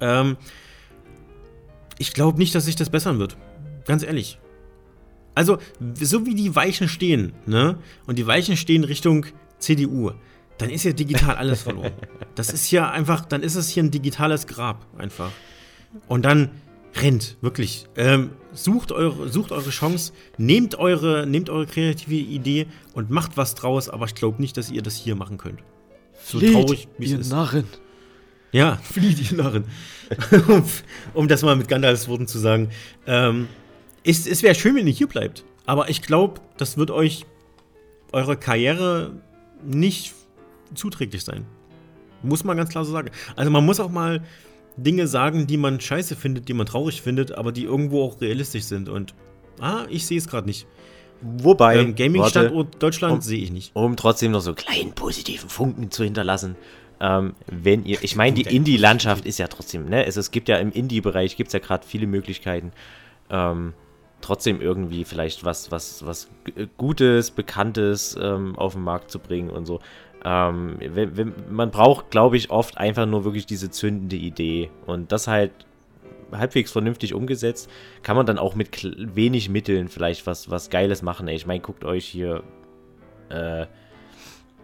Ähm, 0.00 0.36
ich 1.98 2.12
glaube 2.12 2.38
nicht, 2.38 2.54
dass 2.54 2.64
sich 2.64 2.76
das 2.76 2.90
bessern 2.90 3.18
wird. 3.18 3.36
Ganz 3.86 4.02
ehrlich. 4.02 4.38
Also, 5.34 5.58
so 6.00 6.26
wie 6.26 6.34
die 6.34 6.54
Weichen 6.54 6.88
stehen, 6.88 7.32
ne? 7.46 7.78
Und 8.06 8.18
die 8.18 8.26
Weichen 8.26 8.56
stehen 8.56 8.84
Richtung 8.84 9.26
CDU, 9.58 10.12
dann 10.58 10.70
ist 10.70 10.84
ja 10.84 10.92
digital 10.92 11.36
alles 11.36 11.62
verloren. 11.62 11.92
Das 12.34 12.52
ist 12.52 12.68
ja 12.72 12.90
einfach, 12.90 13.24
dann 13.26 13.44
ist 13.44 13.54
es 13.54 13.68
hier 13.68 13.84
ein 13.84 13.92
digitales 13.92 14.48
Grab 14.48 14.86
einfach. 14.98 15.30
Und 16.08 16.24
dann 16.24 16.50
rennt, 16.94 17.36
wirklich. 17.40 17.86
Ähm, 17.96 18.30
sucht, 18.52 18.92
eure, 18.92 19.28
sucht 19.28 19.52
eure 19.52 19.70
Chance, 19.70 20.12
nehmt 20.38 20.76
eure, 20.78 21.26
nehmt 21.26 21.50
eure 21.50 21.66
kreative 21.66 22.14
Idee 22.14 22.66
und 22.94 23.10
macht 23.10 23.36
was 23.36 23.54
draus, 23.54 23.88
aber 23.88 24.06
ich 24.06 24.14
glaube 24.14 24.40
nicht, 24.40 24.56
dass 24.56 24.70
ihr 24.70 24.82
das 24.82 24.96
hier 24.96 25.16
machen 25.16 25.38
könnt. 25.38 25.60
So 26.22 26.38
Flieht, 26.38 26.52
traurig, 26.52 26.88
wie 26.98 27.06
es 27.06 27.20
ist. 27.20 27.30
Narren. 27.30 27.64
Ja, 28.52 28.76
flieht, 28.82 29.30
ihr 29.30 29.36
Narren. 29.36 29.64
um, 30.48 30.64
um, 31.14 31.28
das 31.28 31.42
mal 31.42 31.56
mit 31.56 31.68
Gandalfs 31.68 32.08
Worten 32.08 32.26
zu 32.26 32.38
sagen. 32.38 32.70
Ähm, 33.06 33.48
es, 34.04 34.26
es 34.26 34.42
wäre 34.42 34.54
schön, 34.54 34.76
wenn 34.76 34.86
ihr 34.86 34.92
hier 34.92 35.08
bleibt. 35.08 35.44
Aber 35.66 35.88
ich 35.88 36.02
glaube, 36.02 36.40
das 36.56 36.76
wird 36.76 36.90
euch 36.90 37.26
eure 38.12 38.36
Karriere 38.36 39.12
nicht 39.64 40.14
zuträglich 40.74 41.24
sein. 41.24 41.46
Muss 42.22 42.44
man 42.44 42.56
ganz 42.56 42.70
klar 42.70 42.84
so 42.84 42.92
sagen. 42.92 43.10
Also 43.34 43.50
man 43.50 43.64
muss 43.64 43.80
auch 43.80 43.90
mal 43.90 44.22
Dinge 44.76 45.06
sagen, 45.06 45.46
die 45.46 45.56
man 45.56 45.80
scheiße 45.80 46.16
findet, 46.16 46.48
die 46.48 46.54
man 46.54 46.66
traurig 46.66 47.02
findet, 47.02 47.32
aber 47.32 47.52
die 47.52 47.64
irgendwo 47.64 48.02
auch 48.02 48.20
realistisch 48.20 48.64
sind. 48.64 48.88
Und 48.88 49.14
ah, 49.60 49.84
ich 49.88 50.06
sehe 50.06 50.18
es 50.18 50.28
gerade 50.28 50.46
nicht. 50.46 50.66
Wobei, 51.20 51.78
ähm, 51.78 51.94
Gaming-Standort 51.94 52.82
Deutschland 52.82 53.14
um, 53.14 53.20
sehe 53.20 53.42
ich 53.42 53.50
nicht. 53.50 53.70
Um 53.74 53.96
trotzdem 53.96 54.32
noch 54.32 54.40
so 54.40 54.54
kleinen 54.54 54.92
positiven 54.92 55.48
Funken 55.48 55.90
zu 55.90 56.04
hinterlassen. 56.04 56.56
Ähm, 57.00 57.34
wenn 57.46 57.84
ihr, 57.84 57.98
ich 58.02 58.16
meine, 58.16 58.34
die 58.34 58.54
Indie-Landschaft 58.54 59.24
ist 59.26 59.38
ja 59.38 59.48
trotzdem, 59.48 59.88
ne? 59.88 60.06
Es, 60.06 60.16
es 60.16 60.30
gibt 60.30 60.48
ja 60.48 60.56
im 60.58 60.70
Indie-Bereich 60.70 61.36
gibt 61.36 61.48
es 61.48 61.52
ja 61.52 61.58
gerade 61.58 61.86
viele 61.86 62.06
Möglichkeiten, 62.06 62.72
ähm, 63.30 63.74
trotzdem 64.20 64.60
irgendwie 64.60 65.04
vielleicht 65.04 65.44
was, 65.44 65.70
was, 65.70 66.04
was 66.06 66.28
Gutes, 66.76 67.30
Bekanntes 67.30 68.16
ähm, 68.20 68.56
auf 68.56 68.74
den 68.74 68.82
Markt 68.82 69.10
zu 69.10 69.18
bringen 69.18 69.50
und 69.50 69.66
so. 69.66 69.80
Ähm, 70.24 70.76
wenn, 70.80 71.16
wenn, 71.16 71.34
man 71.50 71.70
braucht, 71.70 72.10
glaube 72.10 72.36
ich, 72.36 72.50
oft 72.50 72.78
einfach 72.78 73.06
nur 73.06 73.24
wirklich 73.24 73.46
diese 73.46 73.70
zündende 73.70 74.16
Idee. 74.16 74.70
Und 74.86 75.12
das 75.12 75.26
halt 75.26 75.52
halbwegs 76.32 76.72
vernünftig 76.72 77.14
umgesetzt, 77.14 77.70
kann 78.02 78.16
man 78.16 78.26
dann 78.26 78.38
auch 78.38 78.54
mit 78.54 78.70
wenig 79.14 79.48
Mitteln 79.48 79.88
vielleicht 79.88 80.26
was, 80.26 80.50
was 80.50 80.70
Geiles 80.70 81.02
machen. 81.02 81.28
Ey, 81.28 81.36
ich 81.36 81.46
meine, 81.46 81.60
guckt 81.60 81.84
euch 81.84 82.06
hier. 82.06 82.42
Äh, 83.28 83.66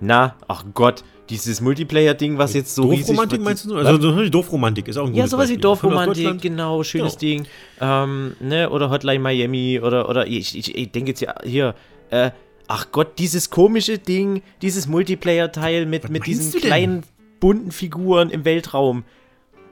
na, 0.00 0.34
ach 0.48 0.64
Gott, 0.72 1.04
dieses 1.28 1.60
Multiplayer-Ding, 1.60 2.38
was 2.38 2.54
jetzt 2.54 2.74
so 2.74 2.88
riesig 2.88 3.06
Doofromantik 3.06 3.40
meinst 3.42 3.64
du? 3.66 3.76
Also 3.76 4.00
so 4.00 4.28
Doofromantik 4.28 4.88
ist 4.88 4.96
auch 4.96 5.06
ein 5.06 5.14
Ja, 5.14 5.26
sowas 5.26 5.44
Beispiel. 5.44 5.58
wie 5.58 5.60
Doofromantik, 5.60 6.40
genau, 6.40 6.82
schönes 6.82 7.18
genau. 7.18 7.44
Ding. 7.44 7.46
Ähm, 7.80 8.36
ne, 8.40 8.70
oder 8.70 8.90
Hotline 8.90 9.20
Miami 9.20 9.80
oder, 9.80 10.08
oder 10.08 10.26
ich, 10.26 10.56
ich, 10.56 10.74
ich 10.74 10.90
denke 10.90 11.10
jetzt 11.10 11.20
ja 11.20 11.34
hier, 11.44 11.74
äh, 12.10 12.30
ach 12.70 12.92
Gott, 12.92 13.18
dieses 13.18 13.50
komische 13.50 13.98
Ding, 13.98 14.42
dieses 14.62 14.86
Multiplayer-Teil 14.86 15.86
mit, 15.86 16.08
mit 16.08 16.26
diesen 16.26 16.60
kleinen 16.60 17.02
bunten 17.40 17.72
Figuren 17.72 18.30
im 18.30 18.44
Weltraum. 18.44 19.04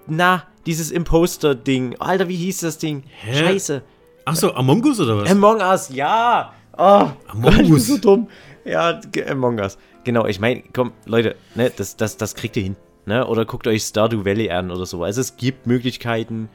Na, 0.07 0.45
dieses 0.67 0.91
Imposter-Ding. 0.91 1.97
Alter, 2.01 2.29
wie 2.29 2.37
hieß 2.37 2.61
das 2.61 2.79
Ding? 2.79 3.05
Hä? 3.21 3.35
Scheiße. 3.35 3.83
Achso, 4.25 4.53
Among 4.53 4.85
Us 4.85 5.01
oder 5.01 5.17
was? 5.19 5.31
Among 5.31 5.61
Us, 5.61 5.91
ja. 5.91 6.53
Oh, 6.77 7.09
Among 7.29 7.71
Us. 7.71 7.87
so 7.87 7.99
dumm. 7.99 8.29
Ja, 8.65 9.01
Among 9.31 9.59
Us. 9.59 9.79
Genau, 10.05 10.27
ich 10.27 10.41
meine, 10.41 10.65
komm, 10.73 10.93
Leute, 11.07 11.37
ne, 11.55 11.71
das, 11.75 11.97
das, 11.97 12.17
das 12.17 12.35
kriegt 12.35 12.57
ihr 12.57 12.65
hin. 12.65 12.77
Ne? 13.07 13.27
Oder 13.27 13.45
guckt 13.45 13.67
euch 13.67 13.83
Stardew 13.83 14.25
Valley 14.25 14.51
an 14.51 14.71
oder 14.71 14.87
so. 14.87 15.05
Also 15.05 15.21
es 15.21 15.37
gibt 15.37 15.67
Möglichkeiten. 15.67 16.49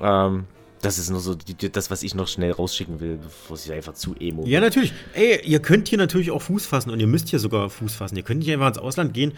Ähm, 0.00 0.46
das 0.80 0.98
ist 0.98 1.10
nur 1.10 1.20
so 1.20 1.34
die, 1.34 1.70
das, 1.70 1.90
was 1.90 2.02
ich 2.02 2.14
noch 2.14 2.28
schnell 2.28 2.52
rausschicken 2.52 3.00
will, 3.00 3.18
bevor 3.18 3.56
sie 3.56 3.72
einfach 3.72 3.94
zu 3.94 4.14
emo. 4.18 4.44
Ja, 4.46 4.60
natürlich. 4.60 4.92
Ey, 5.14 5.40
ihr 5.44 5.60
könnt 5.60 5.88
hier 5.88 5.98
natürlich 5.98 6.30
auch 6.30 6.42
Fuß 6.42 6.66
fassen 6.66 6.90
und 6.90 7.00
ihr 7.00 7.06
müsst 7.06 7.28
hier 7.28 7.38
sogar 7.38 7.68
Fuß 7.68 7.94
fassen. 7.94 8.16
Ihr 8.16 8.22
könnt 8.22 8.40
nicht 8.40 8.52
einfach 8.52 8.68
ins 8.68 8.78
Ausland 8.78 9.12
gehen 9.12 9.32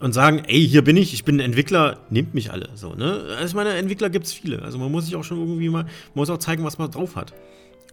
und 0.00 0.12
sagen, 0.12 0.42
ey, 0.46 0.66
hier 0.66 0.82
bin 0.82 0.96
ich, 0.96 1.14
ich 1.14 1.24
bin 1.24 1.36
ein 1.36 1.40
Entwickler, 1.40 2.00
nehmt 2.10 2.34
mich 2.34 2.50
alle. 2.50 2.70
So, 2.74 2.94
ne? 2.94 3.22
Also 3.38 3.46
ich 3.46 3.54
meine, 3.54 3.74
Entwickler 3.74 4.10
gibt 4.10 4.26
es 4.26 4.32
viele. 4.32 4.62
Also 4.62 4.78
man 4.78 4.90
muss 4.90 5.04
sich 5.04 5.14
auch 5.14 5.24
schon 5.24 5.38
irgendwie 5.38 5.68
mal, 5.68 5.84
man 5.84 5.92
muss 6.14 6.30
auch 6.30 6.38
zeigen, 6.38 6.64
was 6.64 6.78
man 6.78 6.90
drauf 6.90 7.14
hat. 7.14 7.32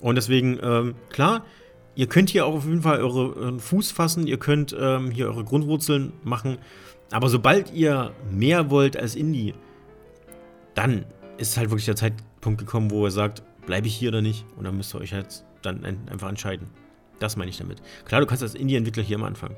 Und 0.01 0.15
deswegen, 0.15 0.57
ähm, 0.63 0.95
klar, 1.09 1.45
ihr 1.95 2.07
könnt 2.07 2.31
hier 2.31 2.47
auch 2.47 2.55
auf 2.55 2.65
jeden 2.65 2.81
Fall 2.81 2.99
eure, 2.99 3.35
euren 3.35 3.59
Fuß 3.59 3.91
fassen, 3.91 4.25
ihr 4.25 4.37
könnt 4.37 4.75
ähm, 4.79 5.11
hier 5.11 5.27
eure 5.27 5.43
Grundwurzeln 5.43 6.13
machen. 6.23 6.57
Aber 7.11 7.29
sobald 7.29 7.71
ihr 7.73 8.11
mehr 8.31 8.71
wollt 8.71 8.97
als 8.97 9.15
Indie, 9.15 9.53
dann 10.73 11.05
ist 11.37 11.57
halt 11.57 11.69
wirklich 11.69 11.85
der 11.85 11.95
Zeitpunkt 12.39 12.59
gekommen, 12.59 12.89
wo 12.89 13.05
ihr 13.05 13.11
sagt, 13.11 13.43
bleibe 13.65 13.87
ich 13.87 13.95
hier 13.95 14.09
oder 14.09 14.21
nicht? 14.21 14.45
Und 14.55 14.63
dann 14.63 14.77
müsst 14.77 14.95
ihr 14.95 15.01
euch 15.01 15.13
halt 15.13 15.43
dann 15.61 15.83
einfach 16.09 16.29
entscheiden. 16.29 16.67
Das 17.19 17.35
meine 17.35 17.49
ich 17.49 17.57
damit. 17.57 17.81
Klar, 18.05 18.21
du 18.21 18.27
kannst 18.27 18.43
als 18.43 18.55
Indie-Entwickler 18.55 19.03
hier 19.03 19.17
immer 19.17 19.27
anfangen. 19.27 19.57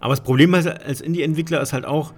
Aber 0.00 0.12
das 0.12 0.20
Problem 0.22 0.52
als 0.54 1.00
Indie-Entwickler 1.00 1.62
ist 1.62 1.72
halt 1.72 1.86
auch, 1.86 2.12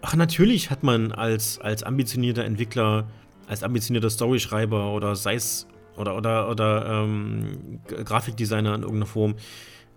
ach, 0.00 0.14
natürlich 0.14 0.70
hat 0.70 0.82
man 0.82 1.12
als, 1.12 1.58
als 1.60 1.82
ambitionierter 1.82 2.44
Entwickler, 2.44 3.06
als 3.46 3.62
ambitionierter 3.62 4.08
Storyschreiber 4.08 4.92
oder 4.92 5.14
sei 5.14 5.34
es 5.34 5.66
oder, 5.96 6.16
oder, 6.16 6.48
oder 6.48 6.86
ähm, 6.86 7.80
Grafikdesigner 7.86 8.74
in 8.76 8.82
irgendeiner 8.82 9.06
Form, 9.06 9.34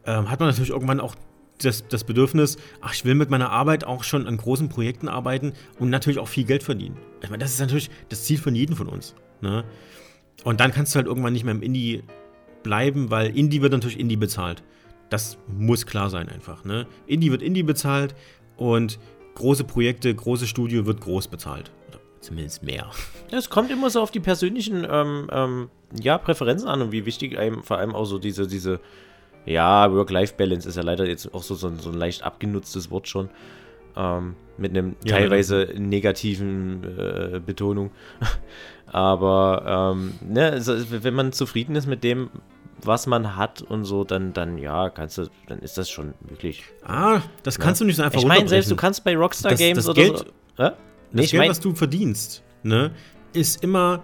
ähm, 0.06 0.30
hat 0.30 0.42
man 0.42 0.50
natürlich 0.50 0.72
irgendwann 0.72 1.00
auch 1.00 1.16
das, 1.64 1.88
das 1.88 2.04
Bedürfnis, 2.04 2.58
ach, 2.82 2.94
ich 2.94 3.06
will 3.06 3.16
mit 3.16 3.30
meiner 3.30 3.50
Arbeit 3.50 3.84
auch 3.84 4.04
schon 4.04 4.28
an 4.28 4.38
großen 4.38 4.70
Projekten 4.70 5.08
arbeiten 5.08 5.54
und 5.80 5.90
natürlich 5.90 6.20
auch 6.20 6.28
viel 6.28 6.44
Geld 6.44 6.64
verdienen. 6.64 6.98
Ich 7.22 7.30
meine, 7.30 7.44
das 7.44 7.54
ist 7.54 7.60
natürlich 7.60 7.90
das 8.10 8.24
Ziel 8.24 8.38
von 8.38 8.56
jedem 8.56 8.76
von 8.76 8.88
uns. 8.88 9.16
Ne? 9.42 9.64
Und 10.44 10.60
dann 10.60 10.72
kannst 10.72 10.94
du 10.94 10.98
halt 10.98 11.08
irgendwann 11.08 11.34
nicht 11.34 11.44
mehr 11.44 11.54
im 11.54 11.62
Indie 11.62 12.04
bleiben, 12.64 13.12
weil 13.12 13.36
Indie 13.36 13.62
wird 13.62 13.74
natürlich 13.74 14.00
Indie 14.00 14.18
bezahlt. 14.18 14.64
Das 15.10 15.38
muss 15.48 15.86
klar 15.86 16.10
sein 16.10 16.30
einfach. 16.30 16.64
Ne? 16.64 16.88
Indie 17.06 17.32
wird 17.32 17.42
Indie 17.42 17.64
bezahlt 17.64 18.16
und 18.56 19.00
große 19.36 19.64
Projekte, 19.64 20.14
große 20.14 20.48
Studio 20.48 20.86
wird 20.86 21.02
groß 21.02 21.28
bezahlt. 21.28 21.72
Zumindest 22.22 22.62
mehr. 22.62 22.92
Es 23.32 23.50
kommt 23.50 23.72
immer 23.72 23.90
so 23.90 24.00
auf 24.00 24.12
die 24.12 24.20
persönlichen 24.20 24.86
ähm, 24.88 25.28
ähm, 25.32 25.70
ja, 26.00 26.20
Präferenzen 26.20 26.70
an 26.70 26.82
und 26.84 26.92
wie 26.92 27.08
wichtig 27.08 27.38
einem 27.38 27.64
vor 27.64 27.80
allem 27.80 27.96
auch 27.96 28.06
so 28.06 28.20
diese, 28.20 28.48
diese, 28.48 28.80
ja, 29.46 29.92
Work-Life-Balance 29.92 30.68
ist 30.68 30.76
ja 30.76 30.84
leider 30.84 31.08
jetzt 31.08 31.34
auch 31.34 31.44
so, 31.44 31.56
so, 31.56 31.68
ein, 31.68 31.80
so 31.80 31.90
ein 31.90 31.96
leicht 31.96 32.24
abgenutztes 32.24 32.92
Wort 32.92 33.08
schon. 33.08 33.30
Ähm, 33.96 34.36
mit 34.58 34.72
einem 34.72 34.96
ja, 35.04 35.18
teilweise 35.18 35.74
ja. 35.74 35.80
negativen 35.80 36.84
äh, 36.98 37.40
Betonung. 37.40 37.92
Aber 38.86 39.94
ähm, 39.96 40.14
ne, 40.22 40.52
also, 40.52 40.74
wenn 40.90 41.14
man 41.14 41.32
zufrieden 41.34 41.76
ist 41.76 41.88
mit 41.88 42.04
dem, 42.04 42.30
was 42.84 43.08
man 43.08 43.36
hat 43.36 43.62
und 43.62 43.86
so, 43.86 44.04
dann, 44.04 44.34
dann 44.34 44.58
ja, 44.58 44.90
kannst 44.90 45.18
du, 45.18 45.28
dann 45.48 45.60
ist 45.60 45.78
das 45.78 45.90
schon 45.90 46.14
wirklich. 46.22 46.64
Ah, 46.84 47.22
das 47.44 47.60
kannst 47.60 47.82
ja. 47.82 47.86
du 47.86 47.88
nicht 47.88 47.96
so 47.98 48.04
einfach 48.04 48.20
Ich 48.20 48.26
meine, 48.26 48.48
selbst 48.48 48.72
du 48.72 48.76
kannst 48.76 49.04
bei 49.04 49.16
Rockstar 49.16 49.52
das, 49.52 49.60
Games 49.60 49.78
das 49.78 49.90
oder 49.90 50.02
Geld, 50.02 50.18
so. 50.58 50.64
Äh? 50.64 50.72
Nee, 51.12 51.22
das 51.22 51.32
Geld, 51.32 51.42
mein, 51.42 51.50
was 51.50 51.60
du 51.60 51.74
verdienst, 51.76 52.44
ne? 52.64 52.92
ist 53.34 53.64
immer 53.64 54.04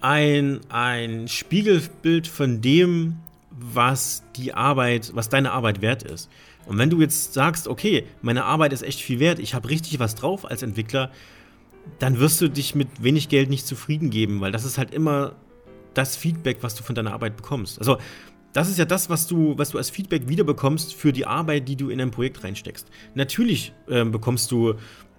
ein, 0.00 0.60
ein 0.68 1.28
Spiegelbild 1.28 2.26
von 2.28 2.60
dem, 2.60 3.16
was 3.58 4.24
die 4.36 4.54
Arbeit, 4.54 5.12
was 5.14 5.28
deine 5.28 5.52
Arbeit 5.52 5.80
wert 5.82 6.02
ist. 6.02 6.30
Und 6.66 6.78
wenn 6.78 6.90
du 6.90 7.00
jetzt 7.00 7.32
sagst, 7.32 7.68
okay, 7.68 8.04
meine 8.22 8.44
Arbeit 8.44 8.72
ist 8.72 8.82
echt 8.82 9.00
viel 9.00 9.20
wert, 9.20 9.38
ich 9.38 9.54
habe 9.54 9.68
richtig 9.68 9.98
was 9.98 10.14
drauf 10.14 10.44
als 10.44 10.62
Entwickler, 10.62 11.10
dann 11.98 12.18
wirst 12.18 12.40
du 12.40 12.48
dich 12.48 12.74
mit 12.74 13.02
wenig 13.02 13.28
Geld 13.28 13.48
nicht 13.48 13.66
zufrieden 13.66 14.10
geben, 14.10 14.40
weil 14.40 14.52
das 14.52 14.64
ist 14.64 14.76
halt 14.76 14.92
immer 14.92 15.34
das 15.94 16.16
Feedback, 16.16 16.58
was 16.62 16.74
du 16.74 16.82
von 16.82 16.94
deiner 16.94 17.12
Arbeit 17.12 17.36
bekommst. 17.36 17.78
Also, 17.78 17.98
das 18.52 18.68
ist 18.68 18.78
ja 18.78 18.84
das, 18.84 19.10
was 19.10 19.26
du, 19.26 19.56
was 19.58 19.70
du 19.70 19.78
als 19.78 19.90
Feedback 19.90 20.28
wiederbekommst 20.28 20.94
für 20.94 21.12
die 21.12 21.26
Arbeit, 21.26 21.68
die 21.68 21.76
du 21.76 21.90
in 21.90 22.00
ein 22.00 22.10
Projekt 22.10 22.42
reinsteckst. 22.42 22.88
Natürlich 23.14 23.72
ähm, 23.88 24.12
bekommst 24.12 24.50
du 24.50 24.74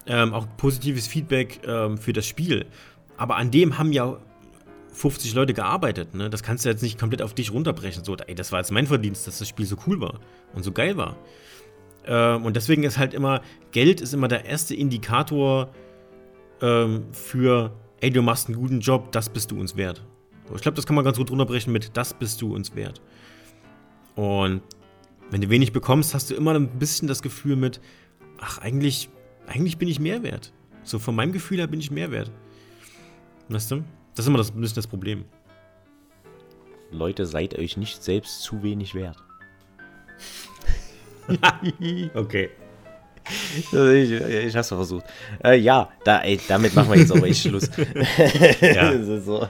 ähm, 0.07 0.33
auch 0.33 0.47
positives 0.57 1.07
Feedback 1.07 1.61
ähm, 1.65 1.97
für 1.97 2.13
das 2.13 2.25
Spiel, 2.25 2.65
aber 3.15 3.37
an 3.37 3.51
dem 3.51 3.77
haben 3.77 3.91
ja 3.91 4.17
50 4.97 5.33
Leute 5.33 5.53
gearbeitet. 5.53 6.15
Ne? 6.15 6.29
Das 6.29 6.43
kannst 6.43 6.65
du 6.65 6.69
jetzt 6.69 6.81
nicht 6.81 6.99
komplett 6.99 7.21
auf 7.21 7.33
dich 7.33 7.51
runterbrechen. 7.53 8.03
So, 8.03 8.15
ey, 8.15 8.35
das 8.35 8.51
war 8.51 8.59
jetzt 8.59 8.71
mein 8.71 8.87
Verdienst, 8.87 9.27
dass 9.27 9.39
das 9.39 9.47
Spiel 9.47 9.65
so 9.65 9.77
cool 9.85 10.01
war 10.01 10.19
und 10.53 10.63
so 10.63 10.71
geil 10.71 10.97
war. 10.97 11.17
Ähm, 12.05 12.45
und 12.45 12.55
deswegen 12.55 12.83
ist 12.83 12.97
halt 12.97 13.13
immer, 13.13 13.41
Geld 13.71 14.01
ist 14.01 14.13
immer 14.13 14.27
der 14.27 14.45
erste 14.45 14.73
Indikator 14.75 15.69
ähm, 16.61 17.05
für, 17.11 17.71
ey, 18.01 18.09
du 18.09 18.21
machst 18.21 18.47
einen 18.47 18.57
guten 18.57 18.79
Job, 18.79 19.11
das 19.11 19.29
bist 19.29 19.51
du 19.51 19.59
uns 19.59 19.75
wert. 19.75 20.03
Ich 20.55 20.61
glaube, 20.61 20.75
das 20.75 20.85
kann 20.85 20.95
man 20.95 21.03
ganz 21.03 21.17
gut 21.17 21.29
runterbrechen 21.29 21.73
mit, 21.73 21.95
das 21.95 22.13
bist 22.13 22.41
du 22.41 22.55
uns 22.55 22.73
wert. 22.73 23.01
Und 24.15 24.61
wenn 25.29 25.41
du 25.41 25.49
wenig 25.49 25.73
bekommst, 25.73 26.13
hast 26.13 26.29
du 26.29 26.35
immer 26.35 26.55
ein 26.55 26.79
bisschen 26.79 27.07
das 27.07 27.21
Gefühl 27.21 27.57
mit, 27.57 27.81
ach, 28.39 28.59
eigentlich, 28.59 29.09
eigentlich 29.45 29.77
bin 29.77 29.89
ich 29.89 29.99
mehr 29.99 30.23
wert. 30.23 30.53
So 30.83 30.99
von 30.99 31.15
meinem 31.15 31.33
Gefühl 31.33 31.57
her 31.57 31.67
bin 31.67 31.81
ich 31.81 31.91
mehr 31.91 32.11
wert. 32.11 32.31
Weißt 33.49 33.71
du? 33.71 33.83
Das 34.17 34.25
ist 34.25 34.29
immer 34.29 34.39
das, 34.39 34.49
ein 34.49 34.59
bisschen 34.59 34.75
das 34.75 34.87
Problem. 34.87 35.25
Leute, 36.91 37.27
seid 37.27 37.57
euch 37.57 37.77
nicht 37.77 38.03
selbst 38.03 38.41
zu 38.41 38.63
wenig 38.63 38.95
wert. 38.95 39.17
okay. 42.15 42.49
Ich, 43.71 43.73
ich 43.73 44.55
hab's 44.55 44.69
versucht. 44.69 45.05
Äh, 45.43 45.57
ja, 45.59 45.89
da, 46.03 46.21
ey, 46.21 46.39
damit 46.47 46.73
machen 46.73 46.89
wir 46.89 46.97
jetzt 46.97 47.11
auch 47.11 47.23
echt 47.23 47.43
Schluss. 47.43 47.69
ja. 48.61 48.93
so. 49.21 49.47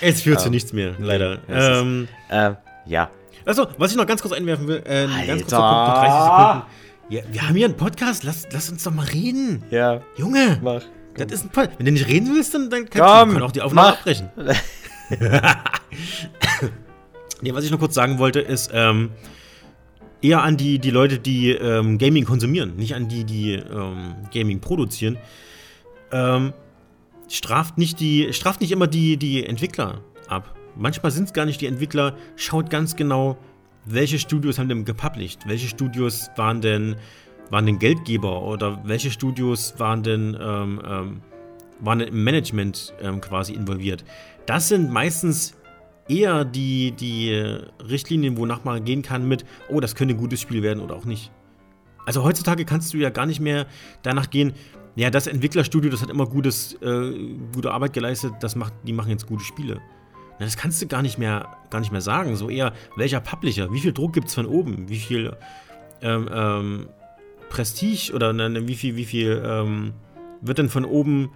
Es 0.00 0.22
führt 0.22 0.38
um, 0.38 0.42
zu 0.42 0.46
ähm, 0.46 0.52
nichts 0.52 0.72
mehr, 0.72 0.94
leider. 0.98 1.40
Ähm, 1.46 2.08
ist, 2.26 2.34
äh, 2.34 2.54
ja. 2.86 3.10
Achso, 3.44 3.66
was 3.76 3.90
ich 3.90 3.98
noch 3.98 4.06
ganz 4.06 4.22
kurz 4.22 4.32
einwerfen 4.32 4.66
will, 4.66 4.82
äh, 4.86 5.06
ganz 5.26 5.42
kurz 5.42 5.50
30 5.50 6.12
Sekunden. 6.22 6.62
Ja, 7.10 7.22
wir 7.30 7.48
haben 7.48 7.54
hier 7.54 7.66
einen 7.66 7.76
Podcast, 7.76 8.22
lass, 8.22 8.46
lass 8.50 8.70
uns 8.70 8.82
doch 8.82 8.94
mal 8.94 9.04
reden. 9.06 9.62
Ja. 9.70 10.00
Junge. 10.16 10.58
Mach. 10.62 10.82
Das 11.16 11.32
ist 11.32 11.44
ein 11.44 11.50
Podcast. 11.50 11.78
Wenn 11.78 11.86
du 11.86 11.92
nicht 11.92 12.08
reden 12.08 12.34
willst, 12.34 12.54
dann, 12.54 12.70
dann 12.70 12.88
kannst 12.88 13.36
du 13.36 13.44
auch 13.44 13.52
die 13.52 13.62
Aufnahme 13.62 13.90
mach. 13.90 13.98
abbrechen. 13.98 14.30
nee, 17.42 17.52
was 17.52 17.64
ich 17.64 17.70
noch 17.70 17.78
kurz 17.78 17.94
sagen 17.94 18.18
wollte, 18.18 18.40
ist, 18.40 18.70
ähm, 18.72 19.10
eher 20.22 20.42
an 20.42 20.56
die, 20.56 20.78
die 20.78 20.90
Leute, 20.90 21.18
die 21.18 21.50
ähm, 21.50 21.98
Gaming 21.98 22.24
konsumieren, 22.24 22.76
nicht 22.76 22.94
an 22.94 23.08
die, 23.08 23.24
die 23.24 23.54
ähm, 23.54 24.16
Gaming 24.32 24.60
produzieren. 24.60 25.18
Ähm, 26.12 26.52
straft 27.28 27.78
nicht 27.78 28.00
die, 28.00 28.32
straft 28.32 28.60
nicht 28.60 28.72
immer 28.72 28.86
die, 28.86 29.16
die 29.16 29.46
Entwickler 29.46 30.00
ab. 30.28 30.54
Manchmal 30.76 31.12
sind 31.12 31.24
es 31.24 31.32
gar 31.32 31.46
nicht 31.46 31.60
die 31.60 31.66
Entwickler. 31.66 32.16
Schaut 32.36 32.70
ganz 32.70 32.96
genau, 32.96 33.38
welche 33.84 34.18
Studios 34.18 34.58
haben 34.58 34.68
denn 34.68 34.84
gepublished? 34.84 35.40
Welche 35.46 35.68
Studios 35.68 36.30
waren 36.36 36.60
denn, 36.60 36.96
waren 37.50 37.66
denn 37.66 37.78
Geldgeber 37.78 38.42
oder 38.42 38.80
welche 38.84 39.10
Studios 39.10 39.74
waren 39.78 40.02
denn, 40.02 40.36
ähm, 40.40 40.80
ähm, 40.86 41.22
waren 41.80 41.98
denn 41.98 42.08
im 42.08 42.24
Management 42.24 42.94
ähm, 43.02 43.20
quasi 43.20 43.52
involviert? 43.52 44.04
Das 44.46 44.68
sind 44.68 44.90
meistens 44.90 45.56
eher 46.08 46.44
die, 46.44 46.92
die 46.92 47.32
Richtlinien, 47.88 48.36
wonach 48.36 48.64
man 48.64 48.84
gehen 48.84 49.02
kann 49.02 49.28
mit, 49.28 49.44
oh, 49.68 49.80
das 49.80 49.94
könnte 49.94 50.14
ein 50.14 50.18
gutes 50.18 50.40
Spiel 50.40 50.62
werden 50.62 50.80
oder 50.80 50.96
auch 50.96 51.04
nicht. 51.04 51.30
Also 52.06 52.24
heutzutage 52.24 52.64
kannst 52.64 52.92
du 52.94 52.98
ja 52.98 53.10
gar 53.10 53.26
nicht 53.26 53.40
mehr 53.40 53.66
danach 54.02 54.30
gehen, 54.30 54.54
ja, 54.96 55.10
das 55.10 55.28
Entwicklerstudio, 55.28 55.90
das 55.90 56.02
hat 56.02 56.10
immer 56.10 56.26
gutes, 56.26 56.74
äh, 56.82 57.12
gute 57.54 57.70
Arbeit 57.70 57.92
geleistet, 57.92 58.32
das 58.40 58.56
macht, 58.56 58.74
die 58.86 58.92
machen 58.92 59.10
jetzt 59.10 59.26
gute 59.26 59.44
Spiele. 59.44 59.80
Na, 60.38 60.46
das 60.46 60.56
kannst 60.56 60.82
du 60.82 60.86
gar 60.86 61.02
nicht 61.02 61.16
mehr, 61.16 61.56
gar 61.70 61.80
nicht 61.80 61.92
mehr 61.92 62.00
sagen. 62.00 62.34
So 62.34 62.50
eher, 62.50 62.72
welcher 62.96 63.20
Publisher, 63.20 63.72
wie 63.72 63.80
viel 63.80 63.92
Druck 63.92 64.12
gibt 64.12 64.28
es 64.28 64.34
von 64.34 64.46
oben, 64.46 64.88
wie 64.88 64.98
viel 64.98 65.36
ähm, 66.02 66.28
ähm, 66.32 66.88
Prestige 67.50 68.12
oder 68.14 68.32
ne, 68.32 68.66
wie 68.66 68.74
viel, 68.74 68.96
wie 68.96 69.04
viel 69.04 69.42
ähm, 69.44 69.92
wird 70.40 70.58
denn 70.58 70.70
von 70.70 70.86
oben 70.86 71.30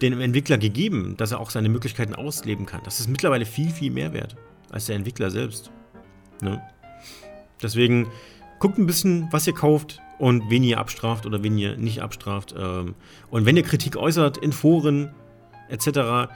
dem 0.00 0.18
Entwickler 0.20 0.56
gegeben, 0.56 1.14
dass 1.18 1.32
er 1.32 1.40
auch 1.40 1.50
seine 1.50 1.68
Möglichkeiten 1.68 2.14
ausleben 2.14 2.64
kann. 2.64 2.80
Das 2.84 3.00
ist 3.00 3.08
mittlerweile 3.08 3.44
viel, 3.44 3.68
viel 3.68 3.90
mehr 3.90 4.14
wert 4.14 4.36
als 4.70 4.86
der 4.86 4.96
Entwickler 4.96 5.30
selbst. 5.30 5.70
Ne? 6.40 6.62
Deswegen 7.62 8.06
guckt 8.60 8.78
ein 8.78 8.86
bisschen, 8.86 9.28
was 9.30 9.46
ihr 9.46 9.52
kauft, 9.52 10.00
und 10.20 10.50
wen 10.50 10.62
ihr 10.62 10.78
abstraft 10.78 11.24
oder 11.24 11.42
wen 11.42 11.56
ihr 11.56 11.76
nicht 11.76 12.02
abstraft. 12.02 12.54
Ähm, 12.56 12.94
und 13.30 13.46
wenn 13.46 13.56
ihr 13.56 13.62
Kritik 13.62 13.96
äußert 13.96 14.36
in 14.36 14.52
Foren 14.52 15.10
etc., 15.70 16.30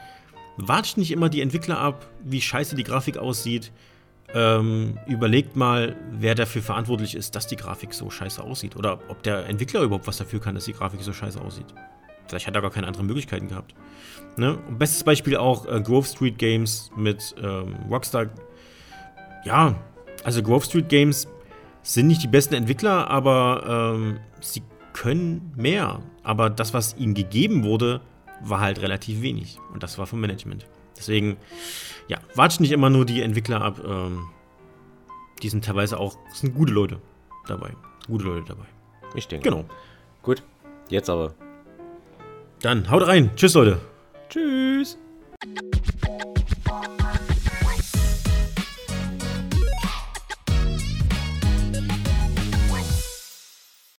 watscht 0.56 0.96
nicht 0.96 1.10
immer 1.10 1.28
die 1.28 1.42
Entwickler 1.42 1.78
ab, 1.78 2.08
wie 2.24 2.40
scheiße 2.40 2.76
die 2.76 2.82
Grafik 2.82 3.18
aussieht. 3.18 3.72
Ähm, 4.32 4.98
überlegt 5.06 5.54
mal, 5.54 5.96
wer 6.10 6.34
dafür 6.34 6.62
verantwortlich 6.62 7.14
ist, 7.14 7.36
dass 7.36 7.46
die 7.46 7.56
Grafik 7.56 7.94
so 7.94 8.10
scheiße 8.10 8.42
aussieht. 8.42 8.76
Oder 8.76 8.98
ob 9.08 9.22
der 9.22 9.46
Entwickler 9.46 9.82
überhaupt 9.82 10.06
was 10.06 10.16
dafür 10.16 10.40
kann, 10.40 10.54
dass 10.54 10.64
die 10.64 10.72
Grafik 10.72 11.02
so 11.02 11.12
scheiße 11.12 11.40
aussieht. 11.40 11.66
Vielleicht 12.26 12.46
hat 12.46 12.54
er 12.54 12.62
gar 12.62 12.70
keine 12.70 12.86
anderen 12.86 13.06
Möglichkeiten 13.06 13.48
gehabt. 13.48 13.74
Ne? 14.36 14.58
Bestes 14.78 15.04
Beispiel 15.04 15.36
auch 15.36 15.66
äh, 15.66 15.80
Grove 15.80 16.06
Street 16.06 16.38
Games 16.38 16.90
mit 16.96 17.34
ähm, 17.42 17.76
Rockstar. 17.90 18.26
Ja, 19.44 19.76
also 20.24 20.42
Grove 20.42 20.64
Street 20.64 20.88
Games 20.88 21.28
sind 21.82 22.06
nicht 22.06 22.22
die 22.22 22.28
besten 22.28 22.54
Entwickler, 22.54 23.08
aber 23.10 23.94
ähm, 23.94 24.18
sie 24.40 24.62
können 24.94 25.52
mehr. 25.54 26.00
Aber 26.22 26.48
das, 26.48 26.72
was 26.72 26.96
ihnen 26.96 27.14
gegeben 27.14 27.62
wurde, 27.62 28.00
war 28.40 28.60
halt 28.60 28.80
relativ 28.80 29.20
wenig. 29.20 29.58
Und 29.72 29.82
das 29.82 29.98
war 29.98 30.06
vom 30.06 30.20
Management. 30.20 30.66
Deswegen, 30.96 31.36
ja, 32.08 32.18
watscht 32.34 32.60
nicht 32.60 32.72
immer 32.72 32.90
nur 32.90 33.04
die 33.04 33.22
Entwickler 33.22 33.60
ab. 33.60 33.80
Ähm, 33.86 34.28
die 35.42 35.48
sind 35.48 35.64
teilweise 35.64 35.98
auch, 35.98 36.16
sind 36.32 36.54
gute 36.54 36.72
Leute 36.72 37.00
dabei. 37.46 37.70
Gute 38.06 38.24
Leute 38.24 38.44
dabei. 38.48 38.66
Ich 39.14 39.28
denke. 39.28 39.48
Genau. 39.48 39.64
Gut, 40.22 40.42
jetzt 40.88 41.10
aber. 41.10 41.34
Dann 42.60 42.90
haut 42.90 43.06
rein. 43.06 43.30
Tschüss, 43.36 43.54
Leute. 43.54 43.80
Tschüss. 44.28 44.98